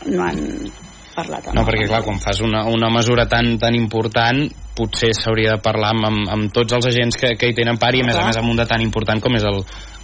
no 0.07 0.23
han 0.25 0.71
parlat 1.19 1.51
No, 1.55 1.65
perquè 1.67 1.89
clar, 1.89 2.03
quan 2.07 2.21
fas 2.23 2.41
una, 2.45 2.65
una 2.71 2.91
mesura 2.91 3.27
tan 3.29 3.59
tan 3.59 3.75
important 3.75 4.47
potser 4.79 5.11
s'hauria 5.17 5.57
de 5.57 5.63
parlar 5.63 5.93
amb, 5.97 6.07
amb, 6.09 6.29
amb 6.35 6.53
tots 6.55 6.77
els 6.79 6.89
agents 6.91 7.19
que, 7.19 7.35
que 7.39 7.51
hi 7.51 7.57
tenen 7.57 7.81
part 7.83 7.99
i 7.99 8.03
a 8.05 8.07
més 8.07 8.19
a 8.19 8.27
més 8.29 8.39
amb 8.41 8.53
un 8.53 8.61
de 8.61 8.67
tan 8.71 8.85
important 8.85 9.21
com 9.25 9.35
és 9.39 9.47
el, 9.51 9.59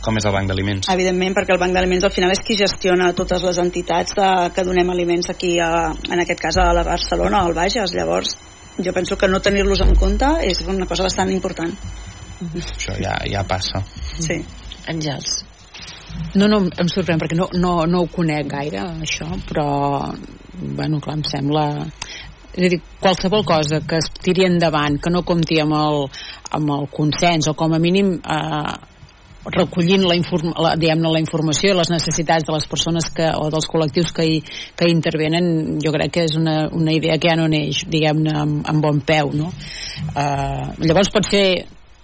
com 0.05 0.19
és 0.21 0.27
el 0.27 0.35
Banc 0.35 0.51
d'Aliments. 0.51 0.91
Evidentment, 0.95 1.37
perquè 1.39 1.55
el 1.55 1.63
Banc 1.63 1.77
d'Aliments 1.77 2.09
al 2.09 2.15
final 2.15 2.35
és 2.35 2.43
qui 2.45 2.59
gestiona 2.59 3.13
totes 3.17 3.47
les 3.47 3.63
entitats 3.63 4.19
de, 4.19 4.33
que 4.57 4.67
donem 4.67 4.91
aliments 4.93 5.31
aquí, 5.33 5.55
a, 5.63 5.89
en 6.11 6.25
aquest 6.27 6.43
cas 6.43 6.61
a 6.61 6.69
la 6.77 6.85
Barcelona 6.87 7.45
o 7.45 7.49
al 7.49 7.57
Bages. 7.57 7.95
Llavors, 7.97 8.37
jo 8.83 8.93
penso 8.93 9.17
que 9.17 9.31
no 9.31 9.41
tenir-los 9.41 9.87
en 9.87 9.95
compte 9.97 10.35
és 10.45 10.61
una 10.67 10.91
cosa 10.91 11.07
bastant 11.07 11.33
important. 11.33 11.73
Això 12.51 12.99
ja, 13.01 13.17
ja 13.31 13.47
passa. 13.49 13.81
Sí. 14.19 14.43
Àngels 14.91 15.45
No, 16.39 16.47
no, 16.51 16.61
em 16.67 16.89
sorprèn 16.91 17.21
perquè 17.21 17.37
no, 17.39 17.49
no, 17.59 17.73
no 17.91 18.05
ho 18.05 18.09
conec 18.11 18.49
gaire, 18.51 18.83
això, 19.07 19.27
però, 19.49 19.67
bueno, 20.61 21.01
clar, 21.03 21.19
em 21.21 21.27
sembla... 21.31 21.67
És 22.55 22.65
a 22.65 22.71
dir, 22.71 22.81
qualsevol 23.03 23.45
cosa 23.47 23.81
que 23.83 23.99
es 23.99 24.11
tiri 24.23 24.47
endavant, 24.47 25.01
que 25.03 25.11
no 25.11 25.25
compti 25.27 25.59
amb 25.63 25.75
el, 25.75 26.05
amb 26.55 26.75
el 26.77 26.91
consens, 26.95 27.49
o 27.51 27.55
com 27.59 27.75
a 27.75 27.81
mínim 27.83 28.15
eh, 28.23 28.75
recollint 29.53 30.05
la, 30.07 30.15
inform 30.17 30.55
la, 30.57 30.75
la 30.79 31.21
informació 31.21 31.73
i 31.73 31.77
les 31.77 31.91
necessitats 31.93 32.47
de 32.47 32.55
les 32.55 32.67
persones 32.71 33.11
que, 33.13 33.27
o 33.37 33.51
dels 33.53 33.69
col·lectius 33.69 34.13
que 34.17 34.25
hi, 34.25 34.41
que 34.77 34.89
hi 34.89 34.95
intervenen, 34.95 35.79
jo 35.85 35.93
crec 35.93 36.15
que 36.15 36.25
és 36.29 36.37
una, 36.39 36.69
una 36.73 36.95
idea 36.95 37.19
que 37.19 37.29
ja 37.29 37.37
no 37.37 37.49
neix, 37.51 37.85
diguem-ne, 37.91 38.37
amb, 38.41 38.63
amb 38.71 38.85
bon 38.85 39.03
peu, 39.05 39.35
no? 39.37 39.51
Eh, 40.15 40.87
llavors 40.87 41.13
pot 41.13 41.29
ser 41.29 41.47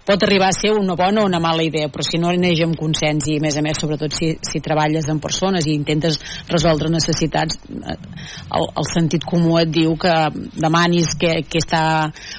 pot 0.07 0.23
arribar 0.25 0.49
a 0.49 0.57
ser 0.57 0.73
una 0.73 0.97
bona 0.97 1.23
o 1.23 1.27
una 1.29 1.41
mala 1.41 1.63
idea, 1.63 1.89
però 1.93 2.05
si 2.07 2.19
no 2.19 2.33
neix 2.33 2.63
amb 2.65 2.79
consens 2.79 3.29
i 3.29 3.37
a 3.39 3.45
més 3.45 3.57
a 3.57 3.63
més 3.65 3.79
sobretot 3.81 4.15
si, 4.17 4.33
si 4.41 4.63
treballes 4.65 5.09
amb 5.13 5.23
persones 5.23 5.67
i 5.67 5.75
intentes 5.77 6.19
resoldre 6.49 6.91
necessitats 6.93 7.61
eh, 7.69 7.97
el, 8.57 8.69
el 8.71 8.89
sentit 8.91 9.27
comú 9.29 9.59
et 9.61 9.71
diu 9.73 9.97
que 10.01 10.15
demanis 10.57 11.15
que, 11.21 11.41
que 11.47 11.63
està 11.63 11.83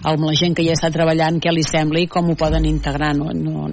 amb 0.01 0.25
la 0.25 0.35
gent 0.37 0.57
que 0.57 0.65
ja 0.65 0.77
està 0.77 0.91
treballant 0.93 1.39
què 1.41 1.53
li 1.53 1.65
sembla 1.67 2.01
i 2.01 2.09
com 2.11 2.31
ho 2.31 2.37
poden 2.39 2.65
integrar 2.69 3.13
no, 3.17 3.31
no, 3.35 3.69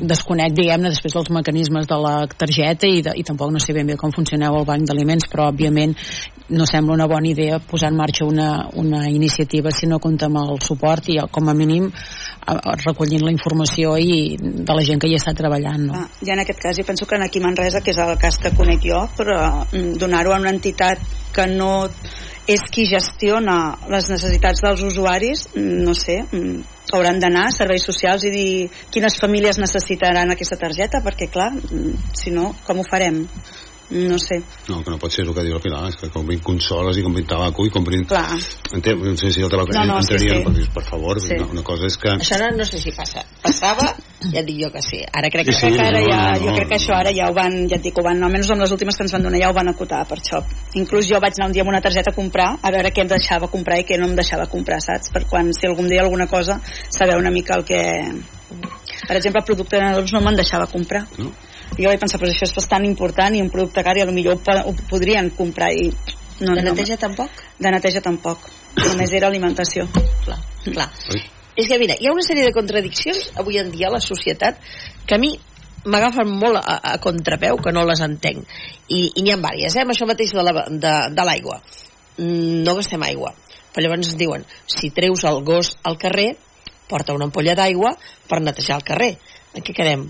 desconec, 0.00 0.54
diguem-ne, 0.56 0.92
després 0.92 1.14
dels 1.16 1.30
mecanismes 1.34 1.88
de 1.90 1.98
la 2.00 2.14
targeta 2.26 2.88
i, 2.88 3.02
de, 3.04 3.14
i 3.18 3.24
tampoc 3.26 3.52
no 3.52 3.60
sé 3.62 3.74
ben 3.76 3.88
bé 3.88 3.96
com 4.00 4.14
funcioneu 4.14 4.58
el 4.58 4.68
banc 4.68 4.86
d'aliments, 4.88 5.28
però 5.32 5.50
òbviament 5.52 5.94
no 6.52 6.66
sembla 6.68 6.94
una 6.94 7.06
bona 7.08 7.28
idea 7.30 7.58
posar 7.58 7.90
en 7.92 7.96
marxa 7.96 8.26
una, 8.28 8.68
una 8.76 9.06
iniciativa 9.08 9.70
si 9.70 9.86
no 9.86 10.00
compta 10.02 10.26
amb 10.28 10.42
el 10.42 10.60
suport 10.60 11.08
i 11.08 11.18
com 11.32 11.48
a 11.48 11.54
mínim 11.56 11.88
recollint 12.84 13.22
la 13.24 13.32
informació 13.32 13.94
i 13.96 14.36
de 14.40 14.74
la 14.74 14.84
gent 14.84 15.00
que 15.00 15.08
hi 15.08 15.16
està 15.16 15.34
treballant. 15.38 15.86
No? 15.88 16.00
Ah, 16.02 16.08
ja 16.26 16.34
en 16.34 16.42
aquest 16.42 16.60
cas, 16.60 16.76
jo 16.76 16.84
penso 16.84 17.06
que 17.06 17.16
aquí 17.22 17.38
a 17.38 17.46
Manresa, 17.46 17.80
que 17.80 17.92
és 17.94 17.98
el 18.02 18.16
cas 18.18 18.38
que 18.42 18.54
conec 18.56 18.82
jo, 18.84 19.04
però 19.16 19.38
mm, 19.70 19.98
donar-ho 20.02 20.34
a 20.34 20.40
una 20.42 20.50
entitat 20.50 20.98
que 21.32 21.46
no 21.46 21.88
és 22.50 22.62
qui 22.74 22.84
gestiona 22.90 23.76
les 23.90 24.08
necessitats 24.10 24.62
dels 24.64 24.82
usuaris, 24.82 25.46
mm, 25.54 25.82
no 25.86 25.94
sé, 25.94 26.22
mm, 26.24 26.62
hauran 26.92 27.20
d'anar 27.20 27.46
a 27.48 27.54
serveis 27.54 27.84
socials 27.86 28.24
i 28.24 28.30
dir 28.30 28.70
quines 28.90 29.18
famílies 29.20 29.58
necessitaran 29.58 30.30
aquesta 30.30 30.56
targeta, 30.56 31.00
perquè 31.00 31.30
clar, 31.30 31.52
si 32.12 32.30
no, 32.30 32.54
com 32.66 32.80
ho 32.80 32.84
farem? 32.88 33.26
No 33.92 34.18
sé. 34.18 34.40
No, 34.68 34.82
que 34.82 34.90
no 34.90 34.98
pot 34.98 35.12
ser 35.12 35.24
el 35.26 35.34
que 35.36 35.44
diu 35.44 35.56
el 35.58 35.62
Pilar, 35.62 35.84
és 35.90 35.98
que 36.00 36.08
comprin 36.12 36.40
consoles 36.44 36.98
i 36.98 37.04
comprin 37.04 37.26
tabaco 37.28 37.66
i 37.68 37.72
comprin... 37.72 38.06
Clar. 38.08 38.38
Entenc, 38.72 39.04
no 39.04 39.16
sé 39.20 39.32
si 39.34 39.44
el 39.44 39.52
tabaco 39.52 39.74
no, 39.76 39.84
no, 39.88 39.98
entraria, 40.00 40.38
sí, 40.38 40.44
sí. 40.44 40.46
per, 40.46 40.68
per 40.78 40.84
favor, 40.88 41.20
sí. 41.20 41.36
una, 41.36 41.50
una 41.58 41.64
cosa 41.66 41.90
és 41.90 41.98
que... 42.00 42.14
Això 42.16 42.38
no, 42.40 42.48
no 42.56 42.66
sé 42.68 42.80
si 42.80 42.94
passa. 42.96 43.24
Passava, 43.44 43.90
ja 44.30 44.40
et 44.40 44.48
dic 44.48 44.62
jo 44.62 44.70
que 44.72 44.82
sí. 44.84 45.02
Ara 45.12 45.30
crec 45.34 45.50
que, 45.50 45.56
sí, 45.56 45.66
sí, 45.66 45.76
que 45.76 45.84
ara 45.84 46.00
no, 46.00 46.08
ja, 46.08 46.22
no, 46.32 46.40
jo 46.40 46.50
no. 46.50 46.56
crec 46.56 46.72
que 46.72 46.78
això 46.78 46.96
ara 46.96 47.12
ja 47.14 47.28
ho 47.28 47.36
van, 47.36 47.58
ja 47.70 47.78
et 47.78 47.84
dic, 47.84 47.98
ho 47.98 48.06
van, 48.06 48.22
almenys 48.24 48.52
amb 48.54 48.64
les 48.64 48.74
últimes 48.74 48.96
que 48.96 49.06
ens 49.06 49.14
van 49.16 49.28
donar 49.28 49.42
ja 49.42 49.52
ho 49.52 49.56
van 49.56 49.72
acotar 49.72 50.02
per 50.08 50.18
això. 50.20 50.42
Inclús 50.80 51.08
jo 51.10 51.20
vaig 51.22 51.36
anar 51.38 51.50
un 51.50 51.56
dia 51.56 51.66
amb 51.66 51.72
una 51.74 51.82
targeta 51.84 52.12
a 52.14 52.16
comprar, 52.16 52.48
a 52.62 52.74
veure 52.74 52.92
què 52.94 53.04
em 53.04 53.12
deixava 53.12 53.50
comprar 53.52 53.80
i 53.82 53.86
què 53.88 54.00
no 54.00 54.08
em 54.10 54.16
deixava 54.18 54.48
comprar, 54.52 54.80
saps? 54.84 55.12
Per 55.12 55.26
quan, 55.30 55.52
si 55.56 55.68
algun 55.68 55.90
dia 55.90 56.04
alguna 56.06 56.28
cosa, 56.30 56.60
saber 56.88 57.18
una 57.20 57.34
mica 57.34 57.58
el 57.58 57.66
que... 57.68 57.82
Per 59.02 59.16
exemple, 59.16 59.40
el 59.40 59.48
producte 59.48 59.78
de 59.78 59.82
nadons 59.82 60.12
no 60.14 60.20
me'n 60.22 60.38
deixava 60.38 60.68
comprar. 60.70 61.06
No? 61.18 61.32
Jo 61.78 61.88
vaig 61.88 62.00
pensar, 62.00 62.20
però 62.20 62.30
això 62.30 62.44
és 62.48 62.54
bastant 62.54 62.84
important 62.86 63.34
i 63.36 63.42
un 63.42 63.50
producte 63.50 63.82
car 63.84 63.96
i 63.96 64.04
potser 64.04 64.58
ho, 64.64 64.70
ho 64.70 64.74
podrien 64.90 65.30
comprar 65.30 65.72
i 65.72 65.90
no, 66.40 66.54
De 66.54 66.62
no, 66.62 66.70
neteja 66.72 66.96
tampoc? 66.96 67.30
de 67.58 67.70
neteja 67.70 68.00
tampoc 68.00 68.38
només 68.76 69.12
era 69.12 69.28
alimentació 69.28 69.86
Clar, 70.24 70.38
clar. 70.64 70.88
És 71.56 71.68
que 71.68 71.78
mira, 71.78 71.94
hi 72.00 72.06
ha 72.08 72.12
una 72.12 72.22
sèrie 72.24 72.44
de 72.46 72.52
contradiccions 72.52 73.32
avui 73.36 73.58
en 73.60 73.70
dia 73.70 73.88
a 73.88 73.92
la 73.92 74.00
societat 74.00 74.56
que 75.06 75.14
a 75.14 75.18
mi 75.18 75.34
m'agafen 75.84 76.30
molt 76.30 76.56
a, 76.62 76.78
a 76.94 76.98
contrapeu, 77.02 77.56
que 77.58 77.72
no 77.74 77.82
les 77.84 78.00
entenc. 78.00 78.46
I, 78.88 79.10
i 79.18 79.22
n'hi 79.22 79.32
ha 79.34 79.36
vàries, 79.42 79.74
eh? 79.76 79.82
Amb 79.82 79.90
això 79.90 80.06
mateix 80.06 80.30
de 80.32 80.42
la- 80.46 81.24
l'aigua. 81.26 81.58
Mm, 82.18 82.62
No 82.62 82.76
gastem 82.78 83.02
aigua. 83.02 83.32
Però 83.74 83.82
llavors 83.82 84.06
ens 84.06 84.16
diuen, 84.16 84.44
si 84.66 84.90
treus 84.94 85.24
el 85.24 85.42
gos 85.44 85.72
al 85.82 85.98
carrer, 85.98 86.36
porta 86.88 87.12
una 87.16 87.24
ampolla 87.26 87.56
d'aigua 87.58 87.96
per 88.28 88.40
netejar 88.40 88.76
el 88.78 88.84
carrer. 88.84 89.18
En 89.54 89.62
què 89.66 89.74
quedem? 89.74 90.06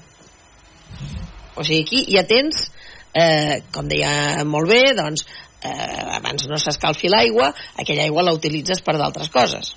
O 1.57 1.65
sigui, 1.65 1.83
aquí 1.85 2.05
ja 2.09 2.25
tens, 2.29 2.71
eh, 3.15 3.63
com 3.73 3.89
deia 3.89 4.45
molt 4.49 4.71
bé, 4.71 4.83
doncs, 4.97 5.27
eh, 5.63 6.17
abans 6.19 6.49
no 6.49 6.59
s'escalfi 6.59 7.11
l'aigua, 7.13 7.53
aquella 7.77 8.07
aigua 8.09 8.25
la 8.27 8.35
utilitzes 8.35 8.83
per 8.83 8.97
d'altres 8.99 9.31
coses. 9.31 9.75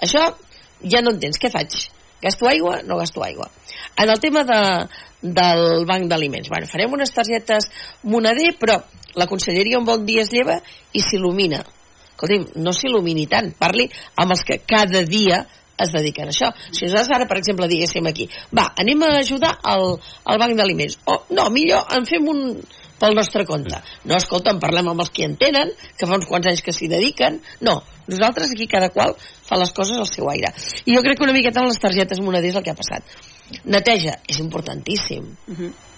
Això 0.00 0.24
ja 0.82 1.02
no 1.02 1.14
entens, 1.14 1.38
què 1.38 1.50
faig? 1.52 1.88
Gasto 2.22 2.48
aigua? 2.50 2.80
No 2.82 2.96
gasto 2.98 3.22
aigua. 3.22 3.48
En 3.98 4.10
el 4.10 4.20
tema 4.20 4.42
de, 4.46 4.60
del 5.22 5.84
banc 5.86 6.08
d'aliments, 6.10 6.48
bueno, 6.50 6.66
farem 6.70 6.94
unes 6.94 7.12
targetes 7.14 7.68
moneder, 8.02 8.54
però 8.58 8.80
la 9.18 9.26
conselleria 9.26 9.78
un 9.78 9.86
bon 9.86 10.06
dia 10.06 10.22
es 10.22 10.32
lleva 10.34 10.58
i 10.92 11.02
s'il·lumina. 11.02 11.62
Escolti'm, 12.18 12.48
no 12.64 12.74
s'il·lumini 12.74 13.28
tant, 13.30 13.52
parli 13.58 13.86
amb 14.18 14.34
els 14.34 14.42
que 14.46 14.58
cada 14.66 15.04
dia 15.06 15.44
es 15.78 15.94
dediquen 15.94 16.28
a 16.28 16.34
això. 16.34 16.50
Si 16.70 16.86
nosaltres 16.86 17.14
ara, 17.16 17.28
per 17.30 17.38
exemple, 17.40 17.68
diguéssim 17.70 18.06
aquí, 18.10 18.28
va, 18.54 18.68
anem 18.82 19.06
a 19.06 19.14
ajudar 19.22 19.54
al, 19.62 19.94
al 20.24 20.42
banc 20.42 20.58
d'aliments, 20.58 20.98
o 21.06 21.22
no, 21.36 21.48
millor 21.54 21.86
en 21.96 22.06
fem 22.08 22.28
un 22.28 22.44
pel 22.98 23.14
nostre 23.14 23.44
compte. 23.46 23.78
No, 24.04 24.16
escolta, 24.18 24.52
en 24.52 24.60
parlem 24.62 24.90
amb 24.90 25.04
els 25.04 25.12
que 25.14 25.26
en 25.28 25.36
tenen, 25.40 25.70
que 25.96 26.06
fa 26.06 26.18
uns 26.18 26.26
quants 26.28 26.50
anys 26.50 26.64
que 26.66 26.74
s'hi 26.74 26.90
dediquen. 26.90 27.38
No, 27.64 27.78
nosaltres 28.10 28.52
aquí 28.54 28.66
cada 28.70 28.90
qual 28.94 29.14
fa 29.20 29.58
les 29.60 29.72
coses 29.76 29.98
al 29.98 30.10
seu 30.10 30.28
aire. 30.32 30.50
I 30.84 30.96
jo 30.96 31.04
crec 31.06 31.20
que 31.20 31.28
una 31.28 31.36
miqueta 31.36 31.62
amb 31.62 31.70
les 31.70 31.82
targetes 31.82 32.22
moneders 32.24 32.58
el 32.58 32.66
que 32.66 32.74
ha 32.74 32.78
passat. 32.78 33.06
Neteja 33.64 34.18
és 34.28 34.38
importantíssim 34.42 35.28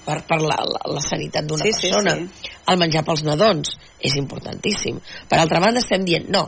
per, 0.05 0.20
per 0.26 0.38
la, 0.40 0.57
la, 0.64 0.80
la 0.94 1.01
sanitat 1.05 1.44
d'una 1.48 1.64
Sí, 1.66 1.72
sí, 1.76 1.88
persona. 1.90 2.14
sí. 2.16 2.51
El 2.70 2.78
menjar 2.78 3.03
pels 3.05 3.22
nadons 3.26 3.72
és 4.01 4.14
importantíssim. 4.16 5.01
Per 5.28 5.38
altra 5.38 5.61
banda, 5.61 5.82
estem 5.82 6.05
dient, 6.07 6.28
no, 6.32 6.44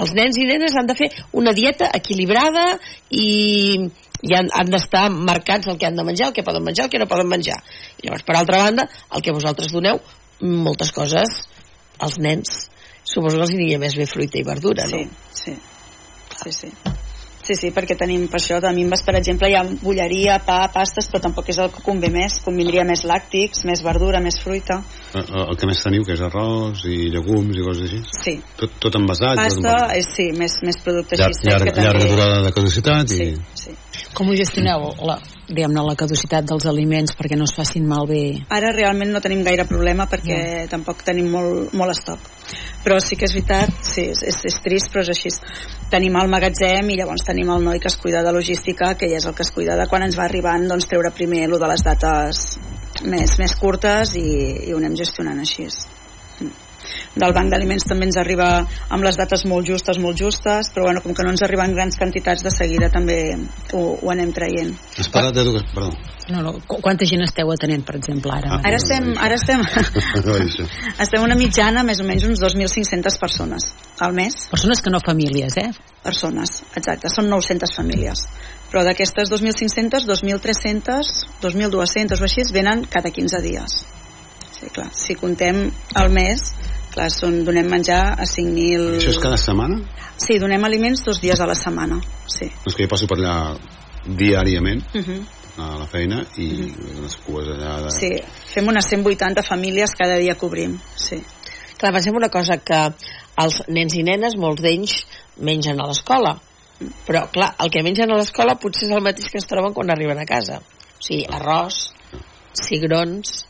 els 0.00 0.14
nens 0.16 0.38
i 0.40 0.46
nenes 0.48 0.76
han 0.78 0.86
de 0.88 0.94
fer 0.96 1.10
una 1.32 1.52
dieta 1.52 1.90
equilibrada 1.98 2.78
i, 3.10 3.26
i 4.22 4.34
han, 4.38 4.48
han 4.54 4.70
d'estar 4.72 5.08
marcats 5.12 5.68
el 5.68 5.76
que 5.78 5.86
han 5.90 5.98
de 5.98 6.04
menjar, 6.06 6.30
el 6.30 6.36
que 6.38 6.46
poden 6.46 6.64
menjar, 6.64 6.86
el 6.86 6.90
que 6.94 7.02
no 7.02 7.08
poden 7.10 7.28
menjar. 7.28 7.58
I 8.00 8.06
llavors, 8.06 8.24
per 8.24 8.38
altra 8.38 8.62
banda, 8.64 8.88
el 9.12 9.22
que 9.26 9.34
vosaltres 9.36 9.72
doneu, 9.74 10.00
moltes 10.40 10.92
coses 10.96 11.42
als 11.98 12.16
nens, 12.18 12.68
suposo 13.04 13.36
que 13.36 13.44
els 13.44 13.52
aniria 13.54 13.78
més 13.82 13.94
bé 13.98 14.06
fruita 14.08 14.38
i 14.40 14.46
verdura, 14.46 14.86
sí, 14.88 15.04
no? 15.04 15.10
sí, 15.30 15.58
sí, 16.42 16.52
sí. 16.52 16.70
Sí, 16.70 16.72
sí, 17.52 17.68
perquè 17.76 17.96
tenim 18.00 18.24
per 18.32 18.38
això, 18.40 18.56
a 18.64 18.72
Mimbes, 18.72 19.02
per 19.04 19.14
exemple, 19.18 19.50
hi 19.52 19.56
ha 19.58 19.62
bulleria, 19.82 20.38
pa, 20.46 20.62
pastes, 20.72 21.10
però 21.12 21.20
tampoc 21.26 21.50
és 21.52 21.60
el 21.60 21.68
que 21.74 21.84
convé 21.84 22.08
més. 22.14 22.38
Convindria 22.46 22.86
més 22.88 23.04
làctics, 23.04 23.66
més 23.68 23.84
verdura, 23.84 24.22
més 24.24 24.40
fruita. 24.40 24.80
Eh, 25.12 25.20
eh, 25.20 25.44
El 25.44 25.58
que 25.60 25.68
més 25.68 25.84
teniu, 25.84 26.06
que 26.08 26.16
és 26.16 26.24
arròs 26.24 26.86
i 26.88 27.10
llegums 27.12 27.60
i 27.60 27.66
coses 27.66 27.90
així? 27.90 28.00
Sí. 28.24 28.36
Tot, 28.56 28.80
tot 28.80 28.96
envasat? 28.96 29.36
tot 29.36 29.44
Pasta, 29.44 29.74
envasat. 29.76 29.96
és, 30.00 30.12
sí, 30.16 30.30
més, 30.38 30.56
més 30.64 30.80
productes 30.80 31.20
Llar, 31.20 31.28
així. 31.34 31.50
llarg, 31.50 31.74
llarga 31.76 32.08
durada 32.08 32.40
de 32.48 32.54
caducitat 32.56 33.12
i... 33.18 33.34
Sí. 33.60 33.76
Com 34.14 34.28
ho 34.30 34.34
gestioneu, 34.38 34.92
la, 35.02 35.16
diguem-ne, 35.48 35.82
la 35.82 35.96
caducitat 35.98 36.46
dels 36.46 36.68
aliments 36.70 37.16
perquè 37.18 37.34
no 37.34 37.48
es 37.48 37.54
facin 37.56 37.86
malbé? 37.90 38.20
Ara 38.54 38.70
realment 38.76 39.10
no 39.10 39.22
tenim 39.24 39.42
gaire 39.42 39.64
problema 39.66 40.06
perquè 40.10 40.68
tampoc 40.70 41.02
tenim 41.02 41.32
molt, 41.32 41.74
molt 41.74 41.96
estoc. 41.96 42.28
Però 42.84 43.00
sí 43.02 43.18
que 43.18 43.26
és 43.26 43.34
veritat, 43.34 43.72
sí, 43.82 44.04
és, 44.12 44.22
és, 44.30 44.38
és 44.52 44.60
trist, 44.62 44.92
però 44.92 45.02
és 45.02 45.10
així. 45.16 45.32
Tenim 45.90 46.14
el 46.20 46.30
magatzem 46.30 46.92
i 46.94 47.00
llavors 47.00 47.26
tenim 47.26 47.50
el 47.50 47.66
noi 47.66 47.82
que 47.82 47.90
es 47.90 47.98
cuida 47.98 48.22
de 48.22 48.36
logística, 48.36 48.92
que 48.94 49.08
ell 49.08 49.16
és 49.18 49.26
el 49.26 49.34
que 49.34 49.42
es 49.42 49.50
cuida 49.56 49.74
de 49.80 49.88
quan 49.90 50.06
ens 50.06 50.18
va 50.20 50.28
arribant, 50.28 50.68
doncs 50.70 50.86
treure 50.90 51.10
primer 51.16 51.48
lo 51.50 51.58
de 51.58 51.72
les 51.74 51.82
dates 51.82 52.44
més, 53.02 53.34
més 53.42 53.58
curtes 53.58 54.14
i, 54.20 54.28
i 54.68 54.72
ho 54.72 54.78
anem 54.78 54.94
gestionant 55.00 55.42
així. 55.42 55.66
Del 57.14 57.34
banc 57.36 57.52
d'aliments 57.52 57.86
també 57.88 58.08
ens 58.08 58.18
arriba 58.20 58.48
amb 58.88 59.06
les 59.06 59.18
dates 59.20 59.44
molt 59.50 59.66
justes, 59.68 59.98
molt 60.02 60.18
justes, 60.18 60.70
però 60.74 60.88
bueno, 60.88 61.02
com 61.04 61.14
que 61.14 61.24
no 61.26 61.30
ens 61.34 61.42
arriben 61.46 61.74
grans 61.76 61.98
quantitats, 62.00 62.42
de 62.44 62.52
seguida 62.54 62.90
també 62.92 63.18
ho, 63.72 63.84
ho 64.00 64.10
anem 64.12 64.32
traient. 64.36 64.74
Has 64.98 65.08
parlat 65.12 65.34
d'educació... 65.36 65.72
Perdó. 65.74 65.92
No, 66.32 66.40
no, 66.40 66.54
qu- 66.64 66.80
quanta 66.80 67.04
gent 67.04 67.20
esteu 67.26 67.50
atenent, 67.52 67.82
per 67.84 67.98
exemple, 67.98 68.32
ara? 68.32 68.56
Ara 68.64 68.78
estem, 68.80 69.10
ara 69.26 69.36
estem, 69.36 69.60
estem 71.04 71.24
una 71.24 71.36
mitjana 71.36 71.82
més 71.84 72.00
o 72.00 72.06
menys 72.08 72.24
uns 72.28 72.40
2.500 72.40 73.18
persones 73.20 73.70
al 74.00 74.14
mes. 74.16 74.46
Persones 74.50 74.80
que 74.80 74.92
no 74.92 75.00
famílies, 75.04 75.56
eh? 75.60 75.68
Persones, 76.04 76.62
exacte, 76.76 77.12
són 77.12 77.28
900 77.32 77.76
famílies. 77.76 78.24
Però 78.72 78.82
d'aquestes 78.86 79.30
2.500, 79.30 80.08
2.300, 80.08 81.12
2.200 81.44 82.20
o 82.24 82.26
així 82.26 82.46
venen 82.56 82.86
cada 82.90 83.12
15 83.14 83.42
dies. 83.44 83.76
Sí, 84.54 84.70
clar, 84.70 84.90
si 84.94 85.16
contem 85.18 85.64
al 85.98 86.12
mes, 86.14 86.44
clar, 86.94 87.08
són, 87.10 87.40
donem 87.46 87.66
menjar 87.70 88.02
a 88.14 88.26
5.000... 88.28 88.98
Això 89.00 89.14
és 89.14 89.22
cada 89.22 89.38
setmana? 89.40 89.80
Sí, 90.20 90.38
donem 90.38 90.62
aliments 90.64 91.02
dos 91.06 91.18
dies 91.22 91.40
a 91.42 91.48
la 91.50 91.56
setmana, 91.58 91.98
sí. 92.30 92.46
No 92.62 92.70
és 92.70 92.76
que 92.76 92.86
jo 92.86 92.92
passo 92.92 93.08
per 93.10 93.18
allà 93.18 93.36
diàriament 94.04 94.84
Uh 94.94 95.02
-huh. 95.02 95.20
a 95.56 95.78
la 95.78 95.86
feina 95.86 96.24
i 96.36 96.48
les 97.02 97.16
cues 97.26 97.48
allà 97.48 97.82
de... 97.82 97.90
Sí, 97.90 98.10
fem 98.54 98.68
unes 98.68 98.86
180 98.86 99.42
famílies 99.42 99.94
cada 99.98 100.16
dia 100.16 100.34
cobrim, 100.34 100.78
sí. 100.96 101.22
Clar, 101.78 101.92
pensem 101.92 102.14
una 102.14 102.28
cosa, 102.28 102.58
que 102.58 102.92
els 103.42 103.62
nens 103.68 103.94
i 103.94 104.02
nenes, 104.02 104.36
molts 104.36 104.62
d'ells 104.62 105.06
mengen 105.36 105.80
a 105.80 105.86
l'escola, 105.86 106.38
però 107.06 107.30
clar, 107.32 107.54
el 107.58 107.70
que 107.70 107.82
mengen 107.82 108.10
a 108.10 108.16
l'escola 108.16 108.54
potser 108.54 108.88
és 108.88 108.94
el 108.94 109.02
mateix 109.02 109.30
que 109.30 109.38
es 109.38 109.46
troben 109.46 109.74
quan 109.74 109.90
arriben 109.90 110.18
a 110.18 110.26
casa. 110.26 110.60
O 110.60 111.02
sigui, 111.02 111.26
arròs, 111.26 111.92
cigrons, 112.52 113.44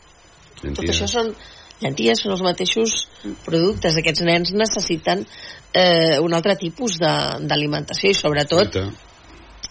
tot 0.73 0.83
Llenties. 0.85 1.01
això 1.01 1.07
són 1.11 1.35
llenties, 1.81 2.21
són 2.23 2.31
els 2.31 2.41
mateixos 2.41 3.07
productes. 3.45 3.95
Aquests 3.99 4.21
nens 4.23 4.51
necessiten 4.55 5.25
eh, 5.73 6.17
un 6.23 6.33
altre 6.33 6.55
tipus 6.55 6.97
de- 6.99 7.39
d'alimentació 7.47 8.09
i 8.09 8.13
sobretot 8.15 8.71
Fruita. 8.71 8.85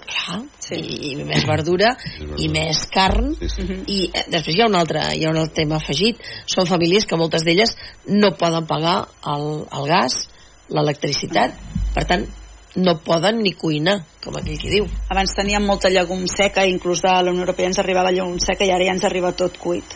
clar, 0.05 0.43
sí. 0.61 0.77
i, 0.77 1.13
i 1.13 1.25
més 1.25 1.47
verdura 1.49 1.95
i 2.37 2.49
més 2.53 2.85
carn 2.93 3.33
Sí, 3.41 3.49
sí. 3.49 3.63
i 3.89 3.99
eh, 4.13 4.27
després 4.29 4.57
hi 4.59 4.61
ha 4.61 4.67
un 4.69 4.77
altre 4.77 5.01
hi 5.17 5.25
ha 5.25 5.31
un 5.33 5.39
altre 5.41 5.55
tema 5.63 5.77
afegit 5.81 6.21
són 6.45 6.67
famílies 6.69 7.07
que 7.09 7.17
moltes 7.17 7.43
d'elles 7.47 7.73
no 8.13 8.35
poden 8.37 8.67
pagar 8.69 8.99
el, 9.33 9.65
el 9.73 9.89
gas 9.89 10.19
l'electricitat 10.69 11.57
per 11.95 12.05
tant 12.09 12.27
no 12.77 12.97
poden 13.07 13.39
ni 13.39 13.53
cuinar, 13.55 14.01
com 14.25 14.35
aquell 14.35 14.57
qui 14.59 14.67
diu. 14.73 14.87
Abans 15.09 15.31
teníem 15.39 15.63
molta 15.63 15.87
llegum 15.95 16.25
seca, 16.27 16.65
inclús 16.67 17.05
de 17.05 17.09
la 17.23 17.31
Unió 17.31 17.45
Europea 17.45 17.69
ens 17.71 17.79
arribava 17.79 18.11
llegum 18.11 18.41
seca 18.43 18.67
i 18.67 18.73
ara 18.75 18.83
ja 18.89 18.97
ens 18.97 19.05
arriba 19.07 19.31
tot 19.33 19.57
cuit 19.63 19.95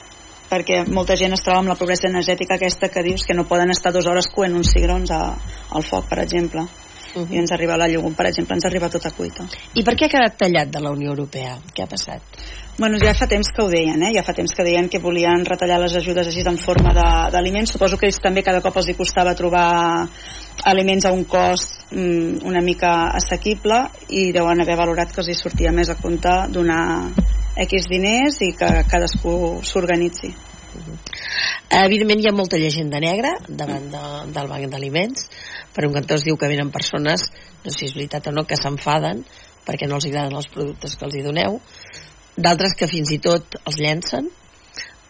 perquè 0.49 0.83
molta 0.89 1.17
gent 1.17 1.37
es 1.37 1.45
troba 1.45 1.63
amb 1.63 1.73
la 1.73 1.79
pobresa 1.79 2.09
energètica 2.09 2.57
aquesta 2.57 2.89
que 2.93 3.05
dius 3.05 3.25
que 3.27 3.37
no 3.37 3.47
poden 3.49 3.71
estar 3.71 3.93
dues 3.93 4.07
hores 4.07 4.31
coent 4.35 4.57
uns 4.57 4.73
cigrons 4.75 5.11
a, 5.13 5.23
al 5.71 5.85
foc, 5.85 6.09
per 6.09 6.23
exemple. 6.25 6.67
Uh 7.15 7.23
-huh. 7.23 7.35
I 7.35 7.39
ens 7.39 7.53
arriba 7.53 7.77
la 7.77 7.89
llegum, 7.89 8.15
per 8.15 8.27
exemple, 8.27 8.55
ens 8.55 8.65
arriba 8.65 8.89
tota 8.89 9.11
cuita. 9.11 9.47
I 9.75 9.83
per 9.83 9.95
què 9.95 10.05
ha 10.05 10.09
quedat 10.09 10.37
tallat 10.37 10.69
de 10.69 10.81
la 10.81 10.91
Unió 10.91 11.11
Europea? 11.11 11.59
Què 11.75 11.83
ha 11.83 11.87
passat? 11.87 12.21
Bueno, 12.79 12.99
ja 12.99 13.15
fa 13.15 13.27
temps 13.27 13.49
que 13.51 13.63
ho 13.63 13.69
deien, 13.69 14.03
eh? 14.03 14.13
ja 14.15 14.23
fa 14.23 14.33
temps 14.33 14.55
que 14.55 14.63
deien 14.63 14.89
que 14.89 15.01
volien 15.01 15.45
retallar 15.45 15.81
les 15.81 15.97
ajudes 15.97 16.27
així 16.27 16.45
en 16.47 16.59
forma 16.59 16.93
d'aliments. 17.33 17.73
Suposo 17.73 17.97
que 17.97 18.07
ells 18.07 18.21
també 18.21 18.43
cada 18.43 18.61
cop 18.61 18.77
els 18.77 18.89
hi 18.89 18.95
costava 18.95 19.35
trobar 19.35 20.09
aliments 20.65 21.05
a 21.05 21.13
un 21.13 21.25
cost 21.25 21.93
mm, 21.93 22.47
una 22.47 22.61
mica 22.61 23.11
assequible 23.11 23.89
i 24.09 24.33
deuen 24.33 24.61
haver 24.61 24.77
valorat 24.77 25.13
que 25.13 25.21
els 25.21 25.29
hi 25.29 25.35
sortia 25.35 25.73
més 25.73 25.89
a 25.89 25.97
compte 25.97 26.31
donar 26.51 27.11
X 27.65 27.89
diners 27.91 28.39
i 28.47 28.53
que 28.59 28.69
cadascú 28.91 29.35
s'organitzi. 29.67 30.31
Evidentment 31.79 32.23
hi 32.23 32.29
ha 32.31 32.37
molta 32.37 32.61
llegenda 32.61 33.01
negra 33.03 33.35
davant 33.49 33.91
de, 33.93 34.03
del 34.35 34.51
banc 34.51 34.71
d'aliments. 34.73 35.29
Per 35.75 35.87
un 35.89 35.95
cantó 35.97 36.17
es 36.17 36.25
diu 36.27 36.39
que 36.39 36.49
venen 36.51 36.73
persones, 36.75 37.29
no 37.65 37.71
sé 37.71 37.79
si 37.81 37.89
és 37.91 37.97
veritat 37.99 38.31
o 38.31 38.35
no, 38.35 38.47
que 38.49 38.59
s'enfaden 38.59 39.25
perquè 39.69 39.89
no 39.89 39.99
els 39.99 40.09
agraden 40.09 40.37
els 40.39 40.49
productes 40.49 40.97
que 40.97 41.05
els 41.05 41.17
hi 41.19 41.25
doneu, 41.27 41.59
d'altres 42.41 42.73
que 42.79 42.89
fins 42.89 43.11
i 43.13 43.19
tot 43.21 43.59
els 43.67 43.77
llencen, 43.83 44.31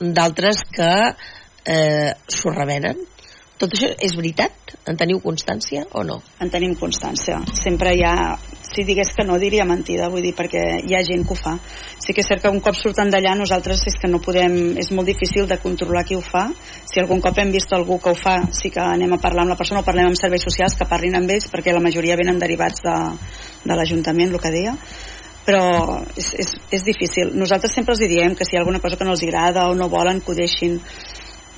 d'altres 0.00 0.64
que 0.74 0.92
eh, 1.08 2.10
s'ho 2.26 2.54
revenen. 2.54 2.98
Tot 3.58 3.72
això 3.74 3.88
és 4.06 4.12
veritat? 4.14 4.76
En 4.86 4.94
teniu 4.94 5.18
constància 5.18 5.82
o 5.98 6.04
no? 6.06 6.20
En 6.38 6.50
tenim 6.50 6.76
constància. 6.78 7.40
Sempre 7.58 7.96
hi 7.96 8.04
ha... 8.06 8.36
Si 8.68 8.84
digués 8.86 9.08
que 9.16 9.24
no, 9.26 9.38
diria 9.40 9.64
mentida, 9.66 10.10
vull 10.12 10.22
dir, 10.22 10.34
perquè 10.36 10.60
hi 10.84 10.94
ha 10.94 11.00
gent 11.02 11.24
que 11.26 11.34
ho 11.34 11.38
fa. 11.38 11.56
Sí 11.98 12.14
que 12.14 12.22
és 12.22 12.28
cert 12.30 12.44
que 12.44 12.52
un 12.54 12.60
cop 12.62 12.76
surten 12.78 13.10
d'allà 13.10 13.32
nosaltres 13.34 13.82
és 13.90 13.98
que 13.98 14.10
no 14.12 14.22
podem... 14.22 14.76
És 14.78 14.92
molt 14.94 15.10
difícil 15.10 15.50
de 15.50 15.58
controlar 15.58 16.04
qui 16.06 16.14
ho 16.14 16.22
fa. 16.22 16.44
Si 16.86 17.02
algun 17.02 17.24
cop 17.24 17.42
hem 17.42 17.50
vist 17.50 17.74
algú 17.74 17.98
que 18.04 18.14
ho 18.14 18.18
fa, 18.18 18.36
sí 18.54 18.70
que 18.70 18.84
anem 18.84 19.16
a 19.16 19.20
parlar 19.24 19.42
amb 19.42 19.56
la 19.56 19.58
persona 19.58 19.82
o 19.82 19.88
parlem 19.88 20.12
amb 20.12 20.20
serveis 20.20 20.46
socials 20.46 20.78
que 20.78 20.86
parlin 20.86 21.18
amb 21.18 21.34
ells, 21.34 21.50
perquè 21.50 21.74
la 21.74 21.82
majoria 21.82 22.20
venen 22.20 22.38
derivats 22.38 22.86
de, 22.86 22.96
de 23.64 23.74
l'Ajuntament, 23.74 24.36
el 24.36 24.44
que 24.44 24.54
deia 24.54 24.78
però 25.48 26.02
és, 26.12 26.26
és, 26.36 26.50
és 26.76 26.82
difícil. 26.84 27.30
Nosaltres 27.40 27.72
sempre 27.72 27.94
els 27.96 28.02
diem 28.04 28.34
que 28.36 28.44
si 28.44 28.52
hi 28.52 28.58
ha 28.58 28.60
alguna 28.60 28.82
cosa 28.84 28.98
que 29.00 29.06
no 29.08 29.14
els 29.14 29.22
agrada 29.24 29.64
o 29.70 29.74
no 29.74 29.88
volen 29.88 30.20
que 30.20 30.34
ho 30.34 30.36
deixin 30.36 30.76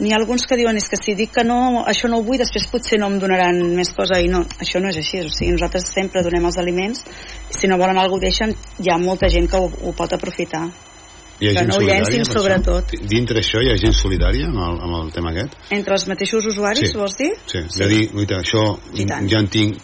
n'hi 0.01 0.13
ha 0.13 0.19
alguns 0.19 0.47
que 0.49 0.57
diuen 0.57 0.77
és 0.81 0.89
que 0.89 0.97
si 0.97 1.15
dic 1.15 1.33
que 1.35 1.45
no, 1.45 1.85
això 1.89 2.09
no 2.09 2.19
ho 2.21 2.25
vull 2.27 2.41
després 2.41 2.67
potser 2.73 2.99
no 3.01 3.11
em 3.13 3.19
donaran 3.21 3.59
més 3.77 3.93
cosa. 3.97 4.19
I 4.21 4.29
no, 4.33 4.43
això 4.59 4.81
no 4.81 4.89
és 4.91 4.99
així, 5.01 5.21
o 5.21 5.29
sigui, 5.33 5.53
nosaltres 5.55 5.89
sempre 5.93 6.23
donem 6.27 6.47
els 6.49 6.59
aliments. 6.59 7.05
I 7.51 7.59
si 7.59 7.69
no 7.69 7.79
volen 7.81 7.99
alguna 7.99 8.21
cosa 8.21 8.27
deixen, 8.31 8.55
hi 8.81 8.91
ha 8.91 8.99
molta 8.99 9.29
gent 9.29 9.51
que 9.51 9.61
ho, 9.61 9.69
ho 9.69 9.93
pot 9.97 10.13
aprofitar. 10.17 10.65
Hi 11.41 11.49
ha 11.49 11.53
que 11.53 11.59
gent 11.61 11.71
no 11.71 11.77
ho 11.79 11.85
llencin 11.85 12.25
sobretot. 12.29 12.91
dintre 13.09 13.41
això 13.41 13.63
hi 13.65 13.71
ha 13.73 13.77
gent 13.81 13.95
solidària 13.97 14.49
amb 14.51 14.61
el, 14.61 14.81
amb 14.85 14.99
el 14.99 15.13
tema 15.13 15.31
aquest? 15.31 15.55
entre 15.73 15.95
els 15.97 16.09
mateixos 16.09 16.45
usuaris, 16.47 16.91
Sí. 16.91 16.99
vols 16.99 17.17
dir? 17.17 17.31
sí, 17.47 17.63
sí. 17.69 17.79
de 17.81 17.89
dir, 17.89 18.03
guaita, 18.13 18.43
això 18.45 18.79
ja 19.29 19.39
en 19.39 19.49
tinc 19.49 19.79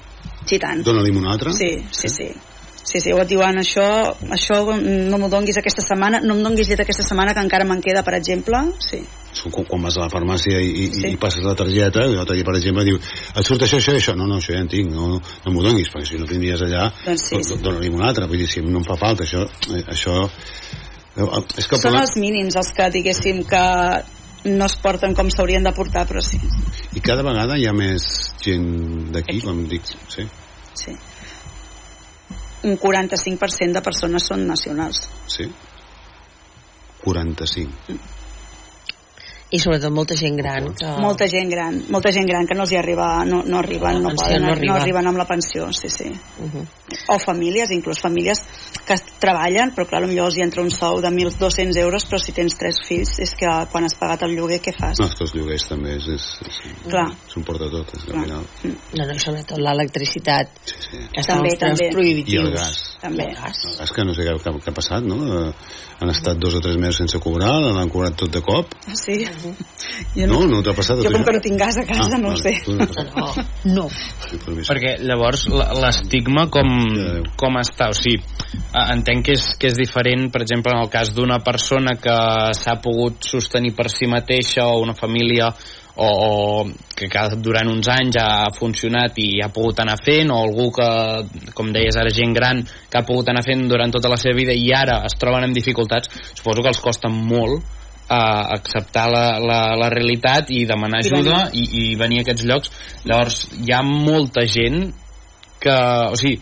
dóna-li'm 0.84 1.16
un 1.16 1.26
altre? 1.26 1.52
Sí, 1.52 1.84
sí, 1.90 2.08
sí. 2.08 2.28
Sí, 2.28 2.55
sí, 3.02 3.12
o 3.12 3.18
et 3.18 3.28
diuen 3.28 3.58
això, 3.58 3.84
això 4.30 4.60
no 4.78 5.18
m'ho 5.18 5.28
donguis 5.32 5.58
aquesta 5.58 5.82
setmana, 5.82 6.20
no 6.22 6.36
em 6.36 6.42
donguis 6.44 6.68
llet 6.70 6.80
aquesta 6.84 7.02
setmana 7.02 7.34
que 7.34 7.42
encara 7.42 7.66
me'n 7.66 7.82
queda, 7.82 8.04
per 8.06 8.14
exemple. 8.14 8.60
Sí. 8.78 9.00
quan, 9.50 9.66
quan 9.68 9.82
vas 9.82 9.96
a 9.98 10.04
la 10.06 10.08
farmàcia 10.08 10.60
i, 10.62 10.70
i, 10.84 10.86
sí. 10.94 11.08
i 11.12 11.16
passes 11.20 11.44
la 11.44 11.54
targeta 11.58 12.06
i 12.06 12.14
l'altre 12.14 12.36
dia, 12.38 12.46
per 12.46 12.54
exemple, 12.56 12.84
diu 12.88 12.96
et 12.96 13.44
surt 13.44 13.66
això, 13.66 13.76
això 13.82 13.92
i 13.92 14.00
això, 14.00 14.14
no, 14.16 14.24
no, 14.30 14.38
això 14.40 14.54
ja 14.54 14.62
en 14.64 14.70
tinc 14.72 14.88
no, 14.94 15.18
no 15.18 15.52
m'ho 15.52 15.64
donis, 15.66 15.90
perquè 15.92 16.08
si 16.08 16.20
no 16.22 16.28
tindries 16.30 16.62
allà 16.64 16.86
Doncs 17.04 17.26
sí, 17.28 17.42
do- 17.50 17.58
dona-li'm 17.66 17.98
un 17.98 18.06
altre 18.06 18.30
vull 18.30 18.40
dir, 18.40 18.48
si 18.48 18.62
no 18.64 18.78
em 18.80 18.86
fa 18.86 18.96
falta 18.96 19.26
això, 19.26 19.42
eh, 19.74 19.82
això 19.92 20.14
eh, 20.24 21.42
és 21.58 21.66
que 21.66 21.76
Són 21.76 21.90
problema- 21.90 22.04
els 22.06 22.16
mínims 22.22 22.56
els 22.56 22.72
que 22.76 22.88
diguéssim 22.96 23.42
que 23.50 23.64
no 24.46 24.66
es 24.70 24.76
porten 24.78 25.14
com 25.18 25.28
s'haurien 25.28 25.64
de 25.66 25.72
portar, 25.74 26.06
però 26.08 26.22
sí. 26.22 26.38
i 26.94 27.02
cada 27.04 27.24
vegada 27.26 27.58
hi 27.58 27.66
ha 27.66 27.74
més 27.76 28.08
gent 28.40 29.10
d'aquí, 29.12 29.40
com 29.44 29.64
dic 29.68 29.84
sí. 30.08 30.24
sí. 30.78 30.96
Un 32.66 32.78
45% 32.82 33.78
de 33.78 33.82
persones 33.86 34.26
són 34.26 34.46
nacionals. 34.48 35.06
sí? 35.30 35.48
45 37.06 38.15
I 39.54 39.60
sobretot 39.62 39.92
molta 39.94 40.16
gent 40.18 40.34
gran 40.40 40.72
que... 40.74 40.88
Molta 40.98 41.28
gent 41.30 41.50
gran, 41.50 41.76
molta 41.94 42.10
gent 42.10 42.26
gran 42.26 42.48
que 42.48 42.54
no 42.58 42.64
els 42.64 42.72
hi 42.72 42.78
arriba, 42.80 43.24
no, 43.24 43.44
no 43.46 43.60
arriben, 43.60 44.00
no, 44.02 44.10
poden, 44.18 44.42
no 44.42 44.48
no, 44.48 44.54
arriba. 44.56 44.74
arriben 44.80 45.06
amb 45.06 45.20
la 45.20 45.26
pensió, 45.28 45.68
sí, 45.72 45.88
sí. 45.88 46.08
Uh 46.10 46.48
-huh. 46.50 46.64
O 47.14 47.18
famílies, 47.18 47.70
inclús 47.70 48.00
famílies 48.00 48.42
que 48.86 48.94
treballen, 49.20 49.72
però 49.74 49.86
clar, 49.86 50.02
potser 50.02 50.18
els 50.24 50.36
hi 50.36 50.42
entra 50.42 50.62
un 50.62 50.70
sou 50.70 51.00
de 51.00 51.10
1.200 51.10 51.76
euros, 51.78 52.04
però 52.06 52.18
si 52.18 52.32
tens 52.32 52.56
tres 52.56 52.80
fills, 52.88 53.18
és 53.20 53.34
que 53.34 53.46
quan 53.70 53.84
has 53.84 53.94
pagat 53.94 54.22
el 54.22 54.34
lloguer, 54.34 54.60
què 54.60 54.72
fas? 54.74 54.98
no, 54.98 55.06
és 55.06 55.14
que 55.14 55.24
els 55.24 55.34
lloguers 55.34 55.68
també 55.68 55.96
és, 55.96 56.08
és, 56.08 56.38
és, 56.46 56.56
Clar. 56.90 57.10
s'ho 57.28 57.40
porta 57.42 57.70
tot 57.70 57.94
és, 57.94 58.02
al 58.02 58.22
final 58.22 58.42
No, 58.96 59.06
no, 59.06 59.18
sobretot 59.18 59.58
l'electricitat. 59.58 60.48
sí, 60.64 60.74
sí. 60.90 60.96
Que 61.12 61.22
També, 61.22 61.48
els 61.50 61.58
preus 61.58 61.78
també. 61.78 61.90
prohibitius. 61.92 62.34
I 62.34 62.46
el 62.46 62.52
gas. 62.52 62.95
També. 63.06 63.26
I 63.26 63.32
el 63.32 63.40
gas. 63.40 63.62
és 63.86 63.92
que 63.94 64.04
no 64.04 64.14
sé 64.16 64.26
què, 64.26 64.34
què, 64.42 64.52
què 64.64 64.72
ha 64.72 64.76
passat 64.76 65.06
no? 65.06 65.16
Eh, 65.24 65.52
han 66.02 66.10
estat 66.12 66.36
dos 66.42 66.56
o 66.58 66.60
tres 66.64 66.76
mesos 66.76 66.98
sense 67.04 67.20
cobrar 67.22 67.54
l'han 67.62 67.88
cobrat 67.92 68.16
tot 68.18 68.32
de 68.34 68.42
cop 68.44 68.74
Ah, 68.86 68.96
sí? 68.98 69.20
Jo 70.16 70.26
no, 70.28 70.42
no 70.50 70.60
t'ha 70.66 70.74
passat 70.76 70.98
a 70.98 71.04
Jo 71.06 71.10
tu 71.10 71.16
com 71.16 71.24
que 71.28 71.36
no 71.38 71.42
tinc 71.44 71.58
gas 71.60 71.78
a 71.80 71.86
casa, 71.88 72.16
Ah, 72.16 72.20
no 72.20 72.32
ho 72.32 72.36
vale, 72.36 72.42
sé. 72.42 72.60
tu 72.66 72.74
no. 72.76 73.28
No. 73.76 73.86
Perquè 74.66 74.96
llavors 75.06 75.46
l'estigma 75.80 76.46
com, 76.52 76.68
com 77.38 77.58
està? 77.62 77.90
O 77.92 77.96
sigui, 77.96 78.18
eh, 78.20 78.84
entenc 78.94 79.24
que 79.26 79.36
és, 79.38 79.46
que 79.60 79.70
és 79.70 79.78
diferent, 79.78 80.28
per 80.34 80.42
exemple, 80.44 80.72
en 80.74 80.82
el 80.84 80.90
cas 80.92 81.12
d'una 81.16 81.38
persona 81.46 81.96
que 82.00 82.16
s'ha 82.58 82.76
pogut 82.84 83.24
sostenir 83.26 83.74
per 83.76 83.88
si 83.92 84.06
mateixa 84.10 84.66
o 84.70 84.80
una 84.82 84.94
família 84.98 85.50
o, 85.96 86.08
o 86.08 86.64
que, 86.96 87.08
que 87.08 87.22
durant 87.44 87.68
uns 87.72 87.88
anys 87.92 88.18
ha 88.20 88.50
funcionat 88.56 89.16
i 89.22 89.40
ha 89.44 89.48
pogut 89.52 89.80
anar 89.84 89.96
fent 90.02 90.32
o 90.32 90.40
algú 90.44 90.68
que, 90.76 90.88
com 91.56 91.72
deies 91.72 91.96
ara, 91.96 92.12
gent 92.12 92.34
gran 92.36 92.62
que 92.64 93.00
ha 93.00 93.06
pogut 93.06 93.30
anar 93.32 93.44
fent 93.46 93.66
durant 93.70 93.92
tota 93.92 94.12
la 94.12 94.20
seva 94.20 94.36
vida 94.36 94.56
i 94.56 94.68
ara 94.76 95.02
es 95.08 95.16
troben 95.20 95.48
amb 95.48 95.56
dificultats 95.56 96.12
suposo 96.34 96.62
que 96.62 96.72
els 96.72 96.82
costa 96.84 97.12
molt 97.12 97.74
a 98.08 98.20
acceptar 98.54 99.08
la, 99.10 99.24
la, 99.42 99.60
la 99.74 99.88
realitat 99.90 100.52
i 100.54 100.62
demanar 100.68 101.00
ajuda 101.02 101.48
i, 101.52 101.64
i 101.66 101.86
venir 101.98 102.20
a 102.20 102.26
aquests 102.26 102.44
llocs. 102.46 102.70
Llavors 103.02 103.40
hi 103.58 103.72
ha 103.74 103.82
molta 103.82 104.44
gent 104.46 104.92
que, 105.58 105.74
o 105.74 106.14
sigui 106.18 106.38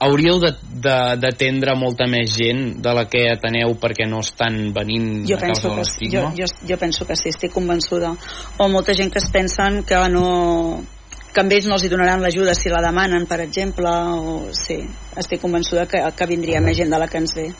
hauríeu 0.00 0.38
de- 0.40 0.54
de- 0.80 1.16
d'atendre 1.20 1.74
molta 1.76 2.06
més 2.08 2.32
gent 2.34 2.78
de 2.80 2.92
la 2.96 3.04
que 3.08 3.26
ateneu 3.30 3.74
perquè 3.78 4.06
no 4.08 4.20
estan 4.24 4.72
venint 4.72 5.26
Jo 5.28 5.36
a 5.36 5.40
penso, 5.40 5.68
causa 5.68 5.68
de 5.68 5.74
que, 5.76 5.84
sí, 5.84 6.04
l'estigma 6.08 6.30
jo, 6.36 6.44
jo, 6.46 6.68
jo 6.70 6.76
penso 6.78 7.06
que 7.06 7.16
sí, 7.16 7.28
estic 7.28 7.52
convençuda. 7.52 8.14
O 8.58 8.68
molta 8.68 8.94
gent 8.94 9.12
que 9.12 9.18
es 9.20 9.28
pensen 9.30 9.82
que 9.84 10.00
no 10.08 10.82
que 11.32 11.40
amb 11.44 11.52
ells 11.52 11.66
no 11.68 11.74
els 11.76 11.84
hi 11.84 11.88
donaran 11.92 12.20
l'ajuda 12.24 12.54
si 12.58 12.68
la 12.72 12.80
demanen, 12.82 13.26
per 13.26 13.40
exemple, 13.44 13.86
o 13.86 14.48
sí, 14.50 14.80
estic 15.16 15.40
convençuda 15.40 15.84
que, 15.86 16.00
que 16.16 16.26
vindria 16.26 16.60
més 16.60 16.76
gent 16.76 16.90
de 16.90 16.98
la 16.98 17.06
que 17.06 17.18
ens 17.18 17.34
ve. 17.36 17.52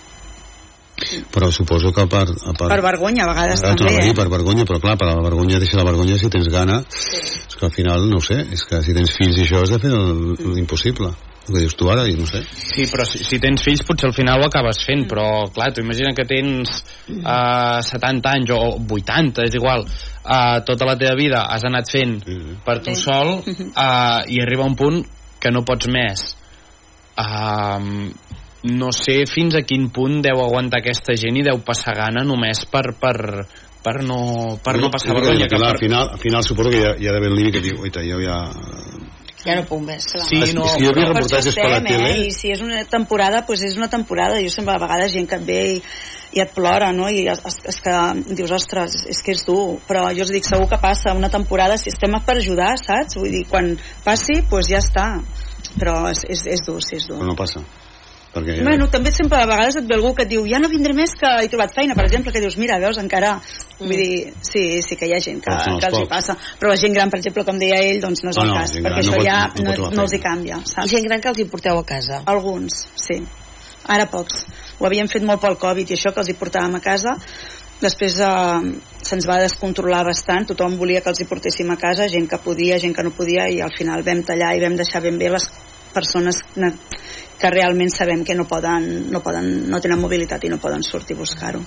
però 1.32 1.50
suposo 1.50 1.92
que 1.92 2.02
a 2.02 2.06
part 2.06 2.28
Per 2.58 2.80
vergonya, 2.82 3.24
a 3.24 3.28
vegades 3.32 3.62
Ah, 3.64 3.74
també, 3.76 3.94
a 3.96 4.02
dir, 4.02 4.10
eh? 4.10 4.14
per 4.14 4.28
vergonya, 4.28 4.64
però 4.64 4.80
clar, 4.80 4.98
per 4.98 5.06
la 5.08 5.22
vergonya 5.22 5.58
deixa 5.58 5.76
la 5.78 5.84
vergonya 5.84 6.18
si 6.18 6.28
tens 6.28 6.48
gana. 6.48 6.82
És 6.90 7.54
que 7.56 7.64
al 7.66 7.72
final, 7.72 8.08
no 8.10 8.16
ho 8.18 8.20
sé, 8.20 8.40
és 8.52 8.64
que 8.64 8.82
si 8.82 8.92
tens 8.92 9.14
fills 9.16 9.38
i 9.38 9.46
això 9.46 9.62
has 9.62 9.70
de 9.70 9.78
fer 9.78 9.90
l'impossible. 10.54 11.12
El 11.50 11.56
que 11.56 11.64
dius 11.64 11.74
tu 11.74 11.88
ara, 11.90 12.04
i 12.06 12.14
no 12.14 12.28
sé. 12.28 12.44
Sí, 12.54 12.84
però 12.86 13.02
si, 13.08 13.24
si 13.26 13.40
tens 13.42 13.64
fills 13.66 13.82
potser 13.86 14.06
al 14.06 14.14
final 14.14 14.38
ho 14.38 14.46
acabes 14.46 14.84
fent, 14.86 15.02
però 15.10 15.24
clar, 15.50 15.72
tu 15.74 15.82
imagina 15.82 16.12
que 16.14 16.22
tens 16.28 16.76
uh, 17.10 17.80
70 17.82 18.34
anys 18.36 18.52
o 18.54 18.60
80, 18.78 19.48
és 19.48 19.56
igual, 19.58 19.82
uh, 19.82 20.60
tota 20.66 20.86
la 20.86 20.94
teva 21.00 21.16
vida 21.18 21.42
has 21.50 21.66
anat 21.66 21.90
fent 21.90 22.20
per 22.62 22.78
tu 22.84 22.94
sol 22.94 23.40
uh, 23.40 24.20
i 24.34 24.38
arriba 24.44 24.68
un 24.68 24.78
punt 24.78 25.02
que 25.42 25.50
no 25.50 25.64
pots 25.66 25.90
més. 25.90 26.28
Uh, 27.18 28.14
no 28.70 28.92
sé 28.92 29.24
fins 29.26 29.56
a 29.56 29.64
quin 29.66 29.88
punt 29.90 30.20
deu 30.22 30.38
aguantar 30.44 30.84
aquesta 30.84 31.16
gent 31.18 31.40
i 31.40 31.44
deu 31.46 31.62
passar 31.66 31.96
gana 31.96 32.22
només 32.28 32.62
per, 32.70 32.92
per, 33.00 33.16
per, 33.82 33.94
no, 34.04 34.58
per 34.62 34.76
no 34.78 34.90
passar 34.92 35.14
Jo 35.14 35.18
crec 35.18 35.30
vergonya. 35.32 35.48
que 35.48 35.62
Al 35.64 35.80
final, 35.80 36.10
al 36.14 36.20
final 36.20 36.44
suposo 36.44 36.70
que 36.70 36.82
hi 36.82 36.84
ha, 36.86 36.94
hi 36.94 37.08
ha 37.08 37.16
d'haver 37.16 37.32
un 37.32 37.40
límit 37.40 37.56
que 37.58 37.64
diu, 37.64 37.80
oita, 37.82 38.04
jo 38.06 38.20
ja... 38.22 38.36
Ja 39.44 39.56
no 39.56 39.64
puc 39.68 39.82
més. 39.86 40.06
Sí, 40.28 40.38
És- 40.42 40.54
no, 40.54 40.66
que 40.68 40.84
jo 40.84 40.92
havia 40.92 41.08
Per 41.08 41.14
reportatges 41.14 41.56
per 41.56 41.66
la 41.70 41.78
estem, 41.78 41.88
tele... 41.88 42.08
eh? 42.12 42.24
I 42.26 42.32
si 42.36 42.52
és 42.52 42.62
una 42.64 42.80
temporada, 42.84 43.42
doncs 43.48 43.62
és 43.70 43.76
una 43.80 43.88
temporada. 43.92 44.40
Jo 44.44 44.52
sempre 44.52 44.74
a 44.74 44.82
vegades 44.82 45.12
gent 45.14 45.28
que 45.30 45.38
et 45.40 45.46
ve 45.48 45.60
i, 45.76 45.82
i 46.36 46.42
et 46.44 46.52
plora, 46.54 46.92
no? 46.96 47.08
I 47.08 47.24
és, 47.32 47.42
és 47.72 47.80
que 47.84 47.96
dius, 48.34 48.52
ostres, 48.58 48.98
és 49.08 49.22
que 49.24 49.36
és 49.36 49.44
dur. 49.48 49.78
Però 49.88 50.08
jo 50.16 50.26
us 50.26 50.32
dic, 50.34 50.44
segur 50.48 50.68
que 50.70 50.80
passa 50.82 51.16
una 51.16 51.32
temporada, 51.32 51.78
si 51.80 51.92
estem 51.92 52.18
per 52.26 52.36
ajudar, 52.36 52.74
saps? 52.82 53.16
Vull 53.20 53.32
dir, 53.38 53.46
quan 53.48 53.72
passi, 54.04 54.42
doncs 54.50 54.68
ja 54.72 54.82
està. 54.84 55.06
Però 55.78 56.02
és, 56.10 56.24
és, 56.28 56.46
és 56.58 56.66
dur, 56.66 56.80
sí, 56.84 56.98
és 57.00 57.08
dur. 57.08 57.20
Però 57.22 57.32
no 57.32 57.38
passa. 57.38 57.64
Perquè 58.34 58.60
Bueno, 58.62 58.86
també 58.92 59.10
sempre 59.12 59.38
a 59.42 59.46
vegades 59.48 59.76
et 59.80 59.86
ve 59.88 59.94
algú 59.96 60.12
que 60.14 60.22
et 60.22 60.30
diu 60.30 60.44
ja 60.46 60.60
no 60.62 60.68
vindré 60.70 60.92
més 60.94 61.14
que 61.18 61.30
he 61.42 61.48
trobat 61.50 61.72
feina, 61.74 61.94
per 61.98 62.04
exemple, 62.06 62.30
que 62.32 62.40
dius, 62.44 62.56
mira, 62.56 62.78
veus, 62.82 62.98
encara... 63.02 63.36
Mm. 63.80 63.86
Vull 63.88 63.96
dir, 63.96 64.32
sí, 64.44 64.62
sí 64.84 64.96
que 65.00 65.06
hi 65.08 65.14
ha 65.16 65.20
gent 65.24 65.38
que, 65.40 65.50
que 65.80 65.86
els 65.88 65.98
hi 66.02 66.06
passa. 66.10 66.34
Però 66.60 66.68
la 66.68 66.76
gent 66.76 66.92
gran, 66.92 67.08
per 67.10 67.18
exemple, 67.22 67.44
com 67.48 67.56
deia 67.58 67.78
ell, 67.80 68.00
doncs 68.02 68.22
no 68.22 68.30
és 68.30 68.36
No, 68.36 68.42
el 68.44 68.50
no, 68.52 68.56
cas, 68.60 68.74
perquè 68.76 68.90
no 68.92 69.00
això 69.00 69.14
pot- 69.16 69.24
ja 69.26 69.38
no 69.64 69.76
no, 69.78 69.90
no 69.96 70.02
els 70.04 70.12
hi 70.12 70.20
canvia, 70.20 70.58
I 70.60 70.68
saps? 70.68 70.90
gent 70.92 71.06
gran 71.08 71.20
que 71.24 71.30
els 71.32 71.38
hi 71.40 71.46
porteu 71.48 71.78
a 71.80 71.84
casa. 71.88 72.20
Alguns, 72.28 72.82
sí. 72.94 73.16
Ara 73.88 74.04
pocs. 74.12 74.44
Ho 74.78 74.86
havíem 74.86 75.08
fet 75.08 75.24
molt 75.24 75.40
pel 75.40 75.56
Covid 75.58 75.88
i 75.90 75.96
això 75.96 76.12
que 76.12 76.20
els 76.20 76.28
hi 76.28 76.36
portàvem 76.36 76.76
a 76.76 76.82
casa. 76.84 77.16
Després 77.80 78.18
eh, 78.20 78.70
se'ns 79.08 79.24
va 79.26 79.38
descontrolar 79.40 80.02
bastant, 80.04 80.44
tothom 80.52 80.76
volia 80.76 81.00
que 81.00 81.08
els 81.08 81.22
hi 81.24 81.26
portéssim 81.30 81.70
a 81.72 81.78
casa, 81.80 82.06
gent 82.12 82.28
que 82.28 82.36
podia, 82.44 82.76
gent 82.78 82.92
que 82.94 83.02
no 83.02 83.10
podia, 83.16 83.48
i 83.48 83.62
al 83.64 83.72
final 83.72 84.04
vam 84.04 84.20
tallar 84.28 84.52
i 84.54 84.60
vam 84.60 84.76
deixar 84.76 85.00
ben 85.00 85.16
bé 85.18 85.32
les 85.32 85.48
persones 85.94 86.36
ne- 86.60 86.74
que 87.40 87.50
realment 87.52 87.92
sabem 87.94 88.24
que 88.24 88.36
no 88.36 88.46
poden, 88.48 89.10
no, 89.10 89.22
poden, 89.24 89.48
no 89.72 89.80
tenen 89.80 90.00
mobilitat 90.00 90.44
i 90.44 90.52
no 90.52 90.60
poden 90.62 90.84
sortir 90.86 91.16
a 91.16 91.22
buscar-ho. 91.22 91.62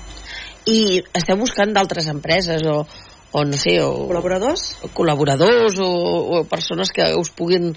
I 0.70 1.02
esteu 1.18 1.40
buscant 1.40 1.74
d'altres 1.76 2.08
empreses 2.12 2.64
o, 2.70 2.84
o 3.34 3.44
no 3.44 3.60
sé, 3.60 3.80
o... 3.82 4.06
Col·laboradors? 4.08 4.70
Col·laboradors 4.96 5.82
o, 5.84 5.92
o 6.38 6.44
persones 6.50 6.94
que 6.96 7.10
us 7.20 7.34
puguin 7.36 7.74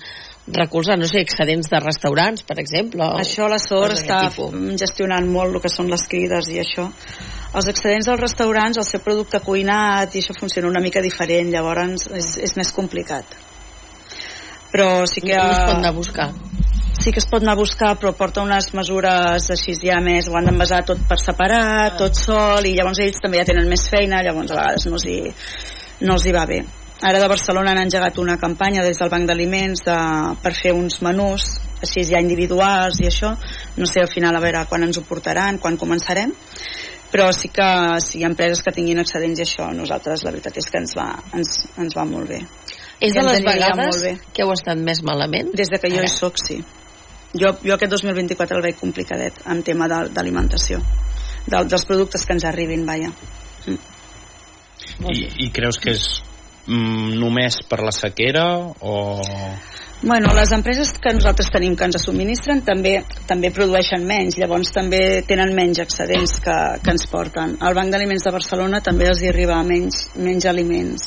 recolzar, 0.47 0.99
no 0.99 1.09
sé, 1.11 1.20
excedents 1.24 1.70
de 1.72 1.80
restaurants, 1.80 2.44
per 2.47 2.59
exemple. 2.62 3.03
O 3.03 3.18
Això 3.18 3.49
la 3.51 3.59
SOR 3.59 3.90
coses 3.90 4.05
està 4.05 4.20
gestionant 4.78 5.26
molt 5.30 5.57
el 5.57 5.64
que 5.64 5.72
són 5.72 5.90
les 5.90 6.07
crides 6.11 6.53
i 6.53 6.61
això. 6.62 6.86
Els 7.57 7.70
excedents 7.72 8.07
dels 8.11 8.20
restaurants, 8.20 8.78
el 8.78 8.86
seu 8.86 9.03
producte 9.03 9.40
cuinat 9.42 10.14
i 10.14 10.22
això 10.22 10.36
funciona 10.38 10.70
una 10.70 10.84
mica 10.84 11.03
diferent, 11.03 11.51
llavors 11.51 12.07
és, 12.14 12.36
és 12.47 12.57
més 12.61 12.70
complicat. 12.76 13.34
Però 14.70 15.07
sí 15.09 15.24
que... 15.24 15.34
No 15.34 15.51
es 15.51 15.64
pot 15.64 15.78
anar 15.78 15.94
a 15.94 15.97
buscar. 15.97 16.30
Sí 17.07 17.12
que 17.14 17.20
es 17.22 17.28
pot 17.30 17.44
anar 17.44 17.52
a 17.54 17.59
buscar, 17.61 17.92
però 18.02 18.11
porta 18.18 18.42
unes 18.42 18.72
mesures 18.74 19.44
així 19.54 19.76
ja 19.78 20.00
més, 20.02 20.26
ho 20.26 20.34
han 20.34 20.48
d'envasar 20.48 20.80
tot 20.88 21.04
per 21.07 21.20
separat, 21.22 21.94
tot 22.00 22.16
sol, 22.18 22.66
i 22.66 22.72
llavors 22.74 22.98
ells 23.04 23.20
també 23.22 23.38
ja 23.38 23.44
tenen 23.46 23.68
més 23.70 23.84
feina, 23.92 24.24
llavors 24.26 24.50
a 24.50 24.57
vegades 24.59 24.86
no 24.88 24.96
els 24.98 25.04
hi, 25.07 25.20
no 26.02 26.16
els 26.16 26.24
hi 26.26 26.32
va 26.34 26.42
bé. 26.50 26.57
Ara 27.07 27.20
de 27.22 27.28
Barcelona 27.30 27.76
han 27.76 27.84
engegat 27.84 28.18
una 28.18 28.34
campanya 28.42 28.82
des 28.82 28.98
del 28.98 29.12
Banc 29.12 29.30
d'Aliments 29.30 29.84
de, 29.86 29.98
per 30.42 30.50
fer 30.59 30.72
uns 30.74 30.98
menús 31.07 31.44
així 31.86 32.02
ja 32.09 32.18
individuals 32.24 32.98
i 32.98 33.07
això. 33.07 33.30
No 33.76 33.86
sé 33.86 34.02
al 34.02 34.11
final 34.11 34.34
a 34.34 34.40
veure 34.42 34.64
quan 34.66 34.88
ens 34.88 34.98
ho 34.98 35.04
portaran, 35.07 35.61
quan 35.62 35.78
començarem. 35.78 36.32
Però 37.12 37.28
sí 37.30 37.52
que 37.54 37.68
si 38.02 38.18
hi 38.18 38.24
ha 38.26 38.32
empreses 38.32 38.64
que 38.66 38.72
tinguin 38.74 38.98
excedents 38.98 39.44
i 39.44 39.44
això, 39.44 39.68
nosaltres 39.76 40.24
la 40.26 40.32
veritat 40.34 40.59
és 40.59 40.66
que 40.72 40.82
ens 40.82 40.96
va, 40.98 41.07
ens, 41.38 41.54
ens 41.78 41.94
va 41.94 42.09
molt 42.09 42.34
bé. 42.34 42.42
És 42.98 43.14
de 43.14 43.22
les 43.22 43.46
vegades 43.46 44.02
que 44.34 44.42
heu 44.42 44.50
estat 44.57 44.82
més 44.82 45.04
malament? 45.07 45.54
Des 45.54 45.70
de 45.70 45.78
que 45.78 45.92
jo 45.94 46.02
Ara. 46.02 46.11
hi 46.11 46.16
soc, 46.16 46.42
sí. 46.42 46.59
Jo, 47.35 47.57
jo 47.62 47.74
aquest 47.74 47.91
2024 47.93 48.57
el 48.57 48.62
veig 48.62 48.79
complicadet 48.81 49.43
en 49.51 49.62
tema 49.66 49.89
de- 49.91 50.09
d'alimentació, 50.14 50.79
de, 51.47 51.64
dels 51.66 51.85
productes 51.89 52.24
que 52.24 52.33
ens 52.37 52.45
arribin, 52.45 52.87
vaja. 52.87 53.11
I, 55.11 55.27
I 55.47 55.51
creus 55.53 55.79
que 55.83 55.91
és 55.97 56.05
mm, 56.66 57.16
només 57.20 57.59
per 57.68 57.83
la 57.85 57.93
sequera 57.93 58.47
o... 58.81 58.95
Bueno, 60.03 60.29
les 60.37 60.51
empreses 60.53 60.91
que 61.01 61.12
nosaltres 61.16 61.49
tenim 61.51 61.72
que 61.77 61.87
ens 61.89 61.97
subministren 62.05 62.61
també 62.64 62.99
també 63.27 63.49
produeixen 63.51 64.05
menys, 64.07 64.37
llavors 64.37 64.68
també 64.74 65.22
tenen 65.27 65.55
menys 65.57 65.81
excedents 65.81 66.37
que, 66.45 66.57
que 66.85 66.93
ens 66.93 67.07
porten. 67.09 67.57
Al 67.64 67.74
Banc 67.74 67.95
d'Aliments 67.95 68.27
de 68.29 68.33
Barcelona 68.35 68.83
també 68.85 69.09
els 69.09 69.22
hi 69.24 69.31
arriba 69.33 69.57
menys, 69.64 70.03
menys 70.20 70.45
aliments. 70.53 71.07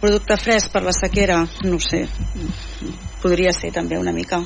Producte 0.00 0.36
fresc 0.36 0.70
per 0.74 0.84
la 0.84 0.92
sequera? 0.92 1.40
No 1.64 1.78
ho 1.78 1.82
sé. 1.82 2.02
Podria 3.26 3.50
ser 3.50 3.72
també 3.74 3.98
una 3.98 4.14
mica. 4.14 4.38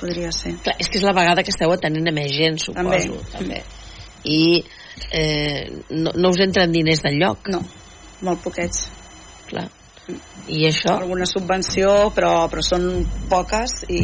Podria 0.00 0.30
ser. 0.32 0.54
Clar, 0.64 0.78
és 0.80 0.88
que 0.88 0.96
és 0.96 1.04
la 1.04 1.12
vegada 1.12 1.44
que 1.44 1.52
esteu 1.52 1.72
atenent 1.74 2.08
a 2.08 2.14
més 2.16 2.32
gent, 2.32 2.56
suposo. 2.62 3.18
També. 3.34 3.58
també. 3.60 3.60
I 4.24 4.40
eh, 5.12 5.68
no, 5.90 6.14
no 6.16 6.30
us 6.32 6.40
entren 6.40 6.72
diners 6.72 7.04
del 7.04 7.20
lloc. 7.20 7.50
No, 7.52 7.60
molt 8.24 8.40
poquets. 8.46 8.86
Clar. 9.50 9.66
I 10.50 10.64
això? 10.70 10.96
Alguna 10.96 11.28
subvenció, 11.28 11.90
però, 12.16 12.32
però 12.50 12.64
són 12.64 12.88
poques 13.30 13.84
i, 13.92 14.00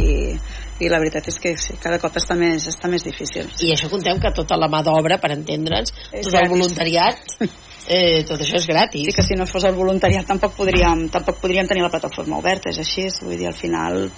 i 0.85 0.91
la 0.93 1.01
veritat 1.03 1.33
és 1.33 1.41
que 1.43 1.55
sí, 1.59 1.79
cada 1.83 1.99
cop 2.03 2.21
està 2.21 2.37
més, 2.39 2.69
està 2.71 2.91
més 2.93 3.03
difícil. 3.07 3.49
I 3.65 3.73
això 3.75 3.89
conteu 3.91 4.21
que 4.23 4.35
tota 4.37 4.61
la 4.61 4.69
mà 4.71 4.85
d'obra, 4.87 5.19
per 5.23 5.33
entendre'ns, 5.35 5.97
tot 6.13 6.37
el 6.37 6.53
voluntariat, 6.53 7.25
eh, 7.89 8.25
tot 8.29 8.41
això 8.41 8.57
és 8.61 8.67
gratis. 8.67 9.05
Sí 9.07 9.13
que 9.17 9.23
si 9.23 9.35
no 9.39 9.47
fos 9.47 9.65
el 9.65 9.75
voluntariat 9.75 10.27
tampoc 10.27 10.55
podríem, 10.57 11.09
tampoc 11.13 11.39
podríem 11.43 11.67
tenir 11.69 11.83
la 11.85 11.91
plataforma 11.93 12.39
oberta, 12.39 12.71
és 12.71 12.79
així, 12.83 13.07
vull 13.23 13.37
dir, 13.39 13.47
al 13.49 13.55
final 13.59 14.11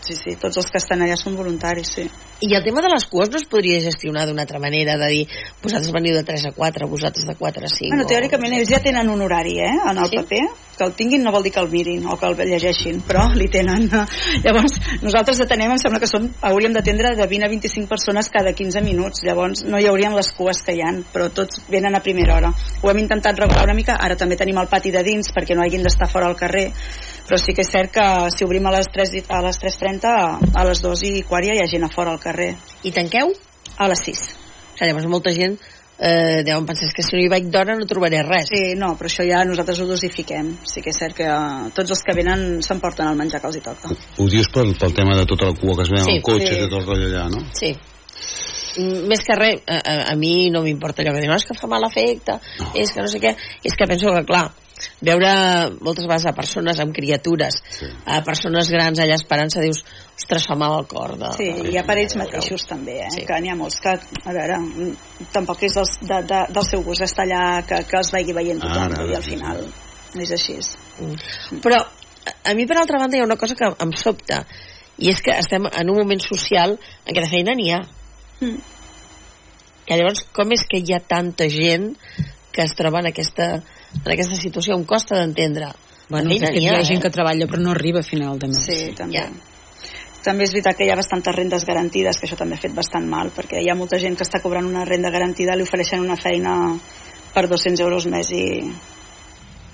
sí, 0.00 0.14
sí, 0.14 0.36
tots 0.40 0.56
els 0.60 0.70
que 0.70 0.78
estan 0.78 1.02
allà 1.02 1.16
són 1.18 1.36
voluntaris, 1.36 1.88
sí. 1.96 2.08
I 2.46 2.52
el 2.54 2.62
tema 2.64 2.82
de 2.84 2.90
les 2.92 3.06
cues 3.08 3.30
no 3.32 3.38
es 3.40 3.46
podria 3.48 3.80
gestionar 3.80 4.26
d'una 4.28 4.42
altra 4.44 4.58
manera, 4.60 4.98
de 5.00 5.06
dir, 5.08 5.24
vosaltres 5.62 5.92
veniu 5.94 6.14
de 6.14 6.22
3 6.22 6.50
a 6.50 6.52
4, 6.52 6.88
vosaltres 6.88 7.24
de 7.26 7.34
4 7.34 7.64
a 7.64 7.68
5... 7.72 7.88
Bueno, 7.94 8.04
o- 8.04 8.10
teòricament 8.10 8.52
ells 8.58 8.68
ja 8.70 8.80
tenen 8.84 9.08
un 9.08 9.22
horari, 9.24 9.58
eh, 9.64 9.72
en 9.90 9.98
el 9.98 10.10
Sí? 10.10 10.16
paper, 10.20 10.42
que 10.76 10.84
el 10.84 10.92
tinguin 10.92 11.22
no 11.24 11.32
vol 11.32 11.42
dir 11.42 11.52
que 11.54 11.60
el 11.62 11.70
mirin 11.72 12.04
o 12.06 12.18
que 12.20 12.26
el 12.28 12.36
llegeixin, 12.50 13.00
però 13.08 13.24
li 13.32 13.48
tenen. 13.48 13.88
Llavors, 14.44 14.74
nosaltres 15.02 15.40
atenem, 15.40 15.72
em 15.72 15.80
sembla 15.80 15.98
que 16.02 16.06
són, 16.10 16.28
hauríem 16.44 16.74
d'atendre 16.76 17.14
de 17.16 17.26
20 17.26 17.46
a 17.46 17.48
25 17.48 17.88
persones 17.88 18.28
cada 18.28 18.52
15 18.52 18.82
minuts, 18.84 19.22
llavors 19.24 19.64
no 19.64 19.80
hi 19.80 19.86
haurien 19.88 20.14
les 20.14 20.28
cues 20.36 20.60
que 20.66 20.74
hi 20.76 20.82
han, 20.84 21.00
però 21.14 21.30
tots 21.32 21.62
venen 21.72 21.96
a 21.96 22.02
primera 22.04 22.36
hora. 22.36 22.52
Ho 22.82 22.90
hem 22.92 22.95
intentat 22.98 23.38
regular 23.38 23.64
una 23.64 23.74
mica, 23.74 23.96
ara 24.00 24.16
també 24.16 24.36
tenim 24.36 24.58
el 24.58 24.68
pati 24.68 24.90
de 24.90 25.02
dins 25.02 25.32
perquè 25.34 25.54
no 25.56 25.62
hagin 25.62 25.82
d'estar 25.82 26.08
fora 26.08 26.26
al 26.26 26.36
carrer, 26.36 26.72
però 27.26 27.38
sí 27.38 27.52
que 27.54 27.62
és 27.62 27.70
cert 27.70 27.92
que 27.92 28.06
si 28.36 28.44
obrim 28.44 28.66
a 28.66 28.72
les 28.72 28.88
3, 28.92 29.14
i- 29.14 29.24
a 29.28 29.42
les 29.42 29.58
3.30, 29.60 30.38
a 30.54 30.64
les 30.64 30.80
2 30.82 31.02
i 31.02 31.22
quart 31.22 31.46
ja 31.46 31.54
hi 31.54 31.62
ha 31.64 31.68
gent 31.68 31.84
a 31.84 31.88
fora 31.88 32.12
al 32.12 32.20
carrer. 32.20 32.54
I 32.82 32.92
tanqueu? 32.92 33.32
A 33.78 33.88
les 33.88 33.98
6. 34.04 34.20
O 34.20 34.78
sigui, 34.78 34.86
llavors 34.90 35.06
molta 35.06 35.32
gent 35.32 35.58
eh, 35.98 36.42
deuen 36.44 36.66
pensar 36.66 36.84
"És 36.88 36.92
que 36.94 37.02
si 37.02 37.16
no 37.16 37.22
hi 37.22 37.28
vaig 37.28 37.44
d'hora 37.48 37.74
no 37.74 37.86
trobaré 37.86 38.22
res. 38.22 38.48
Sí, 38.52 38.74
no, 38.76 38.94
però 38.98 39.08
això 39.08 39.24
ja 39.24 39.44
nosaltres 39.48 39.80
ho 39.80 39.86
dosifiquem. 39.86 40.58
Sí 40.64 40.82
que 40.82 40.90
és 40.90 40.98
cert 40.98 41.14
que 41.16 41.24
eh, 41.24 41.70
tots 41.74 41.90
els 41.90 42.02
que 42.04 42.12
venen 42.14 42.60
s'emporten 42.62 43.08
el 43.08 43.16
menjar 43.16 43.40
que 43.40 43.46
els 43.46 43.56
hi 43.56 43.60
toca. 43.64 43.88
Ho 44.18 44.26
dius 44.28 44.48
pel, 44.52 44.74
pel 44.78 44.92
tema 44.92 45.16
de 45.16 45.24
tota 45.24 45.46
la 45.46 45.54
cua 45.54 45.74
que 45.76 45.82
es 45.82 45.90
ve 45.90 45.96
Sí, 45.96 46.02
amb 46.02 46.16
el 46.18 46.22
cotxe 46.22 46.46
sí. 46.52 46.54
i 46.54 46.68
tot 46.68 46.72
el 46.80 46.86
rotllo 46.86 47.06
allà, 47.08 47.28
no? 47.30 47.40
Sí. 47.54 47.72
Mm, 48.76 49.06
Més 49.08 49.20
que 49.24 49.34
res, 49.38 49.62
a, 49.66 49.78
a, 49.80 49.94
a 50.12 50.16
mi 50.16 50.50
no 50.50 50.62
m'importa 50.62 51.02
allò 51.02 51.12
que 51.14 51.20
diuen, 51.22 51.30
"No, 51.32 51.36
és 51.40 51.44
que 51.48 51.54
fa 51.58 51.66
mal 51.66 51.84
efecte, 51.88 52.38
és 52.74 52.92
que 52.92 53.00
no 53.00 53.08
sé 53.08 53.18
què, 53.20 53.34
és 53.64 53.74
que 53.76 53.86
penso 53.86 54.12
que, 54.14 54.24
clar, 54.28 54.50
veure 55.00 55.30
moltes 55.80 56.04
vegades 56.04 56.26
a 56.26 56.32
persones 56.36 56.78
amb 56.80 56.92
criatures, 56.94 57.62
Sí. 57.78 57.86
a 58.04 58.22
persones 58.22 58.68
grans 58.70 58.98
allà 59.00 59.14
esperant-se, 59.14 59.60
dius, 59.62 59.82
ostres, 60.16 60.46
fa 60.46 60.54
mal 60.54 60.74
al 60.74 60.86
cor. 60.86 61.16
De, 61.16 61.32
Sí, 61.38 61.44
i 61.48 61.72
hi 61.72 61.78
ha 61.78 61.84
per 61.86 61.96
ells 61.98 62.16
mateixos 62.16 62.66
també, 62.68 62.98
eh? 63.06 63.10
Sí. 63.10 63.24
que 63.26 63.40
n'hi 63.40 63.48
ha 63.50 63.56
molts 63.56 63.80
que, 63.80 63.88
a 63.88 64.32
veure, 64.32 64.58
mm, 64.58 64.96
tampoc 65.32 65.62
és 65.62 65.74
dels, 65.74 65.98
de, 66.02 66.22
de, 66.22 66.44
del 66.52 66.64
seu 66.64 66.82
gust 66.82 67.00
estar 67.02 67.24
allà, 67.24 67.64
que, 67.66 67.82
que 67.88 67.96
els 67.96 68.10
vegi 68.12 68.32
veient 68.32 68.60
tothom, 68.60 68.92
Ara, 68.92 69.06
i 69.10 69.14
al 69.14 69.22
final 69.22 69.64
és 70.20 70.30
així. 70.32 70.58
Mm. 71.00 71.60
Però 71.62 71.80
a- 71.80 72.50
a 72.50 72.54
mi, 72.54 72.66
per 72.66 72.76
altra 72.78 72.98
banda, 72.98 73.16
hi 73.16 73.20
ha 73.20 73.24
una 73.24 73.36
cosa 73.36 73.54
que 73.54 73.64
em 73.78 73.92
sobta, 73.96 74.44
i 74.98 75.08
és 75.10 75.20
que 75.22 75.30
estem 75.30 75.64
en 75.66 75.90
un 75.90 75.96
moment 75.96 76.20
social 76.20 76.78
en 77.06 77.14
què 77.14 77.20
de 77.22 77.28
feina 77.28 77.54
n'hi 77.54 77.70
ha. 77.72 77.80
Mm. 78.40 78.60
Que 79.86 79.98
llavors, 79.98 80.24
com 80.34 80.52
és 80.54 80.64
que 80.68 80.80
hi 80.82 80.94
ha 80.94 81.00
tanta 81.00 81.46
gent 81.52 81.92
que 82.52 82.64
es 82.64 82.74
troba 82.74 83.02
en 83.02 83.10
aquesta, 83.12 83.50
en 84.02 84.08
aquesta 84.12 84.38
situació? 84.38 84.74
Em 84.76 84.86
costa 84.88 85.20
d'entendre. 85.20 85.70
Bueno, 86.08 86.30
que 86.30 86.50
n'hi 86.54 86.64
hi 86.64 86.70
ha 86.70 86.78
ha, 86.78 86.86
gent 86.86 87.00
eh? 87.00 87.04
que 87.04 87.12
treballa 87.14 87.46
però 87.50 87.62
no 87.62 87.74
arriba 87.74 88.02
a 88.02 88.06
final 88.06 88.38
de 88.42 88.50
mes. 88.50 88.66
Sí, 88.66 88.80
també. 88.98 89.20
Ja. 89.20 89.28
També 90.26 90.42
és 90.42 90.52
veritat 90.54 90.78
que 90.78 90.86
hi 90.86 90.90
ha 90.90 90.98
bastantes 90.98 91.34
rendes 91.36 91.64
garantides, 91.66 92.18
que 92.18 92.26
això 92.26 92.38
també 92.38 92.56
ha 92.56 92.62
fet 92.62 92.74
bastant 92.74 93.06
mal, 93.06 93.30
perquè 93.34 93.60
hi 93.62 93.70
ha 93.70 93.78
molta 93.78 93.98
gent 94.02 94.16
que 94.18 94.26
està 94.26 94.40
cobrant 94.42 94.66
una 94.66 94.84
renda 94.88 95.12
garantida, 95.14 95.54
li 95.54 95.66
ofereixen 95.66 96.02
una 96.02 96.18
feina 96.18 96.56
per 97.34 97.46
200 97.46 97.82
euros 97.84 98.08
més 98.10 98.32
i 98.34 98.46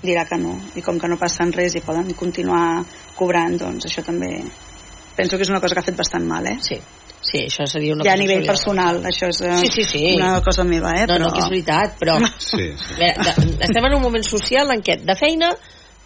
dirà 0.03 0.27
que 0.29 0.37
no. 0.37 0.53
I 0.77 0.83
com 0.85 0.99
que 1.01 1.09
no 1.09 1.17
passen 1.17 1.53
res 1.55 1.77
i 1.79 1.81
poden 1.81 2.11
continuar 2.19 2.83
cobrant, 3.17 3.57
doncs 3.57 3.89
això 3.89 4.05
també 4.05 4.35
penso 5.17 5.37
que 5.37 5.45
és 5.45 5.53
una 5.53 5.61
cosa 5.61 5.77
que 5.77 5.81
ha 5.81 5.89
fet 5.89 5.97
bastant 5.97 6.25
mal, 6.27 6.45
eh? 6.49 6.57
Sí, 6.61 6.77
sí, 7.33 7.43
això 7.49 7.65
seria 7.67 7.97
una 7.97 8.05
ja 8.05 8.13
a 8.13 8.15
cosa 8.15 8.23
nivell 8.23 8.45
personal, 8.47 9.01
això 9.09 9.27
és 9.33 9.41
eh, 9.41 9.59
Sí, 9.65 9.71
sí, 9.73 9.83
sí. 9.89 10.01
una 10.21 10.37
cosa 10.45 10.63
meva, 10.63 10.93
eh? 10.95 11.07
No, 11.09 11.15
però... 11.17 11.25
no, 11.25 11.31
que 11.33 11.41
és 11.43 11.49
veritat, 11.57 11.95
però... 11.99 12.17
Sí, 12.37 12.69
sí. 12.77 12.97
Bé, 13.01 13.09
de, 13.17 13.33
estem 13.65 13.87
en 13.89 13.97
un 13.97 14.03
moment 14.05 14.23
social 14.27 14.69
en 14.71 14.83
què 14.85 14.99
de 15.01 15.15
feina 15.19 15.49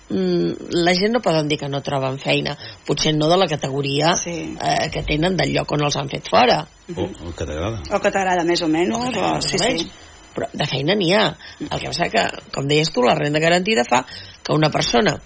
mm, 0.09 0.71
la 0.88 0.93
gent 0.95 1.13
no 1.17 1.21
poden 1.25 1.49
dir 1.51 1.59
que 1.59 1.67
no 1.69 1.82
troben 1.84 2.17
feina 2.23 2.55
potser 2.88 3.13
no 3.17 3.28
de 3.28 3.38
la 3.38 3.47
categoria 3.51 4.13
Sí. 4.15 4.55
eh, 4.55 4.89
que 4.93 5.03
tenen 5.03 5.36
del 5.38 5.51
lloc 5.53 5.71
on 5.75 5.84
els 5.84 5.97
han 5.99 6.09
fet 6.09 6.30
fora 6.32 6.61
O, 6.95 7.03
o 7.03 7.34
que 7.36 7.43
t'agrada. 7.45 7.82
O 7.91 7.99
que 7.99 8.11
t'agrada 8.15 8.45
més 8.47 8.61
o 8.63 8.69
menys, 8.71 8.95
O 8.95 9.01
o... 9.11 9.41
Sí, 9.43 9.59
menys. 9.59 9.82
sí. 9.84 9.91
però 10.38 10.47
de 10.53 10.65
feina 10.69 10.95
n'hi 10.95 11.11
ha 11.17 11.25
el 11.59 11.80
que 11.82 11.89
passa 11.91 12.07
que, 12.13 12.23
com 12.55 12.67
deies 12.69 12.91
tu, 12.95 13.03
la 13.03 13.15
renda 13.19 13.41
garantida 13.43 13.84
fa 13.84 14.05
que 14.07 14.53
una 14.55 14.69
persona 14.71 15.17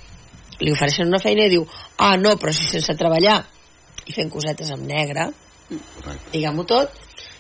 li 0.62 0.72
ofereixen 0.74 1.10
una 1.10 1.20
feina 1.22 1.46
i 1.46 1.52
diu 1.54 1.66
ah 1.98 2.16
no, 2.18 2.38
però 2.42 2.54
si 2.56 2.66
sense 2.70 2.96
treballar 2.98 3.42
i 4.08 4.14
fent 4.16 4.30
cosetes 4.34 4.72
amb 4.74 4.86
negre. 4.90 5.28
Diguem-ho 6.32 6.64
tot 6.68 6.92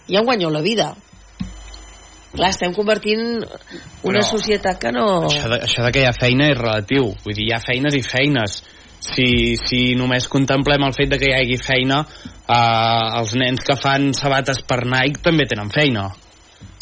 ja 0.08 0.20
en 0.22 0.26
guanyeu 0.28 0.50
la 0.54 0.62
vida 0.66 0.92
clar, 2.32 2.50
estem 2.54 2.74
convertint 2.74 3.42
una 3.44 4.20
Però- 4.22 4.28
societat 4.30 4.80
que 4.80 4.92
no 4.96 5.06
Això 5.28 5.50
de, 5.52 5.62
això 5.66 5.84
de 5.84 5.92
que 5.92 6.04
hi 6.04 6.08
ha 6.08 6.14
feina 6.16 6.48
és 6.52 6.58
relatiu. 6.58 7.10
Vull 7.26 7.36
dir, 7.36 7.50
hi 7.50 7.54
ha 7.54 7.60
feines 7.60 7.96
i 7.96 8.02
feines. 8.02 8.62
si, 9.02 9.58
si 9.58 9.96
només 9.98 10.28
contemplem 10.30 10.84
el 10.86 10.94
fet 10.94 11.10
de 11.10 11.18
que 11.18 11.26
hi 11.32 11.34
hagi 11.34 11.56
feina 11.58 12.04
eh, 12.06 13.20
els 13.20 13.32
nens 13.34 13.64
que 13.66 13.74
fan 13.76 14.12
sabates 14.14 14.60
per 14.62 14.84
Nike 14.86 15.24
també 15.26 15.48
tenen 15.50 15.72
feina 15.74 16.04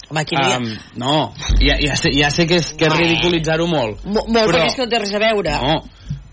Home, 0.09 0.19
aquí 0.25 0.35
um, 0.35 0.65
no, 0.99 1.31
ja, 1.61 1.77
ja, 1.79 1.95
sé, 1.95 2.09
ja 2.11 2.27
sé 2.29 2.45
que 2.49 2.57
és, 2.59 2.73
que 2.75 2.89
és 2.89 2.93
ridiculitzar-ho 2.97 3.67
molt 3.71 4.03
Mo- 4.03 4.25
Molt, 4.27 4.49
perquè 4.51 4.65
és 4.67 4.75
que 4.75 4.83
no 4.83 4.89
té 4.91 4.99
res 4.99 5.13
a 5.15 5.19
veure. 5.23 5.53
no, 5.63 5.77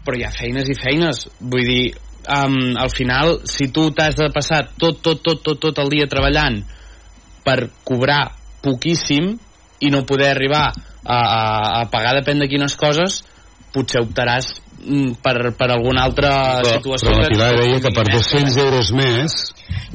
però 0.05 0.19
hi 0.19 0.25
ha 0.27 0.33
feines 0.35 0.69
i 0.69 0.75
feines 0.75 1.23
vull 1.39 1.63
dir, 1.71 1.95
um, 2.29 2.75
al 2.79 2.91
final 2.91 3.41
si 3.49 3.69
tu 3.73 3.91
t'has 3.95 4.17
de 4.19 4.29
passar 4.35 4.65
tot, 4.79 5.01
tot, 5.03 5.23
tot, 5.23 5.43
tot, 5.43 5.61
tot 5.61 5.79
el 5.85 5.91
dia 5.93 6.07
treballant 6.11 6.63
per 7.47 7.69
cobrar 7.87 8.33
poquíssim 8.63 9.37
i 9.81 9.91
no 9.93 10.05
poder 10.09 10.31
arribar 10.35 10.67
a, 11.05 11.17
a, 11.17 11.43
a 11.81 11.83
pagar 11.93 12.17
depèn 12.21 12.41
de 12.43 12.49
quines 12.51 12.75
coses 12.81 13.21
potser 13.75 14.01
optaràs 14.03 14.49
mm, 14.81 15.19
per, 15.23 15.53
per 15.59 15.69
alguna 15.75 16.07
altra 16.09 16.31
però, 16.65 16.73
situació 16.79 17.11
però 17.13 17.19
la 17.21 17.27
que- 17.29 17.35
Pilar 17.37 17.51
deia 17.61 17.81
que 17.85 17.93
per 17.95 18.07
200 18.11 18.57
euros 18.65 18.93
més 18.97 19.37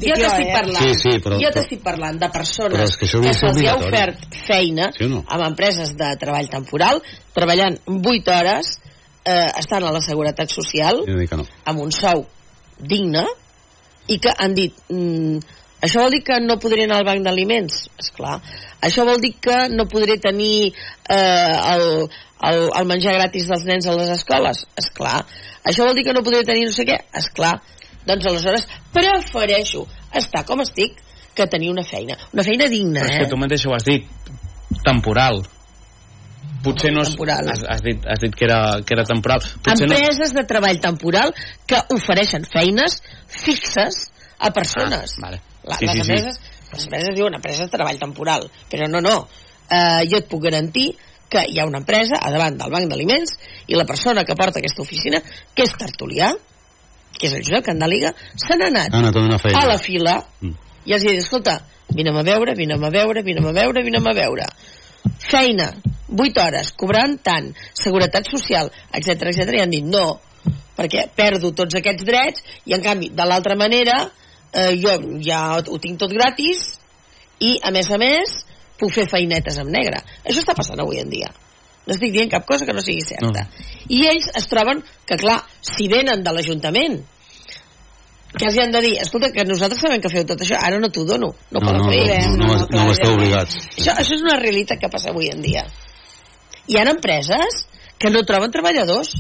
Jo 0.01 0.13
t'estic 0.15 0.47
eh? 0.47 0.53
parlant, 0.53 0.83
Sí, 0.85 0.93
sí, 1.01 1.11
però- 1.23 1.39
jo 1.41 1.49
t'estic 1.53 1.81
parlant 1.83 2.19
de 2.21 2.29
persones 2.31 2.95
que 2.97 3.07
ser 3.09 3.33
se'ls 3.35 3.59
ha 3.67 3.75
ofert 3.79 4.23
feina 4.47 4.91
Sí 4.95 5.09
no? 5.11 5.23
amb 5.27 5.43
empreses 5.49 5.91
de 5.97 6.13
treball 6.21 6.47
temporal, 6.49 7.01
treballant 7.35 7.75
8 7.89 8.31
hores, 8.37 8.77
eh, 9.25 9.49
estan 9.59 9.83
a 9.83 9.93
la 9.93 10.01
Seguretat 10.01 10.49
Social, 10.49 11.03
no 11.05 11.45
amb 11.65 11.81
un 11.81 11.91
sou 11.95 12.25
digne, 12.77 13.25
i 14.09 14.17
que 14.19 14.33
han 14.33 14.55
dit 14.57 14.75
mm, 14.89 15.39
això 15.81 16.03
vol 16.03 16.13
dir 16.13 16.21
que 16.25 16.37
no 16.43 16.59
podré 16.61 16.85
anar 16.85 16.99
al 17.01 17.07
banc 17.07 17.23
d'aliments? 17.25 17.77
És 18.01 18.11
clar. 18.13 18.37
Això 18.85 19.05
vol 19.07 19.21
dir 19.21 19.33
que 19.41 19.63
no 19.73 19.87
podré 19.89 20.19
tenir 20.21 20.69
eh, 20.69 21.55
el, 21.73 21.85
el, 22.49 22.65
el 22.77 22.89
menjar 22.89 23.15
gratis 23.17 23.47
dels 23.49 23.65
nens 23.65 23.87
a 23.89 23.95
les 23.97 24.11
escoles? 24.13 24.61
És 24.77 24.91
clar. 24.93 25.23
Això 25.65 25.87
vol 25.87 25.97
dir 25.97 26.05
que 26.05 26.13
no 26.13 26.21
podré 26.25 26.43
tenir 26.45 26.67
no 26.69 26.75
sé 26.75 26.85
què? 26.85 26.99
És 27.17 27.31
clar. 27.33 27.55
Doncs 28.05 28.29
aleshores 28.29 28.67
prefereixo 28.93 29.87
estar 30.21 30.45
com 30.45 30.61
estic 30.61 31.01
que 31.33 31.49
tenir 31.49 31.71
una 31.73 31.85
feina. 31.87 32.17
Una 32.33 32.45
feina 32.45 32.69
digna, 32.69 33.01
Però 33.01 33.15
és 33.15 33.17
eh? 33.17 33.25
que 33.25 33.33
tu 33.33 33.41
mateix 33.41 33.65
ho 33.65 33.73
has 33.73 33.87
dit, 33.87 34.05
temporal. 34.85 35.41
Potser 36.63 36.91
no... 36.93 37.01
és- 37.01 37.09
Temporal. 37.15 37.47
Has, 37.49 37.63
has, 37.67 37.81
dit, 37.85 38.03
has 38.05 38.19
dit 38.21 38.35
que 38.35 38.45
era, 38.45 38.59
que 38.85 38.93
era 38.93 39.03
temporal. 39.07 39.41
Potser 39.63 39.87
no, 39.87 39.95
Empreses 39.95 40.33
de 40.37 40.43
treball 40.49 40.79
temporal 40.83 41.33
que 41.65 41.79
ofereixen 41.95 42.45
feines 42.45 42.99
fixes 43.27 44.11
a 44.39 44.51
persones. 44.53 45.15
Ah, 45.17 45.21
vale. 45.27 45.41
La, 45.63 45.77
Sí, 45.77 45.85
les, 45.85 45.93
sí, 45.95 46.01
sí. 46.01 46.07
empreses, 46.11 46.39
les 46.73 46.83
empreses 46.87 47.15
diuen 47.15 47.35
empreses 47.37 47.65
de 47.67 47.71
treball 47.77 47.99
temporal, 48.01 48.47
però 48.69 48.87
no, 48.89 49.01
no. 49.01 49.17
Uh, 49.71 50.01
jo 50.09 50.17
et 50.19 50.27
puc 50.27 50.41
garantir 50.43 50.89
que 51.31 51.45
hi 51.47 51.59
ha 51.61 51.65
una 51.69 51.79
empresa 51.79 52.17
a 52.19 52.31
davant 52.33 52.57
del 52.59 52.71
banc 52.73 52.89
d'aliments 52.91 53.37
i 53.71 53.77
la 53.79 53.85
persona 53.87 54.25
que 54.27 54.35
porta 54.35 54.59
aquesta 54.59 54.81
oficina, 54.83 55.21
que 55.55 55.63
és 55.63 55.71
tertulià, 55.79 56.33
que 57.15 57.29
és 57.29 57.35
el 57.37 57.45
Josep 57.45 57.63
Candàliga, 57.69 58.11
se 58.35 58.57
n'ha 58.57 58.67
anat 58.67 58.97
anat 58.97 59.15
a 59.15 59.37
feina 59.39 59.61
a 59.61 59.67
la 59.69 59.77
fila 59.79 60.17
Mm. 60.41 60.55
i 60.89 60.93
els 60.97 61.05
ha 61.05 61.11
dit, 61.13 61.21
escolta, 61.21 61.59
vine'm 61.93 62.17
a 62.19 62.23
veure, 62.25 62.55
vine'm 62.57 62.83
a 62.83 62.89
veure, 62.91 63.21
vine'm 63.23 63.47
a 63.47 63.53
veure, 63.55 63.83
vine'm 63.85 64.07
a 64.09 64.13
veure. 64.17 64.47
Feina, 65.19 65.69
8 66.11 66.43
hores, 66.43 66.73
cobrant 66.77 67.17
tant, 67.23 67.51
seguretat 67.77 68.27
social, 68.29 68.71
etc 68.91 69.31
etc 69.31 69.57
i 69.57 69.63
han 69.63 69.73
dit 69.73 69.87
no, 69.87 70.19
perquè 70.77 71.07
perdo 71.15 71.53
tots 71.55 71.77
aquests 71.79 72.07
drets 72.07 72.43
i 72.69 72.75
en 72.77 72.83
canvi, 72.83 73.11
de 73.15 73.27
l'altra 73.27 73.57
manera, 73.59 74.03
eh, 74.51 74.73
jo 74.81 74.97
ja 75.23 75.43
ho 75.59 75.79
tinc 75.81 75.99
tot 76.01 76.13
gratis 76.13 76.65
i, 77.39 77.57
a 77.63 77.71
més 77.73 77.89
a 77.91 77.99
més, 78.01 78.41
puc 78.81 78.91
fer 78.93 79.07
feinetes 79.09 79.57
amb 79.61 79.71
negre. 79.73 80.01
Això 80.25 80.41
està 80.41 80.55
passant 80.57 80.79
avui 80.81 81.01
en 81.01 81.09
dia. 81.09 81.29
No 81.87 81.95
estic 81.95 82.13
dient 82.13 82.29
cap 82.29 82.45
cosa 82.45 82.67
que 82.67 82.75
no 82.77 82.83
sigui 82.85 83.01
certa. 83.05 83.47
I 83.89 84.03
ells 84.11 84.29
es 84.37 84.45
troben 84.49 84.83
que, 85.05 85.17
clar, 85.17 85.39
si 85.65 85.89
venen 85.89 86.21
de 86.25 86.33
l'Ajuntament 86.35 86.99
que 88.31 88.47
els 88.47 88.57
han 88.63 88.71
de 88.71 88.79
dir, 88.85 88.93
escolta, 89.03 89.27
que 89.35 89.43
nosaltres 89.43 89.81
sabem 89.83 89.99
que 89.99 90.11
feu 90.11 90.23
tot 90.27 90.39
això, 90.39 90.55
ara 90.55 90.77
no 90.79 90.87
t'ho 90.93 91.03
dono, 91.03 91.33
no, 91.51 91.59
no, 91.59 91.63
poden 91.65 91.81
no, 91.81 91.89
fer. 91.91 92.19
no, 92.29 92.37
no, 92.37 92.45
no, 92.53 92.59
no, 92.61 92.83
no 92.85 92.93
esteu 92.93 93.17
obligats 93.17 93.57
Això, 93.65 93.95
això 93.99 94.15
és 94.15 94.23
una 94.23 94.37
realitat 94.39 94.79
que 94.79 94.89
passa 94.93 95.11
avui 95.11 95.27
en 95.33 95.41
dia. 95.43 95.65
Hi 96.71 96.79
ha 96.79 96.87
empreses 96.87 97.65
que 97.99 98.09
no 98.13 98.23
troben 98.23 98.51
treballadors, 98.53 99.11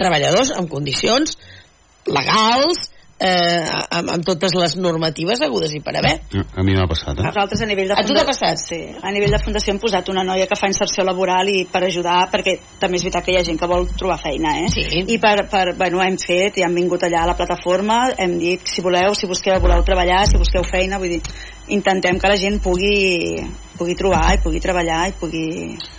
treballadors 0.00 0.50
amb 0.58 0.66
condicions 0.72 1.36
legals, 2.10 2.88
eh, 3.22 3.70
amb, 3.90 4.10
amb 4.12 4.24
totes 4.26 4.54
les 4.58 4.74
normatives 4.76 5.40
agudes 5.46 5.72
i 5.76 5.80
per 5.84 5.94
haver. 5.96 6.16
a 6.34 6.64
mi 6.66 6.74
m'ha 6.76 6.88
passat 6.90 7.16
eh? 7.16 7.24
Nosaltres 7.24 7.62
a 7.62 7.68
nivell 7.70 7.88
de 7.88 7.96
A 7.96 8.04
tu 8.04 8.14
t'ha 8.16 8.24
passat? 8.28 8.60
Sí, 8.60 8.80
a 9.00 9.12
nivell 9.14 9.32
de 9.32 9.40
fundació 9.44 9.72
hem 9.72 9.80
posat 9.80 10.10
una 10.12 10.24
noia 10.26 10.46
que 10.50 10.58
fa 10.58 10.68
inserció 10.68 11.04
laboral 11.06 11.48
i 11.48 11.64
per 11.72 11.84
ajudar, 11.86 12.18
perquè 12.32 12.58
també 12.80 13.00
és 13.00 13.06
veritat 13.06 13.24
que 13.24 13.32
hi 13.32 13.38
ha 13.40 13.44
gent 13.46 13.60
que 13.60 13.70
vol 13.70 13.88
trobar 13.94 14.18
feina, 14.20 14.56
eh? 14.64 14.70
Sí. 14.74 15.04
I 15.06 15.18
per, 15.22 15.48
per, 15.52 15.64
bueno, 15.78 16.02
hem 16.04 16.18
fet, 16.20 16.58
i 16.58 16.66
hem 16.66 16.74
vingut 16.76 17.06
allà 17.06 17.24
a 17.24 17.30
la 17.32 17.36
plataforma, 17.38 18.02
hem 18.18 18.38
dit, 18.42 18.66
si 18.68 18.84
voleu, 18.84 19.14
si 19.14 19.30
busqueu, 19.30 19.60
voleu 19.62 19.84
treballar, 19.86 20.26
si 20.26 20.42
busqueu 20.42 20.66
feina, 20.66 20.98
vull 20.98 21.16
dir, 21.16 21.22
intentem 21.78 22.18
que 22.18 22.34
la 22.34 22.40
gent 22.40 22.60
pugui, 22.62 23.44
pugui 23.78 23.96
trobar 23.96 24.34
i 24.34 24.42
pugui 24.42 24.60
treballar 24.60 25.06
i 25.12 25.16
pugui... 25.20 25.46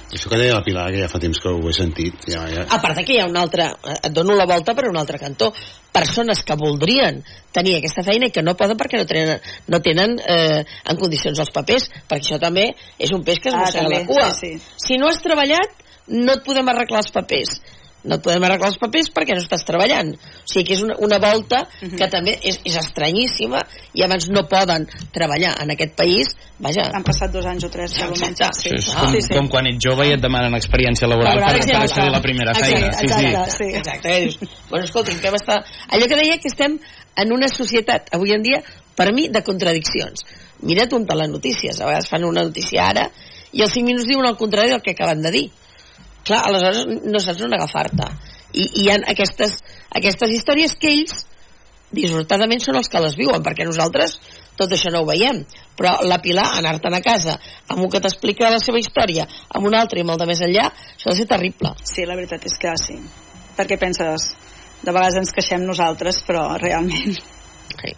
això 0.08 0.30
que 0.32 0.38
deia 0.40 0.56
la 0.56 0.64
Pilar 0.64 0.86
que 0.94 1.02
ja 1.02 1.10
fa 1.12 1.20
temps 1.20 1.40
que 1.44 1.52
ho 1.52 1.70
he 1.70 1.74
sentit 1.76 2.28
ja, 2.32 2.46
ja, 2.48 2.66
A 2.72 2.80
part 2.84 2.96
de 2.96 3.04
que 3.04 3.18
hi 3.18 3.20
ha 3.20 3.28
un 3.28 3.36
altre, 3.38 3.68
et 3.98 4.12
dono 4.16 4.36
la 4.40 4.46
volta 4.48 4.76
per 4.76 4.88
un 4.88 4.98
altre 5.00 5.20
cantó, 5.20 5.52
persones 5.92 6.44
que 6.48 6.56
voldrien 6.56 7.20
tenir 7.52 7.78
aquesta 7.80 8.04
feina 8.08 8.30
i 8.30 8.32
que 8.32 8.44
no 8.46 8.56
poden 8.60 8.78
perquè 8.80 9.02
no 9.02 9.08
tenen, 9.10 9.42
no 9.68 9.82
tenen 9.84 10.16
eh, 10.24 10.62
en 10.64 11.00
condicions 11.02 11.40
els 11.44 11.52
papers, 11.52 11.90
perquè 12.08 12.30
això 12.30 12.40
també 12.40 12.70
és 12.98 13.12
un 13.12 13.24
peix 13.28 13.42
que 13.44 13.50
es 13.52 13.56
Ah, 13.58 13.66
mossega 13.66 13.90
la 13.92 14.06
cua. 14.06 14.30
sí, 14.32 14.54
sí. 14.58 14.76
Si 14.88 14.98
no 15.02 15.10
has 15.10 15.20
treballat, 15.24 15.74
no 16.08 16.38
et 16.38 16.44
podem 16.46 16.70
arreglar 16.72 17.02
els 17.04 17.12
papers. 17.12 17.58
No 18.04 18.16
et 18.16 18.22
podem 18.24 18.44
arreglar 18.46 18.70
els 18.70 18.78
papers 18.80 19.10
perquè 19.12 19.34
no 19.36 19.42
estàs 19.42 19.66
treballant. 19.68 20.14
O 20.14 20.46
sigui 20.48 20.64
que 20.68 20.74
és 20.78 20.82
una, 20.86 20.96
una 21.04 21.18
volta 21.20 21.68
Mhm. 21.82 21.98
que 21.98 22.08
també 22.08 22.38
és, 22.44 22.60
és 22.64 22.76
estranyíssima 22.78 23.64
i 23.94 24.04
abans 24.04 24.30
no 24.30 24.44
poden 24.48 24.88
treballar 25.12 25.56
en 25.62 25.72
aquest 25.72 25.96
país. 25.98 26.28
Vaja, 26.60 26.90
Han 26.94 27.04
passat 27.04 27.32
dos 27.32 27.46
anys 27.46 27.64
o 27.66 27.70
tres. 27.70 27.98
Exacte. 27.98 28.48
Sí, 28.62 28.70
és 28.76 28.88
Ah, 28.96 29.02
com, 29.02 29.12
sí, 29.14 29.22
sí. 29.22 29.34
com 29.34 29.48
quan 29.50 29.68
ets 29.68 29.84
jove 29.84 30.08
i 30.08 30.14
et 30.14 30.22
demanen 30.22 30.54
experiència 30.56 31.08
laboral 31.08 31.36
Laboral, 31.36 31.50
per, 31.50 31.60
per 31.60 31.68
exacte. 31.68 31.84
accedir 31.92 32.08
a 32.08 32.12
la 32.12 32.22
primera 32.22 32.54
feina. 32.54 32.88
Exacte, 32.88 33.08
Sí, 33.08 33.08
sí. 33.08 33.26
exacte, 33.26 33.52
sí. 33.58 33.78
exacte. 33.78 34.22
Dius, 34.22 34.40
bueno, 34.70 34.86
escolta, 34.86 35.12
que 35.12 35.30
està... 35.30 35.64
Allò 35.90 36.08
que 36.08 36.16
deia 36.16 36.38
que 36.38 36.48
estem 36.48 36.80
en 37.16 37.32
una 37.34 37.48
societat, 37.50 38.10
avui 38.14 38.32
en 38.32 38.44
dia, 38.44 38.62
per 38.96 39.12
mi, 39.14 39.28
de 39.28 39.44
contradiccions. 39.44 40.24
Mira't 40.62 40.94
un 40.94 41.06
telenotícies, 41.06 41.82
a 41.82 41.86
vegades 41.86 42.10
fan 42.10 42.24
una 42.26 42.44
notícia 42.44 42.88
ara 42.90 43.10
i 43.52 43.62
als 43.62 43.74
5 43.74 43.86
minuts 43.86 44.08
diuen 44.08 44.26
el 44.26 44.38
contrari 44.38 44.70
del 44.70 44.82
que 44.82 44.92
acaben 44.92 45.22
de 45.22 45.32
dir. 45.32 45.52
Clar, 46.28 46.42
aleshores 46.44 47.06
no 47.08 47.22
saps 47.24 47.46
on 47.48 47.56
agafar-te. 47.56 48.10
I, 48.54 48.66
I 48.66 48.84
hi 48.84 48.90
ha 48.92 48.98
aquestes, 49.14 49.58
aquestes 49.96 50.34
històries 50.36 50.76
que 50.80 50.92
ells 50.92 51.24
dissortadament 51.96 52.60
són 52.64 52.80
els 52.80 52.90
que 52.92 53.00
les 53.04 53.16
viuen, 53.16 53.44
perquè 53.44 53.66
nosaltres 53.68 54.18
tot 54.58 54.74
això 54.74 54.92
no 54.92 55.04
ho 55.04 55.08
veiem, 55.08 55.44
però 55.78 55.94
la 56.10 56.18
Pilar 56.24 56.48
anar-te'n 56.58 56.98
a 56.98 57.04
casa 57.06 57.38
amb 57.70 57.84
un 57.86 57.92
que 57.94 58.02
t'explica 58.04 58.50
la 58.52 58.60
seva 58.64 58.82
història, 58.82 59.28
amb 59.56 59.70
un 59.70 59.78
altre 59.78 60.02
i 60.02 60.04
amb 60.04 60.16
el 60.16 60.22
de 60.24 60.28
més 60.30 60.42
enllà, 60.44 60.66
això 60.96 61.12
ha 61.12 61.14
de 61.14 61.22
ser 61.22 61.28
terrible. 61.30 61.76
Sí, 61.86 62.08
la 62.10 62.18
veritat 62.18 62.48
és 62.50 62.58
que 62.60 62.74
sí. 62.82 62.98
Perquè 63.58 63.78
penses, 63.80 64.32
de 64.82 64.92
vegades 64.92 65.22
ens 65.22 65.34
queixem 65.34 65.64
nosaltres, 65.66 66.24
però 66.28 66.50
realment... 66.58 67.20
Sí, 67.78 67.94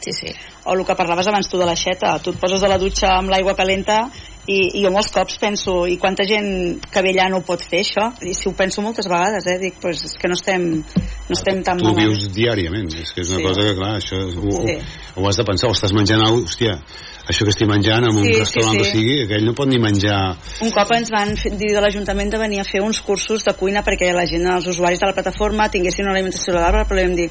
sí, 0.00 0.12
sí. 0.16 0.34
O 0.64 0.74
el 0.74 0.84
que 0.86 0.94
parlaves 0.98 1.30
abans 1.30 1.48
tu 1.50 1.58
de 1.58 1.66
l'aixeta, 1.68 2.16
tu 2.22 2.34
et 2.34 2.42
poses 2.42 2.62
a 2.62 2.70
la 2.70 2.78
dutxa 2.78 3.14
amb 3.16 3.30
l'aigua 3.32 3.56
calenta 3.58 4.04
i, 4.50 4.58
i 4.80 4.82
jo 4.84 4.90
molts 4.90 5.12
cops 5.14 5.36
penso, 5.40 5.84
i 5.86 5.96
quanta 6.02 6.24
gent 6.26 6.80
que 6.90 7.02
ve 7.04 7.12
allà 7.14 7.28
no 7.30 7.38
ho 7.40 7.44
pot 7.46 7.62
fer 7.62 7.84
això? 7.84 8.08
I 8.26 8.34
si 8.34 8.48
ho 8.50 8.54
penso 8.58 8.82
moltes 8.82 9.06
vegades, 9.10 9.46
eh, 9.46 9.58
dic, 9.62 9.78
pues 9.82 10.02
és 10.08 10.16
que 10.18 10.30
no 10.30 10.34
estem, 10.38 10.64
no 10.82 11.36
estem 11.36 11.62
tan 11.66 11.78
tu 11.78 11.86
ho 11.86 11.92
malament. 11.92 12.10
vius 12.16 12.32
diàriament 12.34 12.90
és 12.98 13.12
que 13.14 13.22
és 13.22 13.30
una 13.30 13.38
Sí. 13.40 13.46
cosa 13.46 13.68
que 13.68 13.76
clar 13.78 13.94
això, 14.00 14.18
ho, 14.26 14.66
Sí. 14.66 14.76
ho, 15.14 15.22
ho 15.22 15.28
has 15.28 15.36
de 15.38 15.44
pensar 15.44 15.70
o 15.70 15.72
estàs 15.76 15.92
menjant 15.94 16.20
alguna 16.20 16.44
hòstia 16.46 16.80
això 17.30 17.44
que 17.46 17.52
estic 17.54 17.68
menjant 17.68 18.02
en 18.08 18.16
un 18.16 18.24
Sí, 18.24 18.32
sí, 18.34 18.40
restaurant 18.40 18.72
sí. 18.74 18.78
que 18.78 18.90
sigui 18.90 19.22
aquell 19.22 19.44
no 19.44 19.54
pot 19.54 19.68
ni 19.68 19.78
menjar 19.78 20.36
Un 20.66 20.70
cop 20.74 20.90
ens 20.96 21.10
van 21.14 21.34
dir 21.34 21.70
de 21.76 21.80
l'Ajuntament 21.80 22.30
de 22.32 22.38
venir 22.38 22.60
a 22.60 22.64
fer 22.64 22.80
uns 22.82 23.00
cursos 23.00 23.44
de 23.44 23.54
cuina 23.54 23.84
perquè 23.86 24.12
la 24.12 24.26
gent, 24.26 24.46
els 24.50 24.66
usuaris 24.66 24.98
de 24.98 25.06
la 25.06 25.12
plataforma 25.14 25.68
tinguessin 25.70 26.04
una 26.08 26.14
alimentació 26.14 26.52
saludable, 26.52 26.84
però 26.88 27.04
vam 27.06 27.14
dir 27.14 27.30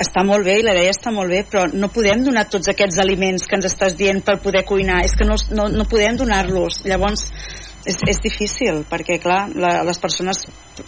està 0.00 0.22
molt 0.24 0.46
bé 0.46 0.58
i 0.60 0.64
la 0.64 0.74
idea 0.76 0.92
està 0.94 1.12
molt 1.12 1.32
bé 1.32 1.42
però 1.48 1.66
no 1.72 1.90
podem 1.92 2.22
donar 2.24 2.46
tots 2.52 2.70
aquests 2.72 3.00
aliments 3.02 3.46
que 3.46 3.58
ens 3.58 3.68
estàs 3.68 3.96
dient 3.98 4.22
per 4.24 4.38
poder 4.44 4.64
cuinar 4.68 5.02
és 5.04 5.16
que 5.16 5.26
no, 5.28 5.36
no, 5.56 5.68
no 5.68 5.88
podem 5.90 6.16
donar-los 6.20 6.82
llavors 6.88 7.26
és, 7.84 7.98
és 8.08 8.20
difícil 8.24 8.82
perquè 8.88 9.18
clar, 9.20 9.42
la, 9.56 9.80
les 9.88 10.00
persones 10.00 10.46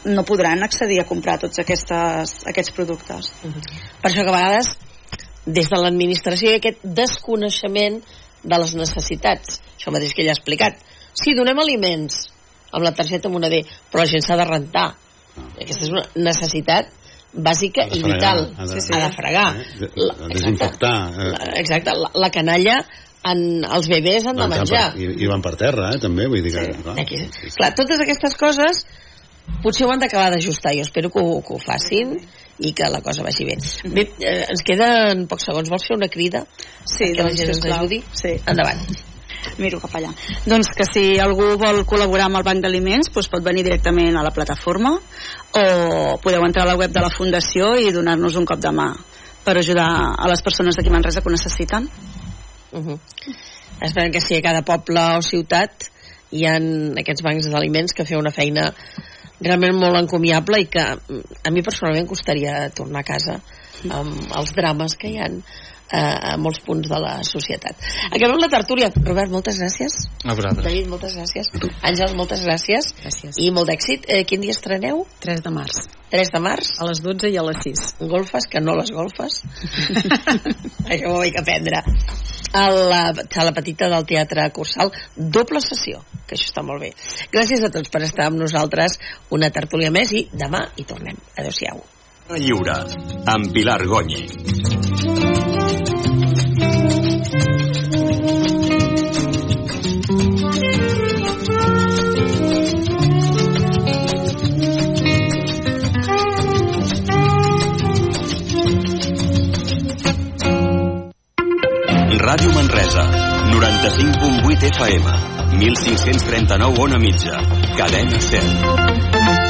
no 0.08 0.24
podran 0.28 0.64
accedir 0.64 1.00
a 1.02 1.08
comprar 1.08 1.38
tots 1.42 1.60
aquestes, 1.60 2.38
aquests 2.48 2.74
productes 2.76 3.32
Per 3.42 4.10
això 4.10 4.24
que 4.24 4.32
a 4.32 4.36
vegades, 4.36 4.72
des 5.46 5.68
de 5.68 5.78
l'administració, 5.78 6.50
hi 6.50 6.56
ha 6.56 6.60
aquest 6.60 6.82
desconeixement 6.82 8.00
de 8.42 8.58
les 8.58 8.72
necessitats. 8.78 9.60
Això 9.76 9.92
mateix 9.94 10.14
que 10.14 10.24
ella 10.24 10.34
ha 10.34 10.38
explicat. 10.38 10.78
Sí, 11.14 11.34
donem 11.38 11.60
aliments 11.62 12.24
amb 12.72 12.86
la 12.86 12.94
targeta 12.96 13.30
moneder, 13.30 13.62
però 13.90 14.02
la 14.02 14.10
gent 14.10 14.24
s'ha 14.26 14.38
de 14.40 14.46
rentar. 14.48 14.88
Aquesta 15.60 15.86
és 15.86 15.92
una 15.92 16.04
necessitat 16.16 16.90
bàsica 17.32 17.86
i 17.88 18.02
vital. 18.02 18.52
ha 18.58 18.64
de- 18.66 18.80
ha 18.92 19.08
de 19.08 19.14
fregar. 19.16 19.56
eh, 19.56 19.64
de- 19.80 19.90
La- 19.96 20.14
de 20.14 20.34
desinfectar 20.34 21.10
eh, 21.12 21.30
La, 21.30 21.52
exacte, 21.60 21.90
la, 21.96 22.10
la 22.14 22.30
canalla 22.30 22.84
en, 23.24 23.64
els 23.64 23.88
bebès 23.88 24.26
han 24.26 24.36
de 24.36 24.48
menjar. 24.48 24.92
per- 24.92 25.00
i, 25.00 25.24
i 25.24 25.26
van 25.26 25.40
per 25.42 25.56
terra 25.56 25.94
eh, 25.94 25.98
també 25.98 26.26
vull 26.26 26.42
dir 26.42 26.52
que 26.52 26.82
clar, 26.82 26.98
Aquí, 27.00 27.22
clar, 27.56 27.74
totes 27.74 28.00
aquestes 28.00 28.34
coses 28.36 28.84
potser 29.62 29.86
ho 29.86 29.92
han 29.92 29.98
d'acabar 30.00 30.30
d'ajustar 30.30 30.74
jo 30.74 30.82
espero 30.82 31.10
que 31.10 31.20
ho, 31.20 31.40
que 31.42 31.54
ho 31.54 31.58
facin 31.58 32.18
i 32.58 32.72
que 32.72 32.84
la 32.88 33.00
cosa 33.00 33.22
vagi 33.24 33.44
bé. 33.44 33.56
Bé, 33.84 34.02
eh, 34.20 34.44
ens 34.50 34.62
queden 34.62 35.26
pocs 35.26 35.44
segons. 35.48 35.68
Vols 35.70 35.86
fer 35.88 35.96
una 35.96 36.06
crida? 36.08 36.44
Sí, 36.84 37.08
que 37.12 37.22
la 37.22 37.28
doncs, 37.30 37.38
gent 37.40 37.48
ens 37.48 37.64
ajudi? 37.64 38.02
Sí. 38.12 38.36
endavant. 38.46 38.78
Miro 39.58 39.80
cap 39.80 39.90
allà. 39.98 40.12
Doncs 40.46 40.68
que 40.76 40.84
si 40.86 41.18
algú 41.18 41.56
vol 41.58 41.80
col·laborar 41.84 42.28
amb 42.28 42.36
el 42.38 42.44
Banc 42.44 42.60
d'Aliments 42.62 43.10
doncs 43.10 43.28
pot 43.28 43.42
venir 43.42 43.64
directament 43.64 44.14
a 44.16 44.22
la 44.22 44.30
plataforma 44.30 44.92
o 45.52 46.18
podeu 46.22 46.44
entrar 46.46 46.64
a 46.64 46.72
la 46.72 46.76
web 46.80 46.92
de 46.92 47.00
la 47.04 47.10
Fundació 47.12 47.74
i 47.76 47.92
donar-nos 47.92 48.36
un 48.40 48.46
cop 48.48 48.60
de 48.60 48.72
mà 48.72 48.88
per 49.44 49.56
ajudar 49.58 49.88
a 50.16 50.28
les 50.30 50.42
persones 50.42 50.76
d'aquí 50.76 50.90
Manresa 50.90 51.20
que 51.20 51.28
ho 51.28 51.32
necessiten. 51.32 51.88
Uh 52.72 52.80
-huh. 52.80 52.98
Esperem 53.80 54.12
que 54.12 54.20
sí, 54.20 54.36
a 54.36 54.42
cada 54.42 54.62
poble 54.62 55.00
o 55.18 55.22
ciutat 55.22 55.90
hi 56.30 56.46
ha 56.46 56.56
aquests 56.56 57.22
bancs 57.22 57.48
d'aliments 57.50 57.92
que 57.92 58.04
feu 58.04 58.18
una 58.18 58.30
feina 58.30 58.72
realment 59.40 59.76
molt 59.76 59.98
encomiable 59.98 60.60
i 60.60 60.66
que 60.66 60.84
mm, 60.94 61.42
a 61.44 61.50
mi 61.50 61.62
personalment 61.62 62.08
costaria 62.08 62.70
tornar 62.70 63.00
a 63.00 63.08
casa 63.10 63.40
amb 63.90 64.30
els 64.38 64.54
drames 64.54 64.96
que 64.96 65.10
hi 65.10 65.18
ha 65.18 65.26
eh, 65.26 65.42
a 65.92 66.36
molts 66.40 66.62
punts 66.64 66.88
de 66.88 66.98
la 67.00 67.18
societat. 67.26 67.76
Acabem 68.10 68.40
la 68.40 68.48
tertúlia. 68.52 68.90
Robert, 68.94 69.30
moltes 69.32 69.58
gràcies. 69.60 69.98
A 70.24 70.34
vosaltres. 70.34 70.64
David, 70.64 70.88
moltes 70.88 71.16
gràcies. 71.18 71.50
Àngels, 71.84 72.14
moltes 72.16 72.44
gràcies. 72.46 72.92
Gràcies. 73.02 73.38
I 73.38 73.50
molt 73.52 73.68
d'èxit. 73.68 74.08
Eh, 74.08 74.22
quin 74.28 74.40
dia 74.40 74.56
estreneu? 74.56 75.04
3 75.20 75.44
de 75.44 75.52
març. 75.52 75.84
3 76.12 76.32
de 76.32 76.40
març? 76.44 76.72
A 76.80 76.88
les 76.88 77.00
12 77.04 77.30
i 77.32 77.38
a 77.40 77.44
les 77.46 77.60
6. 77.64 77.84
Golfes, 78.08 78.48
que 78.48 78.60
no 78.60 78.76
les 78.78 78.92
golfes. 78.92 79.42
Això 80.92 81.12
ho 81.12 81.20
vaig 81.20 81.38
aprendre. 81.40 81.84
A 82.52 82.66
la 82.72 83.02
sala 83.32 83.54
petita 83.56 83.88
del 83.92 84.04
Teatre 84.08 84.48
Cursal, 84.52 84.92
doble 85.16 85.62
sessió, 85.64 86.02
que 86.28 86.36
això 86.36 86.50
està 86.50 86.64
molt 86.66 86.84
bé. 86.84 86.92
Gràcies 87.32 87.64
a 87.64 87.72
tots 87.72 87.88
per 87.88 88.04
estar 88.04 88.28
amb 88.28 88.42
nosaltres 88.42 88.98
una 89.32 89.48
tertúlia 89.48 89.94
més 89.94 90.12
i 90.12 90.26
demà 90.36 90.66
hi 90.76 90.84
tornem. 90.84 91.16
Adéu-siau. 91.32 91.80
Lliure, 92.30 92.74
amb 93.26 93.52
Pilar 93.52 93.82
Gonyi. 93.84 94.22
Ràdio 112.22 112.52
Manresa, 112.54 113.04
95.8 113.50 114.70
FM, 114.70 115.04
1539 115.58 116.78
on 116.78 116.94
a 116.94 116.98
mitja, 116.98 117.36
cadena 117.76 118.20
100. 118.20 119.41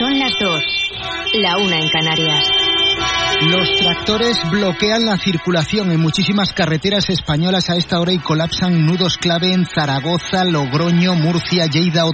Son 0.00 0.18
las 0.18 0.32
dos, 0.40 0.64
la 1.34 1.58
una 1.58 1.78
en 1.78 1.90
Canarias. 1.90 2.48
Los 3.42 3.70
tractores 3.76 4.38
bloquean 4.50 5.04
la 5.04 5.18
circulación 5.18 5.92
en 5.92 6.00
muchísimas 6.00 6.54
carreteras 6.54 7.10
españolas 7.10 7.68
a 7.68 7.76
esta 7.76 8.00
hora 8.00 8.10
y 8.10 8.18
colapsan 8.18 8.86
nudos 8.86 9.18
clave 9.18 9.52
en 9.52 9.66
Zaragoza, 9.66 10.44
Logroño, 10.44 11.16
Murcia, 11.16 11.66
Lleida 11.66 12.06
o 12.06 12.08